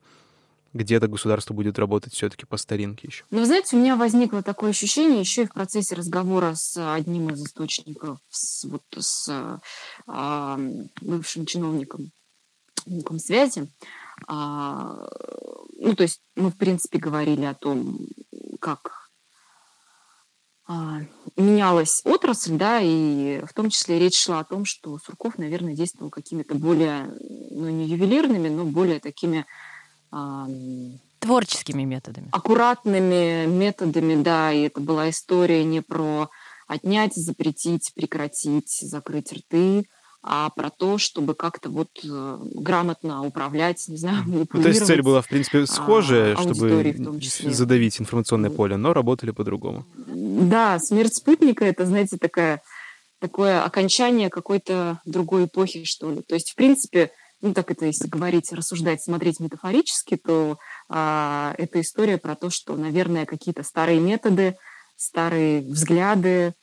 где-то 0.78 1.08
государство 1.08 1.54
будет 1.54 1.78
работать 1.78 2.14
все-таки 2.14 2.46
по 2.46 2.56
старинке 2.56 3.08
еще. 3.08 3.24
Ну, 3.30 3.44
знаете, 3.44 3.76
у 3.76 3.80
меня 3.80 3.96
возникло 3.96 4.42
такое 4.42 4.70
ощущение 4.70 5.20
еще 5.20 5.42
и 5.42 5.46
в 5.46 5.52
процессе 5.52 5.94
разговора 5.94 6.54
с 6.54 6.76
одним 6.94 7.30
из 7.30 7.44
источников, 7.44 8.18
с, 8.30 8.64
вот, 8.64 8.82
с 8.96 9.60
а, 10.06 10.60
бывшим 11.00 11.46
чиновником 11.46 12.10
связи. 13.18 13.68
А, 14.26 15.08
ну, 15.78 15.94
то 15.94 16.02
есть 16.02 16.20
мы, 16.36 16.50
в 16.50 16.56
принципе, 16.56 16.98
говорили 16.98 17.44
о 17.44 17.54
том, 17.54 17.98
как 18.60 19.10
а, 20.70 21.00
менялась 21.36 22.02
отрасль, 22.04 22.56
да, 22.56 22.80
и 22.82 23.40
в 23.46 23.54
том 23.54 23.70
числе 23.70 23.98
речь 23.98 24.18
шла 24.18 24.40
о 24.40 24.44
том, 24.44 24.64
что 24.66 24.98
Сурков, 24.98 25.38
наверное, 25.38 25.74
действовал 25.74 26.10
какими-то 26.10 26.54
более, 26.54 27.04
ну, 27.50 27.70
не 27.70 27.86
ювелирными, 27.86 28.48
но 28.48 28.64
более 28.64 29.00
такими 29.00 29.46
Творческими 31.18 31.82
методами. 31.82 32.28
Аккуратными 32.32 33.46
методами, 33.46 34.22
да. 34.22 34.52
И 34.52 34.62
это 34.62 34.80
была 34.80 35.10
история 35.10 35.64
не 35.64 35.82
про 35.82 36.30
отнять, 36.68 37.14
запретить, 37.14 37.92
прекратить, 37.94 38.70
закрыть 38.82 39.32
рты, 39.32 39.86
а 40.22 40.50
про 40.50 40.70
то, 40.70 40.98
чтобы 40.98 41.34
как-то 41.34 41.70
вот 41.70 41.88
э, 42.04 42.38
грамотно 42.54 43.24
управлять, 43.24 43.86
не 43.88 43.96
знаю, 43.96 44.24
ну, 44.26 44.46
То 44.46 44.68
есть 44.68 44.84
цель 44.84 45.00
была, 45.00 45.22
в 45.22 45.28
принципе, 45.28 45.66
схожая, 45.66 46.34
а, 46.34 46.42
чтобы 46.42 46.94
задавить 47.44 48.00
информационное 48.00 48.50
поле, 48.50 48.76
но 48.76 48.92
работали 48.92 49.30
по-другому. 49.30 49.86
Да, 50.06 50.78
смерть 50.80 51.14
спутника— 51.14 51.64
это, 51.66 51.86
знаете, 51.86 52.18
такая, 52.18 52.62
такое 53.20 53.62
окончание 53.62 54.28
какой-то 54.28 55.00
другой 55.04 55.44
эпохи, 55.44 55.84
что 55.84 56.10
ли. 56.10 56.22
То 56.22 56.34
есть, 56.34 56.50
в 56.50 56.54
принципе, 56.56 57.10
ну 57.40 57.54
так 57.54 57.70
это 57.70 57.86
если 57.86 58.08
говорить, 58.08 58.52
рассуждать, 58.52 59.02
смотреть 59.02 59.40
метафорически, 59.40 60.16
то 60.16 60.58
а, 60.88 61.54
это 61.58 61.80
история 61.80 62.18
про 62.18 62.34
то, 62.34 62.50
что, 62.50 62.76
наверное, 62.76 63.26
какие-то 63.26 63.62
старые 63.62 64.00
методы, 64.00 64.56
старые 64.96 65.60
взгляды, 65.60 66.54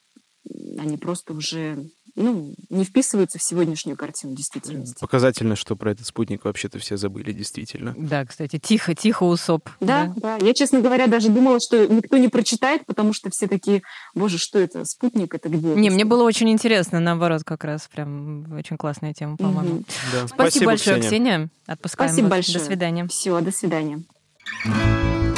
они 0.77 0.97
просто 0.97 1.33
уже 1.33 1.89
ну, 2.15 2.53
не 2.69 2.83
вписываются 2.85 3.39
в 3.39 3.43
сегодняшнюю 3.43 3.97
картину 3.97 4.35
действительности. 4.35 4.99
Показательно, 4.99 5.55
что 5.55 5.75
про 5.75 5.91
этот 5.91 6.05
спутник 6.05 6.45
вообще-то 6.45 6.79
все 6.79 6.97
забыли, 6.97 7.31
действительно. 7.31 7.93
Да, 7.97 8.25
кстати, 8.25 8.57
тихо, 8.57 8.95
тихо, 8.95 9.23
усоп. 9.23 9.69
Да, 9.79 10.13
да, 10.15 10.37
да. 10.37 10.45
Я, 10.45 10.53
честно 10.53 10.81
говоря, 10.81 11.07
даже 11.07 11.29
думала, 11.29 11.59
что 11.59 11.85
никто 11.87 12.17
не 12.17 12.29
прочитает, 12.29 12.85
потому 12.85 13.13
что 13.13 13.29
все 13.29 13.47
такие, 13.47 13.81
боже, 14.13 14.37
что 14.37 14.59
это, 14.59 14.85
спутник, 14.85 15.33
это 15.35 15.49
где? 15.49 15.75
Не, 15.75 15.89
мне 15.89 16.05
было 16.05 16.23
очень 16.23 16.49
интересно, 16.49 16.99
наоборот, 16.99 17.43
как 17.43 17.63
раз 17.63 17.89
прям 17.93 18.53
очень 18.53 18.77
классная 18.77 19.13
тема, 19.13 19.37
по-моему. 19.37 19.75
Угу. 19.75 19.85
Да. 20.13 20.27
Спасибо, 20.27 20.33
Спасибо 20.35 20.65
большое, 20.65 20.99
Ксения. 21.01 21.09
Ксения. 21.09 21.49
Отпускаем 21.67 22.09
Спасибо 22.09 22.25
вас. 22.25 22.31
большое. 22.31 22.59
До 22.59 22.65
свидания. 22.65 23.07
Все, 23.07 23.41
до 23.41 23.51
свидания. 23.51 25.34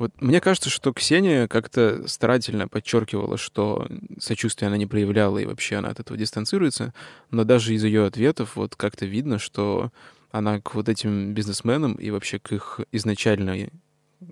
Вот 0.00 0.18
мне 0.18 0.40
кажется, 0.40 0.70
что 0.70 0.94
Ксения 0.94 1.46
как-то 1.46 2.08
старательно 2.08 2.68
подчеркивала, 2.68 3.36
что 3.36 3.86
сочувствие 4.18 4.68
она 4.68 4.78
не 4.78 4.86
проявляла, 4.86 5.36
и 5.36 5.44
вообще 5.44 5.76
она 5.76 5.90
от 5.90 6.00
этого 6.00 6.16
дистанцируется. 6.16 6.94
Но 7.30 7.44
даже 7.44 7.74
из 7.74 7.84
ее 7.84 8.06
ответов 8.06 8.56
вот 8.56 8.76
как-то 8.76 9.04
видно, 9.04 9.38
что 9.38 9.92
она 10.30 10.58
к 10.58 10.74
вот 10.74 10.88
этим 10.88 11.34
бизнесменам 11.34 11.96
и 11.96 12.08
вообще 12.08 12.38
к 12.38 12.50
их 12.50 12.80
изначальной 12.92 13.68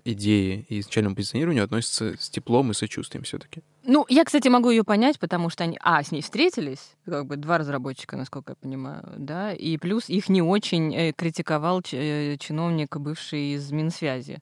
идее 0.05 0.63
и 0.69 0.81
изначальному 0.81 1.17
позиционированию 1.17 1.65
относится 1.65 2.15
с 2.19 2.29
теплом 2.29 2.71
и 2.71 2.75
сочувствием 2.75 3.25
все-таки. 3.25 3.63
Ну, 3.85 4.05
я, 4.09 4.25
кстати, 4.25 4.49
могу 4.49 4.71
ее 4.71 4.85
понять, 4.85 5.19
потому 5.19 5.49
что 5.49 5.65
они, 5.65 5.79
а, 5.83 6.03
с 6.03 6.13
ней 6.13 6.21
встретились, 6.21 6.97
как 7.07 7.27
бы 7.27 7.37
два 7.37 7.59
разработчика, 7.59 8.17
насколько 8.17 8.53
я 8.53 8.57
понимаю, 8.57 9.03
да, 9.17 9.53
и 9.53 9.79
плюс 9.79 10.09
их 10.09 10.29
не 10.29 10.43
очень 10.43 10.95
э, 10.95 11.13
критиковал 11.13 11.83
э, 11.93 12.37
чиновник, 12.39 12.97
бывший 12.97 13.55
из 13.55 13.71
Минсвязи. 13.73 14.41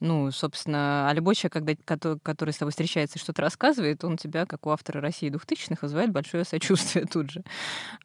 Ну, 0.00 0.32
собственно, 0.32 1.08
а 1.08 1.14
любой 1.14 1.36
человек, 1.36 1.78
когда, 1.84 2.16
который, 2.20 2.50
с 2.50 2.56
тобой 2.56 2.72
встречается 2.72 3.18
и 3.18 3.22
что-то 3.22 3.40
рассказывает, 3.40 4.02
он 4.02 4.16
тебя, 4.16 4.46
как 4.46 4.66
у 4.66 4.70
автора 4.70 5.00
России 5.00 5.30
2000-х, 5.30 5.78
вызывает 5.80 6.10
большое 6.10 6.44
сочувствие 6.44 7.06
тут 7.06 7.30
же. 7.30 7.44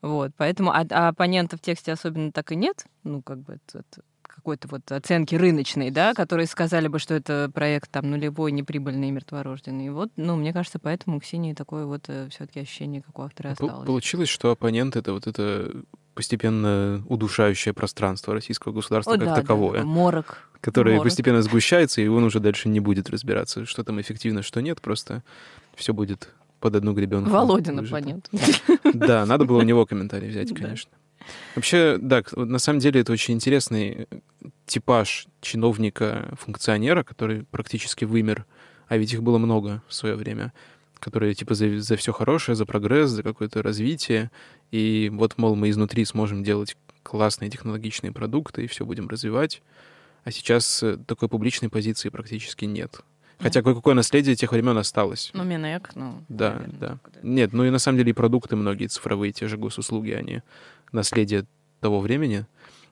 Вот, 0.03 0.31
поэтому, 0.37 0.69
а, 0.71 0.85
а 0.91 1.07
оппонента 1.07 1.57
в 1.57 1.59
тексте 1.59 1.91
особенно 1.91 2.31
так 2.31 2.51
и 2.51 2.55
нет, 2.55 2.85
ну, 3.03 3.23
как 3.23 3.39
бы 3.39 3.53
это, 3.53 3.79
это 3.79 4.03
какой-то 4.37 4.67
вот 4.69 4.89
оценки 4.91 5.35
рыночной, 5.35 5.91
да, 5.91 6.13
которые 6.13 6.47
сказали 6.47 6.87
бы, 6.87 6.99
что 6.99 7.15
это 7.15 7.51
проект 7.53 7.91
там 7.91 8.09
нулевой, 8.09 8.51
неприбыльный 8.51 9.09
и 9.09 9.11
мертворожденный. 9.11 9.87
И 9.87 9.89
вот, 9.89 10.09
ну, 10.15 10.35
мне 10.35 10.53
кажется, 10.53 10.79
поэтому 10.79 11.17
у 11.17 11.19
Ксении 11.19 11.53
такое 11.53 11.85
вот 11.85 12.05
э, 12.07 12.29
все-таки 12.29 12.61
ощущение, 12.61 13.01
как 13.01 13.17
у 13.19 13.23
автора 13.23 13.49
осталось. 13.49 13.85
Получилось, 13.85 14.29
что 14.29 14.51
оппонент— 14.51 14.95
это 14.95 15.11
вот 15.11 15.27
это 15.27 15.71
постепенно 16.13 17.03
удушающее 17.09 17.73
пространство 17.73 18.33
российского 18.33 18.73
государства 18.73 19.15
О, 19.15 19.17
как 19.17 19.27
да, 19.27 19.35
таковое. 19.35 19.79
Да, 19.79 19.85
морок. 19.85 20.49
Которое 20.61 20.95
морок. 20.95 21.05
постепенно 21.05 21.41
сгущается, 21.41 22.01
и 22.01 22.07
он 22.07 22.23
уже 22.23 22.39
дальше 22.39 22.69
не 22.69 22.79
будет 22.79 23.09
разбираться, 23.09 23.65
что 23.65 23.83
там 23.83 23.99
эффективно, 23.99 24.43
что 24.43 24.61
нет, 24.61 24.81
просто 24.81 25.23
все 25.75 25.93
будет 25.93 26.29
под 26.59 26.75
одну 26.75 26.93
гребенку. 26.93 27.29
Володин 27.29 27.79
оппонент. 27.79 28.29
Да, 28.93 29.25
надо 29.25 29.45
было 29.45 29.59
у 29.59 29.63
него 29.63 29.85
комментарий 29.85 30.29
взять, 30.29 30.53
конечно. 30.53 30.91
Вообще, 31.55 31.97
да, 31.99 32.23
на 32.35 32.59
самом 32.59 32.79
деле 32.79 33.01
это 33.01 33.11
очень 33.11 33.33
интересный 33.33 34.07
типаж 34.65 35.27
чиновника-функционера, 35.41 37.03
который 37.03 37.43
практически 37.43 38.05
вымер, 38.05 38.45
а 38.87 38.97
ведь 38.97 39.13
их 39.13 39.23
было 39.23 39.37
много 39.37 39.81
в 39.87 39.93
свое 39.93 40.15
время, 40.15 40.53
которые 40.99 41.33
типа 41.33 41.53
за, 41.55 41.79
за 41.79 41.95
все 41.95 42.13
хорошее, 42.13 42.55
за 42.55 42.65
прогресс, 42.65 43.09
за 43.09 43.23
какое-то 43.23 43.61
развитие, 43.61 44.31
и 44.71 45.09
вот, 45.13 45.37
мол, 45.37 45.55
мы 45.55 45.69
изнутри 45.69 46.05
сможем 46.05 46.43
делать 46.43 46.77
классные 47.03 47.49
технологичные 47.49 48.11
продукты 48.11 48.63
и 48.63 48.67
все 48.67 48.85
будем 48.85 49.07
развивать, 49.07 49.61
а 50.23 50.31
сейчас 50.31 50.83
э, 50.83 50.97
такой 50.97 51.29
публичной 51.29 51.69
позиции 51.69 52.09
практически 52.09 52.65
нет. 52.65 53.01
Хотя 53.39 53.61
кое-какое 53.61 53.93
наследие 53.93 54.35
тех 54.35 54.51
времен 54.51 54.77
осталось. 54.77 55.31
Ну, 55.33 55.43
Минэк, 55.43 55.91
ну... 55.95 56.23
Да, 56.27 56.53
наверное, 56.53 56.79
да. 56.79 56.99
Нет, 57.21 57.53
ну 57.53 57.63
и 57.65 57.69
на 57.69 57.79
самом 57.79 57.99
деле 57.99 58.09
и 58.11 58.13
продукты 58.13 58.55
многие 58.55 58.87
цифровые, 58.87 59.31
те 59.31 59.47
же 59.47 59.57
госуслуги, 59.57 60.11
они 60.11 60.41
наследие 60.91 61.45
того 61.79 61.99
времени, 61.99 62.45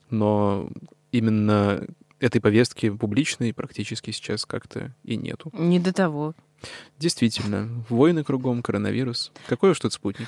но 0.10 0.70
именно 1.12 1.86
этой 2.20 2.42
повестки 2.42 2.90
публичной 2.90 3.54
практически 3.54 4.12
сейчас 4.12 4.46
как-то 4.46 4.94
и 5.04 5.18
нету. 5.18 5.52
Не 5.54 5.80
до 5.80 5.94
того. 5.94 6.34
Действительно, 6.98 7.84
войны 7.90 8.24
кругом, 8.24 8.64
коронавирус. 8.64 9.32
Какой 9.48 9.72
уж 9.72 9.80
тут 9.80 9.94
спутник? 9.94 10.28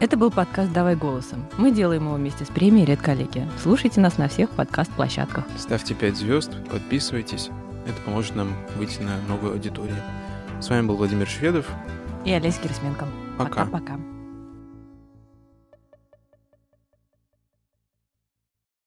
Это 0.00 0.16
был 0.16 0.30
подкаст 0.30 0.72
«Давай 0.72 0.94
голосом». 0.94 1.46
Мы 1.58 1.72
делаем 1.72 2.04
его 2.04 2.14
вместе 2.14 2.44
с 2.44 2.48
премией 2.48 2.84
«Редколлегия». 2.84 3.50
Слушайте 3.62 4.00
нас 4.00 4.18
на 4.18 4.28
всех 4.28 4.50
подкаст-площадках. 4.50 5.44
Ставьте 5.58 5.94
5 5.94 6.16
звезд, 6.16 6.52
подписывайтесь. 6.70 7.50
Это 7.86 8.00
поможет 8.04 8.34
нам 8.34 8.54
выйти 8.76 9.00
на 9.02 9.20
новую 9.28 9.52
аудиторию. 9.52 9.96
С 10.60 10.68
вами 10.68 10.86
был 10.86 10.96
Владимир 10.96 11.26
Шведов. 11.26 11.66
И 12.24 12.32
Олеся 12.32 12.60
Кирсменко. 12.60 13.06
Пока. 13.38 13.64
Пока-пока. 13.66 13.98